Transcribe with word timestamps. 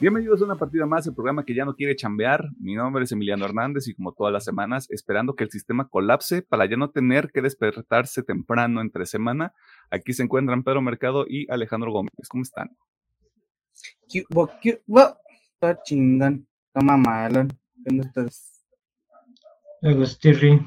Bienvenidos 0.00 0.40
a 0.40 0.46
una 0.46 0.56
partida 0.56 0.86
más, 0.86 1.06
el 1.06 1.14
programa 1.14 1.44
que 1.44 1.54
ya 1.54 1.66
no 1.66 1.76
quiere 1.76 1.94
chambear. 1.94 2.48
Mi 2.58 2.74
nombre 2.74 3.04
es 3.04 3.12
Emiliano 3.12 3.44
Hernández 3.44 3.86
y 3.86 3.92
como 3.92 4.12
todas 4.12 4.32
las 4.32 4.46
semanas, 4.46 4.86
esperando 4.90 5.34
que 5.34 5.44
el 5.44 5.50
sistema 5.50 5.88
colapse 5.88 6.40
para 6.40 6.64
ya 6.64 6.78
no 6.78 6.88
tener 6.88 7.30
que 7.30 7.42
despertarse 7.42 8.22
temprano 8.22 8.80
entre 8.80 9.04
semana, 9.04 9.52
aquí 9.90 10.14
se 10.14 10.22
encuentran 10.22 10.62
Pedro 10.62 10.80
Mercado 10.80 11.26
y 11.28 11.46
Alejandro 11.52 11.92
Gómez. 11.92 12.12
¿Cómo 12.30 12.42
están? 12.42 12.74
Está 15.52 15.82
chingón, 15.82 16.48
toma 16.72 16.96
malón. 16.96 17.48
¿Dónde 17.74 18.06
estás? 18.06 18.64
Agustirri. 19.82 20.62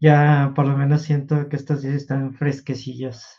Ya 0.00 0.52
por 0.56 0.66
lo 0.66 0.76
menos 0.76 1.02
siento 1.02 1.48
que 1.48 1.54
estos 1.54 1.82
días 1.82 1.94
están 1.94 2.34
fresquecillas. 2.34 3.37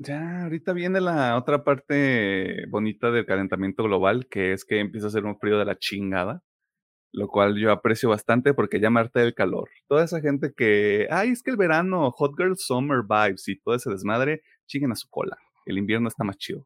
Ya, 0.00 0.44
ahorita 0.44 0.72
viene 0.74 1.00
la 1.00 1.36
otra 1.36 1.64
parte 1.64 2.66
bonita 2.68 3.10
del 3.10 3.26
calentamiento 3.26 3.82
global, 3.82 4.28
que 4.28 4.52
es 4.52 4.64
que 4.64 4.78
empieza 4.78 5.08
a 5.08 5.10
ser 5.10 5.24
un 5.24 5.36
frío 5.40 5.58
de 5.58 5.64
la 5.64 5.76
chingada, 5.76 6.44
lo 7.12 7.26
cual 7.26 7.56
yo 7.56 7.72
aprecio 7.72 8.08
bastante 8.08 8.54
porque 8.54 8.78
ya 8.78 8.90
me 8.90 9.02
del 9.12 9.34
calor. 9.34 9.68
Toda 9.88 10.04
esa 10.04 10.20
gente 10.20 10.52
que, 10.56 11.08
ay, 11.10 11.30
es 11.30 11.42
que 11.42 11.50
el 11.50 11.56
verano, 11.56 12.12
Hot 12.12 12.34
Girl 12.36 12.56
Summer 12.56 13.00
Vibes 13.02 13.48
y 13.48 13.58
todo 13.58 13.74
ese 13.74 13.90
desmadre, 13.90 14.42
chinguen 14.66 14.92
a 14.92 14.94
su 14.94 15.08
cola. 15.08 15.36
El 15.66 15.78
invierno 15.78 16.06
está 16.06 16.22
más 16.22 16.36
chido. 16.36 16.64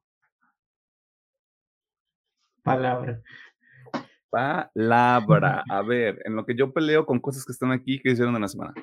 Palabra. 2.63 3.23
Palabra. 4.29 5.65
A 5.71 5.83
ver, 5.83 6.21
en 6.27 6.37
lo 6.37 6.45
que 6.45 6.55
yo 6.55 6.73
peleo 6.75 7.07
con 7.07 7.19
cosas 7.19 7.47
que 7.47 7.53
están 7.53 7.73
aquí, 7.73 7.99
¿qué 7.99 8.11
hicieron 8.11 8.35
en 8.35 8.43
la 8.43 8.49
semana? 8.49 8.75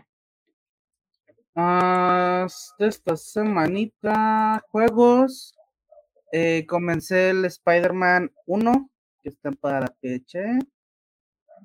De 1.56 2.88
esta 2.88 3.18
semanita, 3.18 4.64
juegos. 4.70 5.56
Eh, 6.32 6.66
comencé 6.68 7.32
el 7.32 7.46
Spider-Man 7.46 8.32
1, 8.46 8.90
que 9.22 9.30
está 9.30 9.52
para 9.52 9.88
PC. 10.00 10.60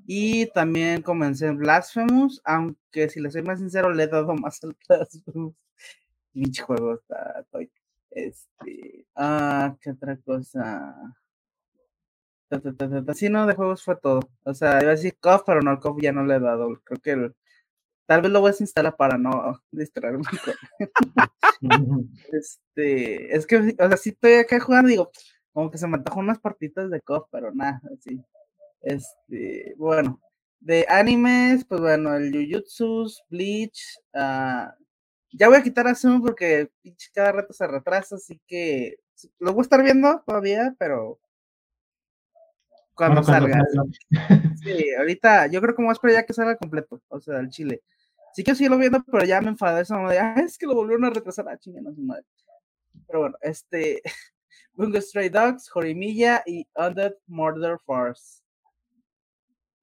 Y 0.07 0.47
también 0.53 1.03
comencé 1.03 1.51
Blasphemous, 1.51 2.41
aunque 2.45 3.09
si 3.09 3.21
le 3.21 3.31
soy 3.31 3.43
más 3.43 3.59
sincero, 3.59 3.93
le 3.93 4.05
he 4.05 4.09
dado 4.09 4.35
más 4.35 4.63
al 4.65 4.77
Blasphemous. 4.89 5.55
Pinche 6.33 6.63
juego 6.63 6.95
está. 6.95 7.45
Este. 8.11 9.07
Ah, 9.15 9.77
¿qué 9.81 9.91
otra 9.91 10.17
cosa? 10.19 11.15
Sí, 13.15 13.29
no, 13.29 13.47
de 13.47 13.55
juegos 13.55 13.83
fue 13.83 13.97
todo. 13.97 14.21
O 14.45 14.55
sea, 14.55 14.81
iba 14.83 14.91
a 14.91 14.95
decir 14.95 15.17
KOF, 15.21 15.43
pero 15.47 15.61
no, 15.63 15.79
KOF 15.81 16.01
ya 16.01 16.13
no 16.13 16.25
le 16.25 16.37
he 16.37 16.41
dado. 16.41 16.81
Creo 16.85 17.01
que 17.01 17.11
el, 17.13 17.35
Tal 18.07 18.21
vez 18.21 18.31
lo 18.31 18.41
voy 18.41 18.51
a 18.51 18.55
instalar 18.61 18.97
para 18.97 19.17
no 19.17 19.61
distraerme 19.71 20.25
este, 22.33 23.35
es 23.35 23.47
que, 23.47 23.57
o 23.57 23.89
sea, 23.89 23.97
si 23.97 24.11
estoy 24.11 24.35
acá 24.35 24.61
jugando, 24.61 24.89
digo, 24.89 25.11
como 25.53 25.71
que 25.71 25.79
se 25.79 25.87
me 25.87 25.97
antojan 25.97 26.25
unas 26.25 26.39
partitas 26.39 26.91
de 26.91 27.01
KOF, 27.01 27.29
pero 27.31 27.53
nada, 27.55 27.81
así. 27.93 28.21
Este, 28.83 29.75
bueno, 29.79 30.21
de 30.61 30.85
animes, 30.89 31.65
pues 31.65 31.81
bueno, 31.81 32.15
el 32.15 32.33
Jujutsu, 32.33 33.07
Bleach, 33.31 33.99
uh, 34.15 34.71
ya 35.33 35.49
voy 35.49 35.57
a 35.57 35.63
quitar 35.63 35.87
a 35.87 35.95
Zoom 35.95 36.23
porque 36.23 36.71
cada 37.13 37.33
rato 37.33 37.53
se 37.53 37.67
retrasa, 37.67 38.17
así 38.17 38.41
que 38.47 38.97
lo 39.39 39.53
voy 39.53 39.61
a 39.61 39.63
estar 39.63 39.83
viendo 39.83 40.23
todavía, 40.27 40.75
pero 40.79 41.19
cuando 42.95 43.23
salga. 43.23 43.63
Sí, 44.63 44.95
ahorita 44.99 45.47
yo 45.49 45.61
creo 45.61 45.75
que 45.75 45.83
vamos 45.83 45.93
a 45.93 45.99
esperar 45.99 46.17
ya 46.17 46.27
que 46.27 46.33
salga 46.33 46.57
completo, 46.57 47.03
o 47.09 47.21
sea, 47.21 47.39
el 47.41 47.49
chile. 47.51 47.83
Sí 48.35 48.43
que 48.43 48.55
sigo 48.55 48.77
viendo, 48.79 49.03
pero 49.05 49.25
ya 49.25 49.41
me 49.41 49.49
enfadé 49.49 49.83
esa 49.83 49.97
madre. 49.99 50.19
Ah, 50.19 50.35
es 50.45 50.59
que 50.59 50.67
lo 50.67 50.75
volvieron 50.75 51.05
a 51.05 51.11
retrasar. 51.11 51.49
Ah, 51.49 51.59
chingada 51.59 51.95
su 51.95 52.03
madre. 52.03 52.25
Pero 53.07 53.21
bueno, 53.21 53.37
este. 53.41 54.03
Bungo 54.73 55.01
Stray 55.01 55.29
Dogs, 55.29 55.69
Jorimilla 55.71 56.43
y 56.45 56.67
Undead 56.75 57.15
Murder 57.29 57.79
Force. 57.85 58.43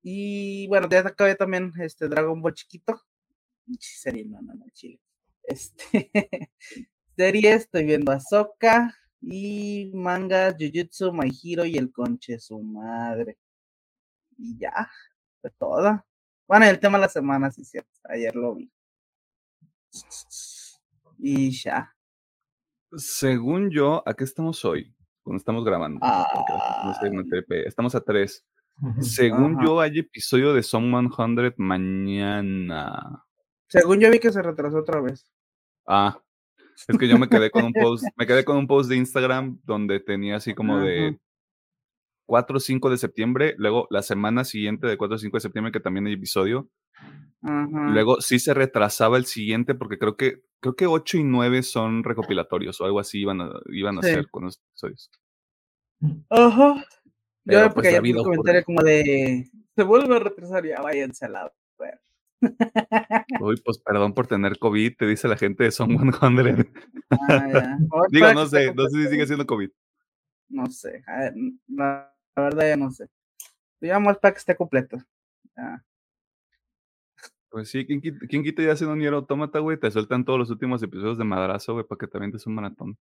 Y 0.03 0.67
bueno, 0.67 0.89
ya 0.89 0.99
acabé 0.99 1.35
también 1.35 1.71
este 1.79 2.09
Dragon 2.09 2.41
Ball 2.41 2.53
chiquito. 2.53 3.01
Serie, 3.79 4.25
no, 4.25 4.41
no, 4.41 4.53
no, 4.53 4.65
chile. 4.73 4.99
Este. 5.43 6.11
serie, 7.15 7.53
estoy 7.53 7.85
viendo 7.85 8.11
Ahsoka 8.11 9.00
y 9.21 9.91
manga 9.93 10.51
Jujutsu, 10.51 11.13
My 11.13 11.31
Hero 11.43 11.65
y 11.65 11.77
el 11.77 11.91
conche 11.91 12.39
su 12.39 12.59
madre. 12.61 13.37
Y 14.37 14.57
ya, 14.57 14.89
fue 15.39 15.51
toda. 15.51 16.05
Bueno, 16.47 16.65
el 16.65 16.79
tema 16.79 16.97
de 16.97 17.03
la 17.03 17.09
semana, 17.09 17.51
sí, 17.51 17.63
cierto. 17.63 17.89
Ayer 18.05 18.35
lo 18.35 18.55
vi. 18.55 18.71
Y 21.19 21.51
ya. 21.51 21.95
Según 22.93 23.69
yo, 23.69 24.03
¿a 24.05 24.13
qué 24.13 24.23
estamos 24.23 24.65
hoy? 24.65 24.93
Cuando 25.23 25.37
estamos 25.37 25.63
grabando. 25.63 25.99
Ah, 26.01 26.27
estamos 27.65 27.95
a 27.95 28.01
tres. 28.01 28.45
Según 28.99 29.63
yo, 29.63 29.79
hay 29.79 29.99
episodio 29.99 30.53
de 30.53 30.63
Song 30.63 30.91
100 30.91 31.53
mañana. 31.57 33.23
Según 33.67 33.99
yo 33.99 34.09
vi 34.09 34.19
que 34.19 34.31
se 34.31 34.41
retrasó 34.41 34.79
otra 34.79 34.99
vez. 34.99 35.31
Ah, 35.87 36.19
es 36.87 36.97
que 36.97 37.07
yo 37.07 37.17
me 37.17 37.27
quedé 37.27 37.51
con 37.51 37.65
un 37.65 37.73
post, 37.73 38.05
me 38.15 38.27
quedé 38.27 38.43
con 38.43 38.57
un 38.57 38.67
post 38.67 38.89
de 38.89 38.97
Instagram 38.97 39.59
donde 39.63 39.99
tenía 39.99 40.37
así 40.37 40.53
como 40.53 40.79
de 40.79 41.17
4 42.25 42.57
o 42.57 42.59
5 42.59 42.89
de 42.89 42.97
septiembre, 42.97 43.55
luego 43.57 43.87
la 43.89 44.01
semana 44.01 44.43
siguiente 44.43 44.87
de 44.87 44.97
4 44.97 45.15
o 45.15 45.19
5 45.19 45.37
de 45.37 45.41
septiembre, 45.41 45.71
que 45.71 45.79
también 45.79 46.07
hay 46.07 46.13
episodio. 46.13 46.69
Luego 47.41 48.21
sí 48.21 48.37
se 48.37 48.53
retrasaba 48.53 49.17
el 49.17 49.25
siguiente, 49.25 49.73
porque 49.73 49.97
creo 49.97 50.15
que, 50.15 50.43
creo 50.59 50.75
que 50.75 50.85
8 50.85 51.17
y 51.17 51.23
9 51.23 51.63
son 51.63 52.03
recopilatorios 52.03 52.79
o 52.79 52.85
algo 52.85 52.99
así 52.99 53.19
iban 53.19 53.41
a, 53.41 53.51
iban 53.71 53.97
a 53.97 54.01
ser 54.01 54.29
con 54.29 54.45
los 54.45 54.61
episodios. 54.69 55.09
Ajá. 56.29 56.85
Yo 57.45 57.59
porque 57.73 57.89
pues, 57.89 57.99
ayer 57.99 58.17
un 58.17 58.23
comentario 58.23 58.63
como 58.63 58.83
de 58.83 59.49
se 59.75 59.83
vuelve 59.83 60.15
a 60.15 60.19
retrasar, 60.19 60.65
ya 60.65 60.81
váyanse 60.81 61.25
al 61.25 61.33
lado. 61.33 61.53
Uy, 63.39 63.61
pues 63.63 63.77
perdón 63.79 64.13
por 64.13 64.27
tener 64.27 64.57
COVID, 64.57 64.95
te 64.97 65.05
dice 65.05 65.27
la 65.27 65.37
gente 65.37 65.63
de 65.63 65.71
Son 65.71 65.89
100. 65.89 66.71
Ah, 67.11 67.77
Digo, 68.09 68.33
no 68.33 68.45
sé, 68.47 68.73
no 68.73 68.87
sé 68.87 69.03
si 69.03 69.09
sigue 69.09 69.27
siendo 69.27 69.45
COVID. 69.45 69.69
No 70.49 70.65
sé, 70.67 71.03
ver, 71.07 71.33
la 71.67 72.13
verdad 72.35 72.67
ya 72.67 72.77
no 72.77 72.91
sé. 72.91 73.07
Digamos 73.79 74.17
para 74.17 74.33
que 74.33 74.39
esté 74.39 74.55
completo. 74.55 74.97
Pues 77.49 77.69
sí, 77.69 77.85
¿quién, 77.85 77.99
¿quién 77.99 78.43
quita 78.43 78.63
ya 78.63 78.73
haciendo 78.73 78.93
un 78.93 78.99
Nier 78.99 79.13
Automata, 79.13 79.59
güey? 79.59 79.77
Te 79.77 79.91
sueltan 79.91 80.23
todos 80.23 80.39
los 80.39 80.49
últimos 80.49 80.81
episodios 80.83 81.17
de 81.17 81.25
madrazo, 81.25 81.73
güey, 81.73 81.85
para 81.85 81.99
que 81.99 82.07
también 82.07 82.31
te 82.31 82.37
un 82.47 82.55
maratón. 82.55 82.97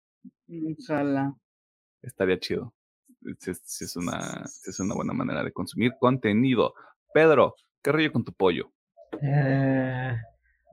Ojalá. 0.48 1.36
Estaría 2.02 2.38
chido. 2.38 2.74
Si, 3.38 3.50
es 3.50 3.96
una, 3.96 4.44
es 4.64 4.80
una 4.80 4.94
buena 4.94 5.12
manera 5.12 5.44
de 5.44 5.52
consumir 5.52 5.92
contenido. 6.00 6.74
Pedro, 7.12 7.54
¿qué 7.82 7.92
rollo 7.92 8.12
con 8.12 8.24
tu 8.24 8.32
pollo? 8.32 8.72
Eh, 9.22 10.16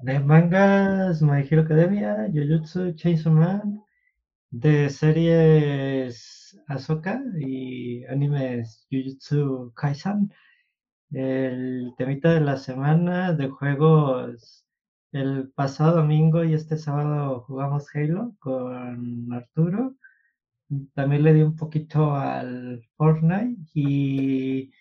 de 0.02 0.20
mangas, 0.20 1.22
My 1.22 1.42
Hero 1.50 1.62
Academia, 1.64 2.28
Jujutsu, 2.34 2.94
Chainsaw 2.96 3.32
Man, 3.34 3.84
de 4.52 4.90
series 4.90 6.60
Ahsoka 6.68 7.22
y 7.40 8.06
animes 8.06 8.88
Jujutsu 8.92 9.74
Kaisen. 9.76 10.32
El 11.12 11.94
temita 11.98 12.34
de 12.34 12.42
la 12.42 12.58
semana 12.58 13.34
de 13.34 13.50
juegos. 13.50 14.66
El 15.12 15.50
pasado 15.52 15.98
domingo 15.98 16.44
y 16.44 16.54
este 16.54 16.78
sábado 16.78 17.42
jugamos 17.42 17.88
Halo 17.96 18.36
con 18.40 19.34
Arturo. 19.34 19.96
También 20.94 21.24
le 21.24 21.34
di 21.34 21.42
un 21.44 21.56
poquito 21.56 22.14
al 22.16 22.84
Fortnite 22.98 23.62
y, 23.74 24.72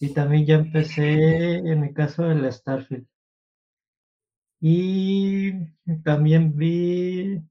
y 0.00 0.08
también 0.14 0.46
ya 0.46 0.54
empecé 0.56 1.54
en 1.56 1.84
el 1.84 1.94
caso 1.94 2.24
del 2.24 2.52
Starfield. 2.52 3.06
Y 4.60 5.52
también 6.04 6.56
vi 6.56 7.42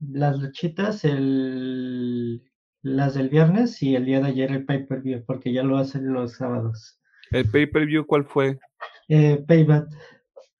las 0.00 0.38
luchitas, 0.38 1.04
el, 1.04 2.42
las 2.82 3.14
del 3.14 3.28
viernes 3.28 3.82
y 3.82 3.96
el 3.96 4.04
día 4.04 4.20
de 4.20 4.28
ayer 4.28 4.50
el 4.52 4.64
pay-per-view, 4.64 5.24
porque 5.26 5.52
ya 5.52 5.62
lo 5.62 5.78
hacen 5.78 6.12
los 6.12 6.34
sábados. 6.34 6.98
¿El 7.30 7.50
pay-per-view 7.50 8.06
cuál 8.06 8.24
fue? 8.24 8.58
Eh, 9.08 9.42
Payback. 9.46 9.88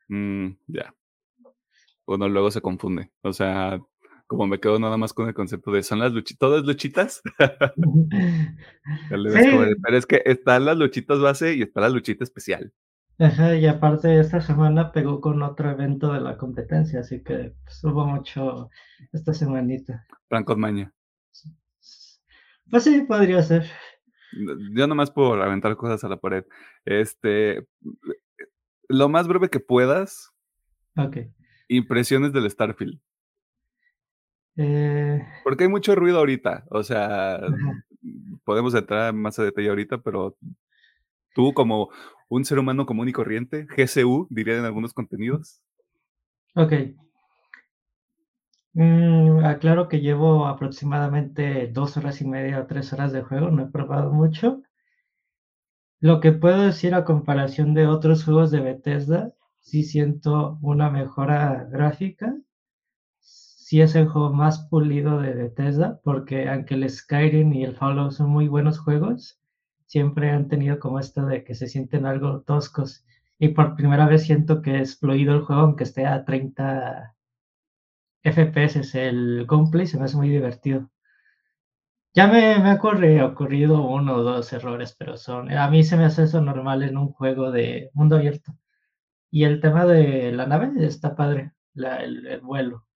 Mm, 0.08 0.50
ya. 0.66 0.94
Bueno, 2.06 2.28
luego 2.28 2.50
se 2.50 2.60
confunde. 2.60 3.10
O 3.22 3.32
sea, 3.32 3.80
como 4.26 4.46
me 4.46 4.60
quedo 4.60 4.78
nada 4.78 4.96
más 4.96 5.12
con 5.12 5.28
el 5.28 5.34
concepto 5.34 5.72
de 5.72 5.82
son 5.82 5.98
las 5.98 6.12
luchitas, 6.12 6.38
todas 6.38 6.64
luchitas. 6.64 7.22
Pero 9.10 9.96
es 9.96 10.06
que 10.06 10.22
están 10.24 10.64
las 10.64 10.76
luchitas 10.76 11.20
base 11.20 11.54
y 11.54 11.62
está 11.62 11.80
la 11.80 11.88
luchita 11.88 12.24
especial. 12.24 12.72
Ajá, 13.20 13.54
y 13.54 13.66
aparte 13.66 14.18
esta 14.18 14.40
semana 14.40 14.92
pegó 14.92 15.20
con 15.20 15.42
otro 15.42 15.70
evento 15.70 16.10
de 16.14 16.22
la 16.22 16.38
competencia, 16.38 17.00
así 17.00 17.22
que 17.22 17.54
pues, 17.64 17.84
hubo 17.84 18.06
mucho 18.06 18.70
esta 19.12 19.34
semanita. 19.34 20.06
Franco 20.26 20.56
Maña. 20.56 20.90
Pues 22.70 22.84
sí, 22.84 23.02
podría 23.02 23.42
ser. 23.42 23.66
Yo 24.74 24.86
nomás 24.86 25.10
puedo 25.10 25.34
aventar 25.34 25.76
cosas 25.76 26.02
a 26.02 26.08
la 26.08 26.16
pared. 26.16 26.44
Este, 26.86 27.66
lo 28.88 29.10
más 29.10 29.28
breve 29.28 29.50
que 29.50 29.60
puedas. 29.60 30.32
Ok. 30.96 31.18
Impresiones 31.68 32.32
del 32.32 32.50
Starfield. 32.50 33.00
Eh, 34.56 35.22
Porque 35.44 35.64
hay 35.64 35.70
mucho 35.70 35.94
ruido 35.94 36.18
ahorita. 36.18 36.64
O 36.70 36.82
sea, 36.82 37.38
podemos 38.44 38.74
entrar 38.74 39.12
más 39.12 39.38
a 39.38 39.44
detalle 39.44 39.68
ahorita, 39.68 39.98
pero 39.98 40.38
tú 41.34 41.52
como 41.52 41.90
un 42.30 42.44
ser 42.46 42.58
humano 42.58 42.86
común 42.86 43.08
y 43.10 43.12
corriente, 43.12 43.66
GCU, 43.66 44.26
dirían 44.30 44.60
en 44.60 44.64
algunos 44.64 44.94
contenidos. 44.94 45.62
ok. 46.54 46.72
Mm, 48.72 49.44
aclaro 49.44 49.88
que 49.88 50.00
llevo 50.00 50.46
aproximadamente 50.46 51.68
dos 51.68 51.96
horas 51.96 52.20
y 52.20 52.26
media 52.26 52.60
o 52.60 52.66
tres 52.66 52.92
horas 52.92 53.12
de 53.12 53.22
juego, 53.22 53.50
no 53.50 53.62
he 53.62 53.66
probado 53.66 54.12
mucho. 54.12 54.62
Lo 56.00 56.20
que 56.20 56.32
puedo 56.32 56.62
decir 56.62 56.94
a 56.94 57.06
comparación 57.06 57.72
de 57.74 57.86
otros 57.86 58.24
juegos 58.24 58.50
de 58.50 58.60
Bethesda, 58.60 59.32
sí 59.60 59.82
siento 59.82 60.58
una 60.62 60.90
mejora 60.90 61.68
gráfica. 61.70 62.36
Sí 63.20 63.80
es 63.80 63.94
el 63.94 64.08
juego 64.08 64.32
más 64.32 64.68
pulido 64.68 65.20
de 65.20 65.32
Bethesda, 65.32 66.00
porque 66.04 66.48
aunque 66.50 66.74
el 66.74 66.90
Skyrim 66.90 67.52
y 67.54 67.64
el 67.64 67.76
Fallout 67.76 68.12
son 68.12 68.30
muy 68.30 68.48
buenos 68.48 68.78
juegos, 68.78 69.39
siempre 69.90 70.30
han 70.30 70.46
tenido 70.48 70.78
como 70.78 71.00
esto 71.00 71.26
de 71.26 71.42
que 71.44 71.54
se 71.56 71.66
sienten 71.66 72.06
algo 72.06 72.42
toscos. 72.42 73.04
Y 73.40 73.48
por 73.48 73.74
primera 73.76 74.06
vez 74.06 74.22
siento 74.24 74.62
que 74.62 74.80
es 74.80 74.98
fluido 74.98 75.34
el 75.34 75.42
juego, 75.42 75.62
aunque 75.62 75.84
esté 75.84 76.06
a 76.06 76.24
30 76.24 77.16
FPS. 78.22 78.94
El 79.08 79.46
gameplay 79.48 79.86
se 79.86 79.98
me 79.98 80.04
hace 80.04 80.16
muy 80.16 80.28
divertido. 80.30 80.90
Ya 82.14 82.28
me, 82.28 82.58
me 82.60 82.70
ha 82.70 82.74
ocurrido, 82.74 83.26
ocurrido 83.26 83.82
uno 83.82 84.16
o 84.16 84.22
dos 84.22 84.52
errores, 84.52 84.94
pero 84.96 85.16
son. 85.16 85.50
A 85.52 85.68
mí 85.68 85.82
se 85.82 85.96
me 85.96 86.04
hace 86.04 86.22
eso 86.24 86.40
normal 86.40 86.82
en 86.84 86.96
un 86.96 87.08
juego 87.12 87.50
de 87.50 87.90
mundo 87.94 88.16
abierto. 88.16 88.52
Y 89.30 89.44
el 89.44 89.60
tema 89.60 89.86
de 89.86 90.32
la 90.32 90.46
nave 90.46 90.72
está 90.86 91.16
padre, 91.16 91.52
la, 91.74 91.96
el, 91.98 92.26
el, 92.26 92.40
vuelo. 92.42 92.86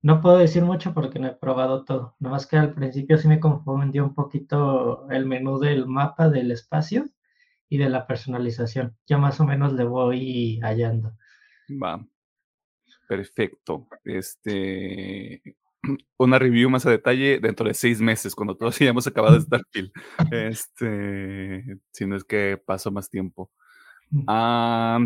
No 0.00 0.20
puedo 0.20 0.38
decir 0.38 0.62
mucho 0.62 0.94
porque 0.94 1.18
no 1.18 1.26
he 1.26 1.34
probado 1.34 1.84
todo. 1.84 2.14
Nomás 2.20 2.46
que 2.46 2.56
al 2.56 2.74
principio 2.74 3.18
sí 3.18 3.26
me 3.28 3.40
confundió 3.40 4.04
un 4.04 4.14
poquito 4.14 5.08
el 5.10 5.26
menú 5.26 5.58
del 5.58 5.86
mapa 5.86 6.28
del 6.28 6.50
espacio 6.52 7.04
y 7.68 7.78
de 7.78 7.88
la 7.88 8.06
personalización. 8.06 8.96
Ya 9.06 9.18
más 9.18 9.40
o 9.40 9.44
menos 9.44 9.72
le 9.72 9.84
voy 9.84 10.60
hallando. 10.60 11.16
Va. 11.82 12.04
Perfecto. 13.08 13.88
Este 14.04 15.42
una 16.18 16.38
review 16.38 16.70
más 16.70 16.86
a 16.86 16.90
detalle 16.90 17.40
dentro 17.40 17.66
de 17.66 17.74
seis 17.74 18.00
meses, 18.00 18.34
cuando 18.34 18.56
todos 18.56 18.80
hayamos 18.80 19.06
acabado 19.06 19.40
Starfield. 19.40 19.92
Este, 20.32 21.78
si 21.92 22.06
no 22.06 22.16
es 22.16 22.24
que 22.24 22.60
pasó 22.64 22.90
más 22.90 23.10
tiempo. 23.10 23.50
Ah, 24.26 25.00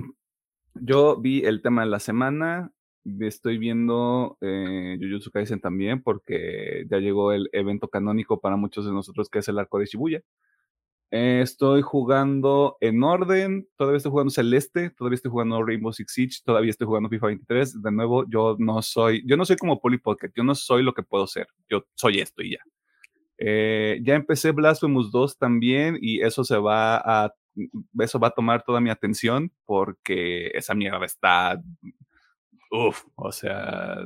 yo 0.75 1.21
vi 1.21 1.45
el 1.45 1.63
tema 1.63 1.83
de 1.83 1.91
la 1.91 1.99
semana. 1.99 2.73
Estoy 3.21 3.59
viendo 3.59 4.39
eh, 4.41 4.97
Jujutsu 5.01 5.31
Kaisen 5.31 5.61
también 5.61 6.03
porque 6.03 6.85
ya 6.89 6.99
llegó 6.99 7.33
el 7.33 7.49
evento 7.53 7.89
canónico 7.89 8.41
para 8.41 8.57
muchos 8.57 8.87
de 8.87 8.93
nosotros 8.93 9.29
que 9.29 9.41
es 9.41 9.49
el 9.49 9.59
arco 9.59 9.79
de 9.79 9.87
Shibuya. 9.87 10.23
Eh, 11.15 11.41
estoy 11.43 11.83
jugando 11.83 12.79
en 12.81 13.03
orden, 13.03 13.69
todavía 13.77 13.99
estoy 13.99 14.13
jugando 14.13 14.31
Celeste, 14.31 14.89
todavía 14.91 15.17
estoy 15.17 15.31
jugando 15.31 15.63
Rainbow 15.63 15.93
Six 15.93 16.11
Siege, 16.11 16.39
todavía 16.43 16.71
estoy 16.71 16.87
jugando 16.87 17.11
FIFA 17.11 17.27
23. 17.27 17.83
De 17.83 17.93
nuevo, 17.93 18.25
yo 18.31 18.57
no 18.59 18.81
soy, 18.81 19.23
yo 19.27 19.37
no 19.37 19.45
soy 19.45 19.57
como 19.57 19.79
Polly 19.79 19.99
Pocket, 19.99 20.31
yo 20.35 20.43
no 20.43 20.55
soy 20.55 20.83
lo 20.83 20.95
que 20.95 21.03
puedo 21.03 21.27
ser, 21.27 21.49
yo 21.69 21.85
soy 21.95 22.21
esto 22.21 22.43
y 22.43 22.53
ya. 22.53 22.61
Eh, 23.37 24.01
ya 24.03 24.15
empecé 24.15 24.53
Blasphemous 24.53 25.11
2 25.11 25.37
también 25.37 25.99
y 26.01 26.23
eso 26.23 26.45
se 26.45 26.57
va 26.57 26.97
a, 26.97 27.35
eso 27.99 28.19
va 28.19 28.29
a 28.29 28.35
tomar 28.35 28.63
toda 28.63 28.81
mi 28.81 28.89
atención 28.89 29.53
porque 29.67 30.51
esa 30.55 30.75
mierda 30.75 31.05
está, 31.05 31.61
uff, 32.73 33.05
o 33.17 33.31
sea, 33.33 33.99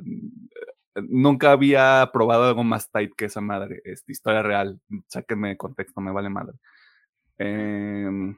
nunca 1.09 1.53
había 1.53 2.11
probado 2.13 2.45
algo 2.45 2.65
más 2.65 2.91
tight 2.91 3.13
que 3.17 3.27
esa 3.27 3.41
madre, 3.41 3.81
es 3.85 4.05
historia 4.09 4.43
real, 4.43 4.81
sáquenme 5.09 5.51
de 5.51 5.57
contexto, 5.57 6.01
me 6.01 6.13
vale 6.13 6.29
madre. 6.29 6.59
Eh, 7.39 8.35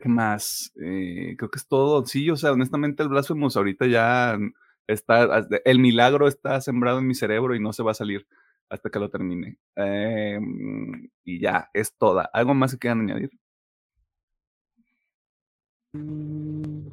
¿Qué 0.00 0.08
más? 0.08 0.72
Eh, 0.82 1.34
creo 1.38 1.50
que 1.50 1.58
es 1.58 1.66
todo. 1.66 2.04
Sí, 2.06 2.28
o 2.30 2.36
sea, 2.36 2.52
honestamente 2.52 3.02
el 3.02 3.08
Blasphemous 3.08 3.56
ahorita 3.56 3.86
ya 3.86 4.38
está, 4.86 5.46
el 5.64 5.78
milagro 5.78 6.28
está 6.28 6.60
sembrado 6.60 6.98
en 6.98 7.06
mi 7.06 7.14
cerebro 7.14 7.54
y 7.54 7.60
no 7.60 7.72
se 7.72 7.82
va 7.82 7.92
a 7.92 7.94
salir 7.94 8.26
hasta 8.68 8.90
que 8.90 8.98
lo 8.98 9.10
termine. 9.10 9.58
Eh, 9.76 10.38
y 11.24 11.40
ya, 11.40 11.70
es 11.74 11.96
toda. 11.96 12.28
¿Algo 12.32 12.54
más 12.54 12.72
que 12.72 12.78
quieran 12.78 13.00
añadir? 13.00 13.30
Mm. 15.94 16.88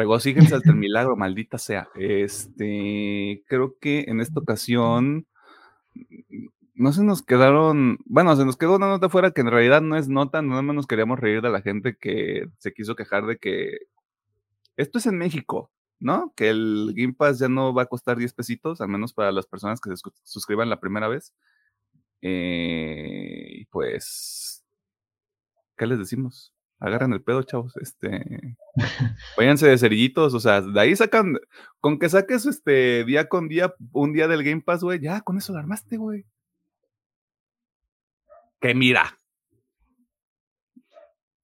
Regocíjense 0.00 0.54
hasta 0.54 0.70
el 0.70 0.76
milagro, 0.86 1.14
maldita 1.14 1.58
sea. 1.58 1.90
Este, 1.94 3.44
creo 3.46 3.76
que 3.78 4.06
en 4.08 4.20
esta 4.22 4.40
ocasión 4.40 5.26
no 6.74 6.92
se 6.94 7.04
nos 7.04 7.20
quedaron, 7.22 7.98
bueno, 8.06 8.34
se 8.34 8.46
nos 8.46 8.56
quedó 8.56 8.76
una 8.76 8.88
nota 8.88 9.10
fuera 9.10 9.32
que 9.32 9.42
en 9.42 9.50
realidad 9.50 9.82
no 9.82 9.98
es 9.98 10.08
nota, 10.08 10.40
nada 10.40 10.62
más 10.62 10.74
nos 10.74 10.86
queríamos 10.86 11.18
reír 11.20 11.42
de 11.42 11.50
la 11.50 11.60
gente 11.60 11.96
que 12.00 12.46
se 12.56 12.72
quiso 12.72 12.96
quejar 12.96 13.26
de 13.26 13.36
que 13.36 13.80
esto 14.76 14.96
es 14.98 15.04
en 15.04 15.18
México, 15.18 15.70
¿no? 15.98 16.32
Que 16.34 16.48
el 16.48 16.94
Game 16.96 17.12
Pass 17.12 17.38
ya 17.38 17.50
no 17.50 17.74
va 17.74 17.82
a 17.82 17.86
costar 17.86 18.16
10 18.16 18.32
pesitos, 18.32 18.80
al 18.80 18.88
menos 18.88 19.12
para 19.12 19.32
las 19.32 19.46
personas 19.46 19.82
que 19.82 19.94
se 19.94 20.02
suscriban 20.24 20.70
la 20.70 20.80
primera 20.80 21.08
vez. 21.08 21.34
Eh, 22.22 23.66
pues, 23.70 24.64
¿qué 25.76 25.86
les 25.86 25.98
decimos? 25.98 26.54
Agarran 26.80 27.12
el 27.12 27.22
pedo, 27.22 27.42
chavos. 27.42 27.76
Este, 27.76 28.56
váyanse 29.36 29.68
de 29.68 29.78
cerillitos, 29.78 30.34
o 30.34 30.40
sea, 30.40 30.62
de 30.62 30.80
ahí 30.80 30.96
sacan, 30.96 31.36
con 31.78 31.98
que 31.98 32.08
saques 32.08 32.46
este 32.46 33.04
día 33.04 33.28
con 33.28 33.48
día, 33.48 33.74
un 33.92 34.12
día 34.12 34.26
del 34.26 34.42
Game 34.42 34.62
Pass, 34.62 34.82
güey, 34.82 34.98
ya 35.00 35.20
con 35.20 35.38
eso 35.38 35.52
lo 35.52 35.58
armaste, 35.58 35.96
güey 35.98 36.24
que 38.60 38.74
mira. 38.74 39.16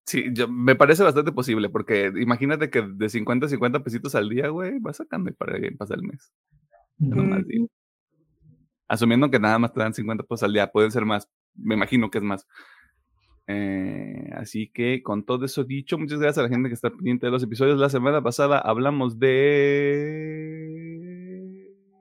Sí, 0.05 0.27
yo, 0.33 0.47
me 0.47 0.77
parece 0.77 1.03
bastante 1.03 1.33
posible, 1.33 1.69
porque 1.69 2.13
imagínate 2.17 2.71
que 2.71 2.83
de 2.83 3.09
50 3.09 3.47
a 3.47 3.49
50 3.49 3.83
pesitos 3.83 4.15
al 4.15 4.29
día, 4.29 4.49
güey, 4.49 4.79
vas 4.79 4.99
sacando 4.99 5.33
para 5.35 5.57
el 5.57 6.03
mes. 6.03 6.33
Mm. 6.99 7.43
Digo. 7.47 7.69
Asumiendo 8.87 9.31
que 9.31 9.41
nada 9.41 9.59
más 9.59 9.73
te 9.73 9.81
dan 9.81 9.95
50 9.95 10.23
pesos 10.23 10.45
al 10.45 10.53
día, 10.53 10.71
pueden 10.71 10.93
ser 10.93 11.05
más, 11.05 11.29
me 11.55 11.75
imagino 11.75 12.09
que 12.09 12.19
es 12.19 12.25
más. 12.25 12.47
Eh, 13.49 14.31
así 14.35 14.71
que 14.73 15.03
con 15.03 15.25
todo 15.25 15.45
eso 15.45 15.65
dicho, 15.65 15.99
muchas 15.99 16.19
gracias 16.19 16.39
a 16.39 16.43
la 16.43 16.49
gente 16.49 16.69
que 16.69 16.75
está 16.75 16.91
pendiente 16.91 17.27
de 17.27 17.33
los 17.33 17.43
episodios. 17.43 17.79
La 17.79 17.91
semana 17.91 18.23
pasada 18.23 18.59
hablamos 18.59 19.19
de... 19.19 19.37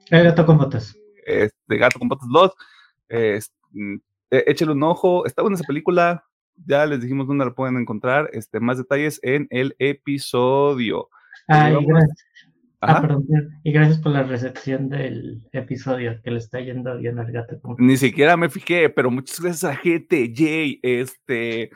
El 0.09 0.23
gato 0.23 0.45
con 0.45 0.57
botas. 0.57 0.97
Este, 1.25 1.77
gato 1.77 1.99
con 1.99 2.09
botas 2.09 2.27
2. 2.31 2.51
Este, 3.09 3.53
eh, 4.31 4.43
échale 4.47 4.71
un 4.71 4.83
ojo, 4.83 5.25
está 5.25 5.41
buena 5.41 5.55
esa 5.55 5.65
película, 5.65 6.25
ya 6.65 6.85
les 6.85 7.01
dijimos 7.01 7.27
dónde 7.27 7.45
la 7.45 7.53
pueden 7.53 7.77
encontrar, 7.77 8.29
este, 8.33 8.59
más 8.59 8.77
detalles 8.77 9.19
en 9.23 9.47
el 9.49 9.75
episodio. 9.79 11.09
Ah, 11.47 11.69
y 11.71 11.75
Ah, 12.88 13.01
perdón, 13.01 13.25
y 13.63 13.72
gracias 13.72 14.00
por 14.00 14.12
la 14.12 14.24
recepción 14.24 14.89
del 14.89 15.42
episodio, 15.51 16.22
que 16.24 16.32
le 16.32 16.38
está 16.38 16.60
yendo 16.60 16.98
bien 16.98 17.20
al 17.20 17.32
gato. 17.32 17.60
Ni 17.77 17.98
siquiera 17.98 18.38
me 18.38 18.50
fijé, 18.50 18.89
pero 18.89 19.12
muchas 19.12 19.39
gracias 19.39 19.72
a 19.72 19.75
gente, 19.75 20.32
Jay, 20.36 20.80
este, 20.84 21.72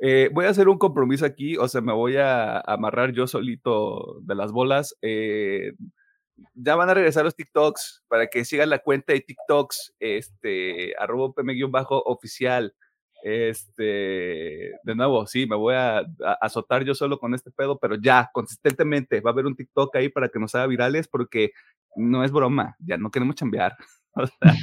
eh, 0.00 0.30
voy 0.32 0.46
a 0.46 0.50
hacer 0.50 0.68
un 0.68 0.78
compromiso 0.78 1.24
aquí, 1.24 1.56
o 1.56 1.66
sea, 1.68 1.80
me 1.80 1.92
voy 1.92 2.16
a 2.16 2.60
amarrar 2.60 3.12
yo 3.12 3.26
solito 3.26 4.20
de 4.22 4.34
las 4.34 4.52
bolas. 4.52 4.96
Eh, 5.02 5.72
ya 6.54 6.76
van 6.76 6.90
a 6.90 6.94
regresar 6.94 7.24
los 7.24 7.36
TikToks 7.36 8.04
para 8.08 8.26
que 8.26 8.44
sigan 8.44 8.70
la 8.70 8.80
cuenta 8.80 9.12
de 9.12 9.20
TikToks, 9.20 9.94
este, 10.00 10.94
arroba 10.98 11.32
pm-oficial. 11.32 12.74
Este, 13.26 14.72
de 14.82 14.94
nuevo, 14.94 15.26
sí, 15.26 15.46
me 15.46 15.56
voy 15.56 15.74
a, 15.74 16.00
a, 16.00 16.32
azotar 16.42 16.84
yo 16.84 16.94
solo 16.94 17.18
con 17.18 17.34
este 17.34 17.50
pedo, 17.50 17.78
pero 17.78 17.94
ya, 17.94 18.28
consistentemente, 18.34 19.22
va 19.22 19.30
a 19.30 19.32
haber 19.32 19.46
un 19.46 19.56
TikTok 19.56 19.96
ahí 19.96 20.10
para 20.10 20.28
que 20.28 20.38
nos 20.38 20.54
haga 20.54 20.66
virales, 20.66 21.08
porque 21.08 21.52
no 21.96 22.22
es 22.22 22.30
broma, 22.30 22.76
ya 22.80 22.98
no 22.98 23.10
queremos 23.10 23.34
chambear. 23.34 23.76
O 24.16 24.24
sea, 24.28 24.54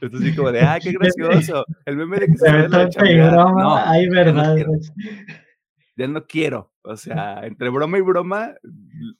esto 0.00 0.18
sí 0.18 0.34
como 0.34 0.50
de, 0.50 0.60
ah, 0.62 0.80
qué 0.82 0.90
gracioso, 1.00 1.64
el 1.84 1.96
meme 1.96 2.18
de 2.18 2.26
que 2.26 2.36
se 2.36 2.50
ve 2.50 2.68
la 2.68 2.88
broma, 3.30 3.62
no, 3.62 3.76
hay 3.76 4.08
verdad. 4.08 4.56
Ya 4.56 4.64
no, 4.64 4.72
ya 5.96 6.08
no 6.08 6.26
quiero, 6.26 6.72
o 6.82 6.96
sea, 6.96 7.40
entre 7.46 7.68
broma 7.68 7.96
y 7.98 8.00
broma, 8.00 8.54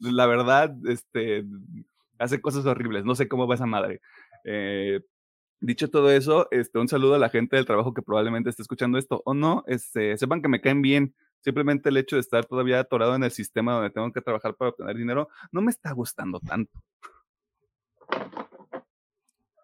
la 0.00 0.26
verdad, 0.26 0.74
este, 0.88 1.44
hace 2.18 2.40
cosas 2.40 2.66
horribles. 2.66 3.04
No 3.04 3.14
sé 3.14 3.28
cómo 3.28 3.46
va 3.46 3.54
esa 3.54 3.66
madre. 3.66 4.00
Eh, 4.44 5.00
dicho 5.60 5.90
todo 5.90 6.10
eso, 6.10 6.48
este, 6.50 6.78
un 6.78 6.88
saludo 6.88 7.14
a 7.14 7.18
la 7.18 7.28
gente 7.28 7.56
del 7.56 7.66
trabajo 7.66 7.94
que 7.94 8.02
probablemente 8.02 8.50
esté 8.50 8.62
escuchando 8.62 8.98
esto 8.98 9.22
o 9.24 9.34
no. 9.34 9.64
Este, 9.66 10.16
sepan 10.18 10.42
que 10.42 10.48
me 10.48 10.60
caen 10.60 10.82
bien. 10.82 11.14
Simplemente 11.40 11.90
el 11.90 11.96
hecho 11.98 12.16
de 12.16 12.20
estar 12.20 12.46
todavía 12.46 12.80
atorado 12.80 13.14
en 13.14 13.24
el 13.24 13.30
sistema 13.30 13.74
donde 13.74 13.90
tengo 13.90 14.10
que 14.12 14.22
trabajar 14.22 14.54
para 14.54 14.70
obtener 14.70 14.96
dinero 14.96 15.28
no 15.52 15.60
me 15.60 15.70
está 15.70 15.92
gustando 15.92 16.40
tanto. 16.40 16.82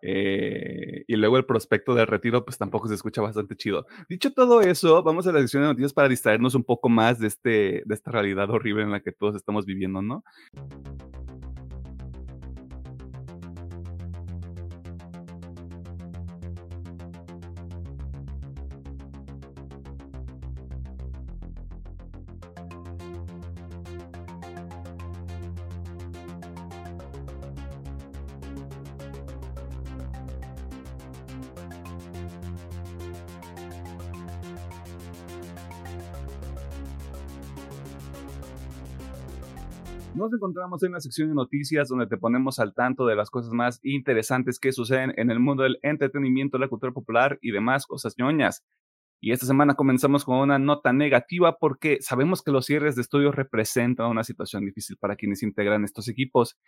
Eh, 0.03 1.05
y 1.07 1.17
luego 1.17 1.37
el 1.37 1.45
prospecto 1.45 1.95
de 1.95 2.07
retiro, 2.07 2.45
pues 2.45 2.59
tampoco 2.59 2.89
se 2.89 2.95
escucha 2.95 3.21
bastante 3.21 3.57
chido. 3.57 3.87
Dicho 4.09 4.33
todo 4.33 4.61
eso, 4.63 5.03
vamos 5.03 5.27
a 5.27 5.33
la 5.33 5.41
sección 5.41 5.63
de 5.63 5.69
noticias 5.69 5.93
para 5.93 6.09
distraernos 6.09 6.55
un 6.55 6.65
poco 6.65 6.89
más 6.89 7.19
de, 7.19 7.27
este, 7.27 7.83
de 7.85 7.95
esta 7.95 8.11
realidad 8.11 8.51
horrible 8.51 8.83
en 8.83 8.91
la 8.91 9.01
que 9.01 9.13
todos 9.13 9.37
estamos 9.37 9.67
viviendo, 9.67 10.03
¿no? 10.03 10.25
Nos 40.15 40.33
encontramos 40.33 40.83
en 40.83 40.93
la 40.93 41.01
sección 41.01 41.29
de 41.29 41.35
noticias 41.35 41.89
donde 41.89 42.07
te 42.07 42.17
ponemos 42.17 42.59
al 42.59 42.75
tanto 42.75 43.07
de 43.07 43.15
las 43.15 43.31
cosas 43.31 43.53
más 43.53 43.79
interesantes 43.85 44.59
que 44.59 44.73
suceden 44.73 45.13
en 45.17 45.31
el 45.31 45.39
mundo 45.39 45.63
del 45.63 45.79
entretenimiento, 45.83 46.59
la 46.59 46.69
cultura 46.69 46.93
popular 46.93 47.39
y 47.41 47.53
demás 47.53 47.87
cosas 47.87 48.15
ñoñas. 48.19 48.65
Y 49.21 49.33
esta 49.33 49.47
semana 49.47 49.75
comenzamos 49.75 50.25
con 50.25 50.39
una 50.39 50.59
nota 50.59 50.93
negativa 50.93 51.59
porque 51.59 51.99
sabemos 52.01 52.43
que 52.43 52.51
los 52.51 52.67
cierres 52.67 52.97
de 52.97 53.03
estudios 53.03 53.35
representan 53.35 54.11
una 54.11 54.25
situación 54.25 54.65
difícil 54.65 54.97
para 54.97 55.15
quienes 55.15 55.43
integran 55.43 55.85
estos 55.85 56.09
equipos 56.09 56.59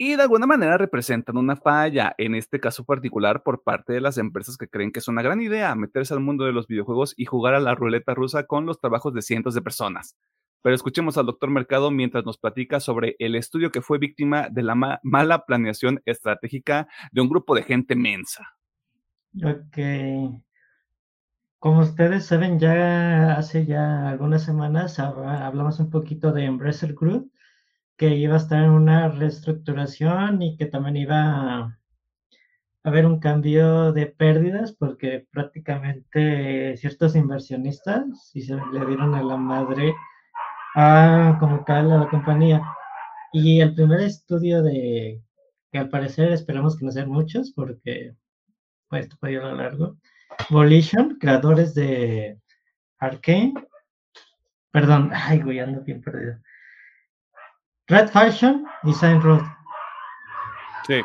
y 0.00 0.14
de 0.14 0.22
alguna 0.22 0.46
manera 0.46 0.78
representan 0.78 1.36
una 1.36 1.56
falla, 1.56 2.14
en 2.18 2.36
este 2.36 2.60
caso 2.60 2.84
particular 2.84 3.42
por 3.42 3.64
parte 3.64 3.92
de 3.92 4.00
las 4.00 4.16
empresas 4.16 4.56
que 4.56 4.68
creen 4.68 4.92
que 4.92 5.00
es 5.00 5.08
una 5.08 5.22
gran 5.22 5.40
idea 5.40 5.74
meterse 5.74 6.14
al 6.14 6.20
mundo 6.20 6.44
de 6.44 6.52
los 6.52 6.68
videojuegos 6.68 7.14
y 7.16 7.24
jugar 7.24 7.54
a 7.54 7.60
la 7.60 7.74
ruleta 7.74 8.14
rusa 8.14 8.46
con 8.46 8.64
los 8.64 8.80
trabajos 8.80 9.12
de 9.12 9.22
cientos 9.22 9.54
de 9.54 9.62
personas. 9.62 10.16
Pero 10.62 10.74
escuchemos 10.74 11.16
al 11.16 11.26
doctor 11.26 11.50
Mercado 11.50 11.90
mientras 11.90 12.24
nos 12.24 12.38
platica 12.38 12.80
sobre 12.80 13.16
el 13.18 13.34
estudio 13.36 13.70
que 13.70 13.82
fue 13.82 13.98
víctima 13.98 14.48
de 14.50 14.62
la 14.62 14.74
mala 14.74 15.44
planeación 15.46 16.00
estratégica 16.04 16.88
de 17.12 17.20
un 17.20 17.28
grupo 17.28 17.54
de 17.54 17.62
gente 17.62 17.94
mensa. 17.94 18.56
Ok. 19.42 19.78
Como 21.60 21.80
ustedes 21.80 22.26
saben, 22.26 22.58
ya 22.58 23.34
hace 23.36 23.66
ya 23.66 24.08
algunas 24.08 24.44
semanas 24.44 24.98
hablamos 24.98 25.80
un 25.80 25.90
poquito 25.90 26.32
de 26.32 26.44
Embracer 26.44 26.94
Group, 26.94 27.32
que 27.96 28.14
iba 28.14 28.34
a 28.34 28.38
estar 28.38 28.62
en 28.62 28.70
una 28.70 29.08
reestructuración 29.08 30.40
y 30.40 30.56
que 30.56 30.66
también 30.66 30.96
iba 30.96 31.16
a 31.16 31.78
haber 32.84 33.06
un 33.06 33.18
cambio 33.18 33.92
de 33.92 34.06
pérdidas 34.06 34.72
porque 34.72 35.26
prácticamente 35.32 36.76
ciertos 36.76 37.16
inversionistas 37.16 38.30
y 38.34 38.42
se 38.42 38.54
le 38.54 38.86
dieron 38.86 39.14
a 39.14 39.22
la 39.22 39.36
madre 39.36 39.94
Ah, 40.80 41.36
como 41.40 41.64
tal, 41.64 41.90
a 41.90 41.98
la 41.98 42.08
compañía. 42.08 42.62
Y 43.32 43.60
el 43.60 43.74
primer 43.74 44.00
estudio 44.00 44.62
de, 44.62 45.20
que 45.72 45.78
al 45.78 45.88
parecer 45.88 46.30
esperamos 46.30 46.78
que 46.78 46.84
no 46.84 46.92
sean 46.92 47.08
muchos, 47.08 47.50
porque 47.50 48.14
pues, 48.88 49.06
esto 49.06 49.16
puede 49.18 49.32
ir 49.32 49.40
a 49.40 49.48
lo 49.48 49.56
largo. 49.56 49.96
Volition, 50.50 51.18
creadores 51.18 51.74
de 51.74 52.38
Arkane. 53.00 53.54
Perdón, 54.70 55.10
ay, 55.14 55.40
güey, 55.40 55.58
ando 55.58 55.80
bien 55.80 56.00
perdido. 56.00 56.38
Red 57.88 58.10
Fashion 58.10 58.64
y 58.84 58.92
Sign 58.92 59.20
Road. 59.20 59.42
Sí. 60.86 61.02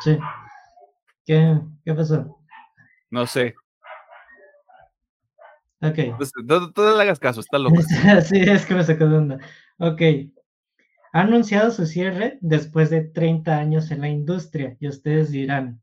Sí. 0.00 0.18
¿Qué, 1.24 1.58
¿Qué 1.86 1.94
pasó? 1.94 2.38
No 3.08 3.26
sé. 3.26 3.54
Ok. 5.82 6.16
Pues, 6.16 6.32
no, 6.44 6.72
le 6.96 7.02
hagas 7.02 7.18
caso, 7.18 7.40
está 7.40 7.58
loco. 7.58 7.80
sí, 8.22 8.40
es 8.40 8.66
que 8.66 8.74
me 8.74 8.84
sacó 8.84 9.06
de 9.06 9.16
onda. 9.16 9.38
Ok. 9.78 10.02
Ha 11.12 11.22
anunciado 11.22 11.70
su 11.70 11.86
cierre 11.86 12.38
después 12.40 12.90
de 12.90 13.02
30 13.02 13.56
años 13.56 13.90
en 13.90 14.02
la 14.02 14.08
industria 14.08 14.76
y 14.78 14.88
ustedes 14.88 15.30
dirán, 15.30 15.82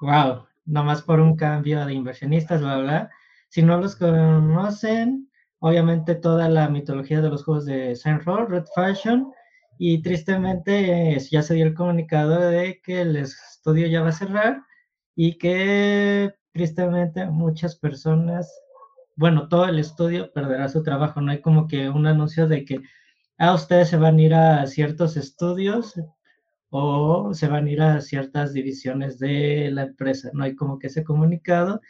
wow, 0.00 0.46
nomás 0.64 1.02
por 1.02 1.20
un 1.20 1.36
cambio 1.36 1.84
de 1.84 1.94
inversionistas, 1.94 2.60
bla, 2.60 2.78
bla. 2.78 3.10
Si 3.48 3.62
no 3.62 3.78
los 3.80 3.96
conocen, 3.96 5.30
obviamente 5.58 6.14
toda 6.14 6.48
la 6.48 6.68
mitología 6.68 7.20
de 7.20 7.30
los 7.30 7.44
juegos 7.44 7.66
de 7.66 7.96
Saint 7.96 8.22
Red 8.22 8.64
Fashion, 8.74 9.32
y 9.78 10.00
tristemente 10.02 11.18
ya 11.18 11.42
se 11.42 11.54
dio 11.54 11.66
el 11.66 11.74
comunicado 11.74 12.38
de 12.38 12.80
que 12.82 13.00
el 13.00 13.16
estudio 13.16 13.88
ya 13.88 14.02
va 14.02 14.10
a 14.10 14.12
cerrar 14.12 14.62
y 15.16 15.38
que 15.38 16.32
tristemente 16.52 17.26
muchas 17.26 17.76
personas 17.76 18.48
bueno, 19.22 19.46
todo 19.48 19.66
el 19.66 19.78
estudio 19.78 20.32
perderá 20.32 20.68
su 20.68 20.82
trabajo. 20.82 21.20
No 21.20 21.30
hay 21.30 21.40
como 21.40 21.68
que 21.68 21.88
un 21.88 22.08
anuncio 22.08 22.48
de 22.48 22.64
que, 22.64 22.80
ah, 23.38 23.54
ustedes 23.54 23.88
se 23.88 23.96
van 23.96 24.18
a 24.18 24.22
ir 24.22 24.34
a 24.34 24.66
ciertos 24.66 25.16
estudios 25.16 25.94
o 26.70 27.32
se 27.32 27.46
van 27.46 27.66
a 27.66 27.70
ir 27.70 27.82
a 27.82 28.00
ciertas 28.00 28.52
divisiones 28.52 29.20
de 29.20 29.70
la 29.70 29.84
empresa. 29.84 30.30
No 30.34 30.42
hay 30.42 30.56
como 30.56 30.76
que 30.80 30.88
ese 30.88 31.04
comunicado. 31.04 31.80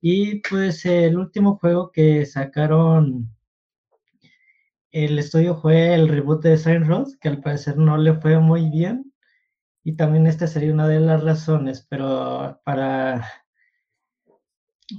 Y 0.00 0.40
pues 0.40 0.84
el 0.84 1.16
último 1.16 1.58
juego 1.58 1.92
que 1.92 2.26
sacaron 2.26 3.30
el 4.90 5.16
estudio 5.20 5.56
fue 5.56 5.94
el 5.94 6.08
reboot 6.08 6.42
de 6.42 6.58
Saint 6.58 6.86
Road, 6.88 7.06
que 7.20 7.28
al 7.28 7.40
parecer 7.40 7.76
no 7.76 7.98
le 7.98 8.14
fue 8.14 8.40
muy 8.40 8.68
bien. 8.68 9.12
Y 9.84 9.94
también 9.94 10.26
esta 10.26 10.48
sería 10.48 10.72
una 10.72 10.88
de 10.88 10.98
las 10.98 11.22
razones, 11.22 11.86
pero 11.88 12.60
para 12.64 13.24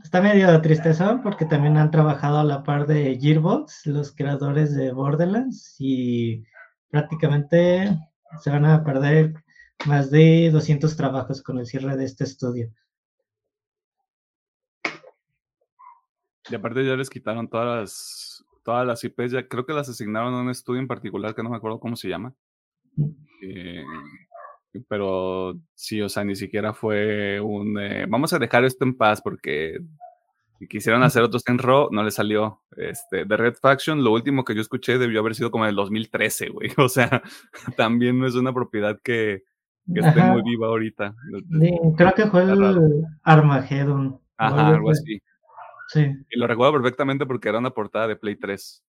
Está 0.03 0.21
medio 0.21 0.61
tristeza 0.61 1.19
porque 1.21 1.45
también 1.45 1.77
han 1.77 1.91
trabajado 1.91 2.39
a 2.39 2.43
la 2.43 2.63
par 2.63 2.87
de 2.87 3.17
Gearbox, 3.19 3.85
los 3.87 4.15
creadores 4.15 4.73
de 4.73 4.93
Borderlands, 4.93 5.75
y 5.79 6.43
prácticamente 6.89 7.97
se 8.39 8.49
van 8.49 8.65
a 8.65 8.83
perder 8.83 9.33
más 9.85 10.09
de 10.09 10.49
200 10.51 10.95
trabajos 10.95 11.41
con 11.41 11.59
el 11.59 11.65
cierre 11.65 11.97
de 11.97 12.05
este 12.05 12.23
estudio. 12.23 12.71
Y 16.49 16.55
aparte 16.55 16.85
ya 16.85 16.95
les 16.95 17.09
quitaron 17.09 17.49
todas 17.49 17.79
las, 17.79 18.45
todas 18.63 18.85
las 18.87 19.03
IPs, 19.03 19.31
ya 19.31 19.47
creo 19.47 19.65
que 19.65 19.73
las 19.73 19.89
asignaron 19.89 20.33
a 20.33 20.41
un 20.41 20.49
estudio 20.49 20.79
en 20.79 20.87
particular 20.87 21.35
que 21.35 21.43
no 21.43 21.49
me 21.49 21.57
acuerdo 21.57 21.79
cómo 21.79 21.95
se 21.95 22.07
llama. 22.07 22.33
Eh, 23.41 23.83
pero 24.87 25.55
sí, 25.75 26.01
o 26.01 26.09
sea, 26.09 26.23
ni 26.23 26.35
siquiera 26.35 26.73
fue 26.73 27.39
un, 27.39 27.79
eh, 27.79 28.05
vamos 28.07 28.33
a 28.33 28.39
dejar 28.39 28.63
esto 28.65 28.85
en 28.85 28.97
paz 28.97 29.21
porque 29.21 29.81
quisieron 30.67 31.03
hacer 31.03 31.23
otros 31.23 31.43
en 31.47 31.57
Raw, 31.57 31.89
no 31.91 32.03
le 32.03 32.11
salió. 32.11 32.61
Este, 32.77 33.25
de 33.25 33.37
Red 33.37 33.55
Faction, 33.61 34.03
lo 34.03 34.11
último 34.11 34.43
que 34.43 34.55
yo 34.55 34.61
escuché 34.61 34.97
debió 34.97 35.19
haber 35.19 35.35
sido 35.35 35.51
como 35.51 35.65
en 35.65 35.69
el 35.69 35.75
2013, 35.75 36.49
güey. 36.49 36.69
O 36.77 36.89
sea, 36.89 37.21
también 37.75 38.19
no 38.19 38.27
es 38.27 38.35
una 38.35 38.53
propiedad 38.53 38.99
que, 39.03 39.43
esté 39.93 40.21
muy 40.23 40.41
viva 40.43 40.67
ahorita. 40.67 41.15
creo 41.97 42.13
que 42.13 42.27
fue 42.27 42.43
el 42.43 43.05
Armageddon. 43.23 44.19
Ajá, 44.37 44.69
algo 44.69 44.91
así. 44.91 45.21
Sí. 45.87 46.07
Y 46.29 46.39
lo 46.39 46.47
recuerdo 46.47 46.73
perfectamente 46.73 47.25
porque 47.25 47.49
era 47.49 47.59
una 47.59 47.71
portada 47.71 48.07
de 48.07 48.15
Play 48.15 48.37
3. 48.37 48.83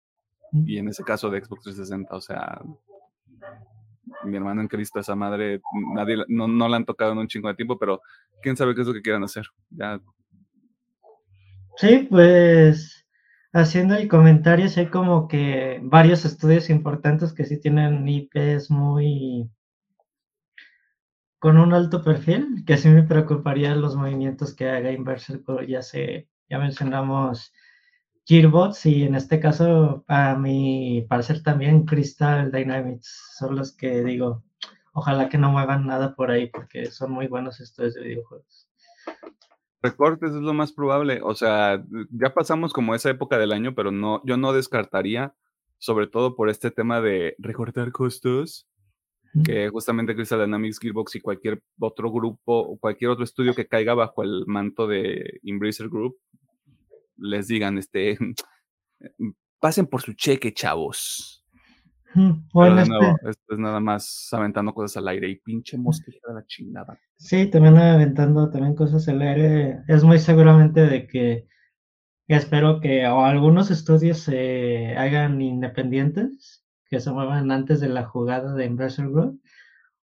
Y 0.66 0.78
en 0.78 0.88
ese 0.88 1.02
caso 1.02 1.30
de 1.30 1.42
Xbox 1.42 1.62
360, 1.64 2.14
o 2.14 2.20
sea, 2.20 2.60
mi 4.24 4.36
hermano 4.36 4.60
en 4.60 4.68
Cristo, 4.68 5.00
esa 5.00 5.14
madre, 5.14 5.60
nadie, 5.94 6.16
no, 6.28 6.48
no 6.48 6.68
la 6.68 6.76
han 6.76 6.84
tocado 6.84 7.12
en 7.12 7.18
un 7.18 7.28
chingo 7.28 7.48
de 7.48 7.54
tiempo, 7.54 7.78
pero 7.78 8.00
quién 8.42 8.56
sabe 8.56 8.74
qué 8.74 8.82
es 8.82 8.86
lo 8.86 8.94
que 8.94 9.02
quieran 9.02 9.24
hacer. 9.24 9.46
Ya. 9.70 10.00
Sí, 11.76 12.06
pues 12.10 13.06
haciendo 13.52 13.94
el 13.94 14.08
comentario, 14.08 14.66
hay 14.76 14.86
como 14.86 15.28
que 15.28 15.80
varios 15.82 16.24
estudios 16.24 16.70
importantes 16.70 17.32
que 17.32 17.44
sí 17.44 17.60
tienen 17.60 18.08
IPs 18.08 18.70
muy 18.70 19.50
con 21.38 21.58
un 21.58 21.74
alto 21.74 22.04
perfil, 22.04 22.64
que 22.64 22.76
sí 22.76 22.88
me 22.88 23.02
preocuparía 23.02 23.74
los 23.74 23.96
movimientos 23.96 24.54
que 24.54 24.68
haga 24.68 24.92
Inversor, 24.92 25.66
ya 25.66 25.82
sé, 25.82 26.28
ya 26.48 26.58
mencionamos 26.58 27.52
Gearbox 28.24 28.86
y 28.86 29.02
en 29.02 29.14
este 29.14 29.40
caso, 29.40 30.04
a 30.06 30.36
mi 30.36 31.04
parecer 31.08 31.42
también 31.42 31.84
Crystal 31.84 32.52
Dynamics 32.52 33.34
son 33.38 33.56
los 33.56 33.76
que 33.76 34.04
digo, 34.04 34.44
ojalá 34.92 35.28
que 35.28 35.38
no 35.38 35.50
muevan 35.50 35.86
nada 35.86 36.14
por 36.14 36.30
ahí 36.30 36.46
porque 36.46 36.86
son 36.86 37.12
muy 37.12 37.26
buenos 37.26 37.60
estudios 37.60 37.94
de 37.94 38.02
videojuegos. 38.02 38.68
Recortes 39.82 40.30
es 40.30 40.40
lo 40.40 40.54
más 40.54 40.72
probable, 40.72 41.20
o 41.24 41.34
sea, 41.34 41.82
ya 42.10 42.32
pasamos 42.32 42.72
como 42.72 42.94
esa 42.94 43.10
época 43.10 43.36
del 43.38 43.50
año, 43.50 43.74
pero 43.74 43.90
no, 43.90 44.22
yo 44.24 44.36
no 44.36 44.52
descartaría, 44.52 45.34
sobre 45.78 46.06
todo 46.06 46.36
por 46.36 46.48
este 46.48 46.70
tema 46.70 47.00
de 47.00 47.34
recortar 47.38 47.90
costos, 47.90 48.68
que 49.44 49.68
justamente 49.70 50.14
Crystal 50.14 50.44
Dynamics, 50.44 50.78
Gearbox 50.78 51.16
y 51.16 51.20
cualquier 51.20 51.62
otro 51.80 52.12
grupo 52.12 52.58
o 52.58 52.78
cualquier 52.78 53.10
otro 53.10 53.24
estudio 53.24 53.54
que 53.54 53.66
caiga 53.66 53.94
bajo 53.94 54.22
el 54.22 54.44
manto 54.46 54.86
de 54.86 55.40
Embracer 55.42 55.88
Group 55.88 56.16
les 57.22 57.46
digan, 57.48 57.78
este, 57.78 58.18
pasen 59.60 59.86
por 59.86 60.02
su 60.02 60.12
cheque, 60.14 60.52
chavos. 60.52 61.42
Bueno, 62.52 62.82
esto 62.82 63.54
es 63.54 63.58
nada 63.58 63.80
más 63.80 64.28
aventando 64.32 64.74
cosas 64.74 64.98
al 64.98 65.08
aire 65.08 65.30
y 65.30 65.36
pinche 65.36 65.78
mosca 65.78 66.10
de 66.10 66.34
la 66.34 66.44
chingada. 66.46 67.00
Sí, 67.16 67.46
también 67.46 67.78
aventando 67.78 68.50
también 68.50 68.74
cosas 68.74 69.08
al 69.08 69.22
aire. 69.22 69.82
Es 69.88 70.04
muy 70.04 70.18
seguramente 70.18 70.82
de 70.82 71.06
que 71.06 71.46
espero 72.26 72.80
que 72.80 73.06
algunos 73.06 73.70
estudios 73.70 74.18
se 74.18 74.94
hagan 74.96 75.40
independientes, 75.40 76.66
que 76.90 77.00
se 77.00 77.10
muevan 77.10 77.50
antes 77.50 77.80
de 77.80 77.88
la 77.88 78.04
jugada 78.04 78.52
de 78.54 78.66
Inversor 78.66 79.10
Group. 79.10 79.40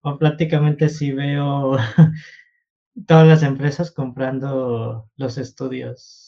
O 0.02 0.18
prácticamente 0.18 0.88
si 0.88 1.12
veo 1.12 1.76
todas 3.06 3.28
las 3.28 3.44
empresas 3.44 3.92
comprando 3.92 5.10
los 5.18 5.38
estudios 5.38 6.27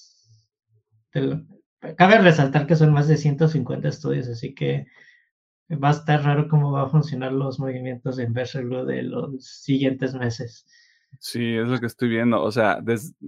cabe 1.11 2.19
resaltar 2.19 2.67
que 2.67 2.75
son 2.75 2.93
más 2.93 3.07
de 3.07 3.17
150 3.17 3.87
estudios, 3.87 4.27
así 4.27 4.53
que 4.53 4.87
va 5.71 5.89
a 5.89 5.93
estar 5.93 6.23
raro 6.23 6.47
cómo 6.47 6.71
va 6.71 6.83
a 6.83 6.89
funcionar 6.89 7.31
los 7.31 7.59
movimientos 7.59 8.17
de 8.17 8.23
Inversor 8.23 8.85
de 8.85 9.03
los 9.03 9.45
siguientes 9.45 10.13
meses. 10.13 10.65
Sí, 11.19 11.55
es 11.55 11.67
lo 11.67 11.79
que 11.79 11.85
estoy 11.85 12.09
viendo. 12.09 12.41
O 12.41 12.51
sea, 12.51 12.81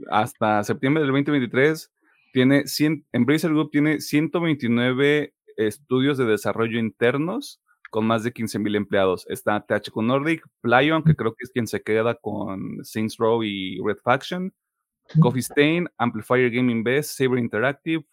hasta 0.10 0.64
septiembre 0.64 1.02
del 1.02 1.12
2023 1.12 1.92
tiene 2.34 2.66
100, 2.66 3.06
Embracer 3.12 3.52
Group 3.52 3.72
tiene 3.72 4.00
129 4.00 5.34
estudios 5.58 6.18
de 6.18 6.26
desarrollo 6.26 6.80
internos 6.80 7.62
con 7.90 8.08
más 8.08 8.24
de 8.24 8.34
15.000 8.34 8.76
empleados. 8.78 9.26
Está 9.30 9.66
THQ 9.66 9.98
Nordic, 10.02 10.48
Plyon, 10.62 11.04
que 11.04 11.16
creo 11.16 11.34
que 11.34 11.44
es 11.44 11.52
quien 11.52 11.68
se 11.68 11.82
queda 11.82 12.16
con 12.16 12.84
Saints 12.84 13.18
Row 13.18 13.44
y 13.44 13.80
Red 13.86 13.98
Faction, 14.02 14.54
Coffee 15.20 15.42
Stain, 15.42 15.88
Amplifier 15.98 16.50
Gaming 16.50 16.84
Best, 16.84 17.18
Saber 17.18 17.40
Interactive, 17.40 18.04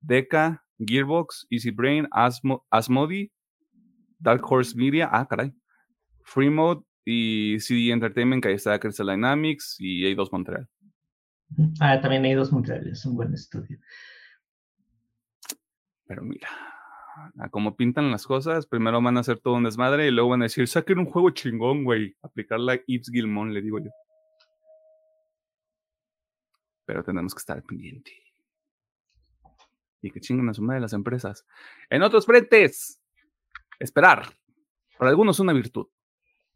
Deca, 0.00 0.62
Gearbox, 0.78 1.46
Easy 1.50 1.70
Brain, 1.70 2.08
Asmo 2.10 2.64
Asmodi, 2.70 3.30
Dark 4.18 4.42
Horse 4.44 4.76
Media, 4.76 5.08
ah, 5.12 5.26
caray, 5.26 5.52
Free 6.22 6.50
Mode 6.50 6.82
y 7.04 7.58
CD 7.60 7.90
Entertainment, 7.90 8.42
que 8.42 8.48
ahí 8.48 8.54
está 8.54 8.78
Crystal 8.78 9.06
Dynamics 9.06 9.76
y 9.78 10.04
A2 10.04 10.30
Montreal. 10.32 10.68
Ah, 11.80 12.00
también 12.00 12.24
A2 12.24 12.50
Montreal, 12.50 12.88
es 12.88 13.04
un 13.04 13.16
buen 13.16 13.32
estudio. 13.32 13.78
Pero 16.06 16.22
mira, 16.22 16.48
a 17.38 17.48
cómo 17.48 17.76
pintan 17.76 18.10
las 18.10 18.26
cosas, 18.26 18.66
primero 18.66 19.00
van 19.00 19.16
a 19.16 19.20
hacer 19.20 19.38
todo 19.38 19.54
un 19.54 19.64
desmadre 19.64 20.06
y 20.06 20.10
luego 20.10 20.30
van 20.30 20.42
a 20.42 20.46
decir, 20.46 20.66
saquen 20.68 20.98
un 20.98 21.06
juego 21.06 21.30
chingón, 21.30 21.84
güey. 21.84 22.14
Aplicar 22.22 22.60
la 22.60 22.78
Ips 22.86 23.10
Gilmon, 23.10 23.54
le 23.54 23.62
digo 23.62 23.78
yo. 23.78 23.90
Pero 26.84 27.02
tenemos 27.02 27.34
que 27.34 27.38
estar 27.38 27.62
pendiente. 27.62 28.12
Y 30.02 30.10
que 30.10 30.20
chingan 30.20 30.48
a 30.48 30.54
suma 30.54 30.74
de 30.74 30.80
las 30.80 30.92
empresas. 30.92 31.46
En 31.88 32.02
otros 32.02 32.26
frentes, 32.26 33.00
esperar. 33.78 34.36
Para 34.98 35.10
algunos 35.10 35.40
una 35.40 35.52
virtud. 35.52 35.86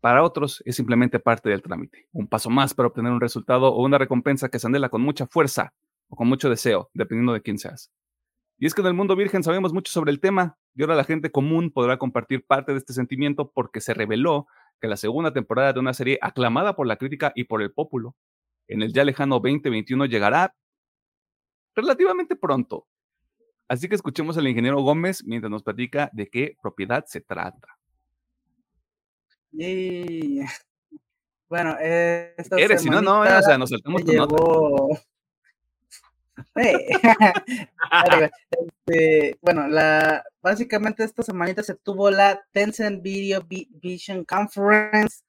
Para 0.00 0.22
otros 0.22 0.62
es 0.64 0.76
simplemente 0.76 1.18
parte 1.18 1.48
del 1.48 1.62
trámite. 1.62 2.08
Un 2.12 2.28
paso 2.28 2.50
más 2.50 2.74
para 2.74 2.88
obtener 2.88 3.10
un 3.10 3.20
resultado 3.20 3.68
o 3.72 3.84
una 3.84 3.98
recompensa 3.98 4.48
que 4.48 4.58
se 4.58 4.66
anhela 4.66 4.90
con 4.90 5.02
mucha 5.02 5.26
fuerza 5.26 5.74
o 6.08 6.16
con 6.16 6.28
mucho 6.28 6.48
deseo, 6.48 6.90
dependiendo 6.94 7.32
de 7.32 7.42
quién 7.42 7.58
seas. 7.58 7.90
Y 8.58 8.66
es 8.66 8.74
que 8.74 8.80
en 8.80 8.88
el 8.88 8.94
mundo 8.94 9.16
virgen 9.16 9.42
sabemos 9.42 9.72
mucho 9.72 9.92
sobre 9.92 10.10
el 10.10 10.20
tema 10.20 10.58
y 10.74 10.82
ahora 10.82 10.96
la 10.96 11.04
gente 11.04 11.30
común 11.30 11.70
podrá 11.70 11.96
compartir 11.96 12.44
parte 12.44 12.72
de 12.72 12.78
este 12.78 12.92
sentimiento 12.92 13.52
porque 13.52 13.80
se 13.80 13.94
reveló 13.94 14.46
que 14.80 14.88
la 14.88 14.96
segunda 14.96 15.32
temporada 15.32 15.72
de 15.72 15.80
una 15.80 15.94
serie 15.94 16.18
aclamada 16.22 16.74
por 16.74 16.86
la 16.86 16.96
crítica 16.96 17.32
y 17.34 17.44
por 17.44 17.62
el 17.62 17.72
pópulo 17.72 18.16
en 18.68 18.82
el 18.82 18.92
ya 18.92 19.04
lejano 19.04 19.36
2021 19.36 20.06
llegará 20.06 20.54
relativamente 21.74 22.36
pronto. 22.36 22.86
Así 23.66 23.88
que 23.88 23.94
escuchemos 23.94 24.38
al 24.38 24.48
ingeniero 24.48 24.80
Gómez 24.80 25.24
mientras 25.24 25.50
nos 25.50 25.62
platica 25.62 26.10
de 26.12 26.28
qué 26.28 26.56
propiedad 26.62 27.04
se 27.06 27.20
trata. 27.20 27.68
Y... 29.52 30.40
Bueno, 31.48 31.76
eh, 31.80 32.34
¿Eres? 32.56 32.82
Si 32.82 32.90
no, 32.90 33.00
no, 33.00 33.20
o 33.20 33.42
sea, 33.42 33.56
nos 33.56 33.70
saltamos 33.70 34.04
tu 34.04 34.12
nota. 34.12 34.36
Este, 38.86 39.36
bueno, 39.42 39.68
la, 39.68 40.24
básicamente 40.40 41.04
esta 41.04 41.22
semanita 41.22 41.62
se 41.62 41.74
tuvo 41.74 42.10
la 42.10 42.40
Tencent 42.52 43.02
Video 43.02 43.44
Vision 43.46 44.24
Conference, 44.24 45.22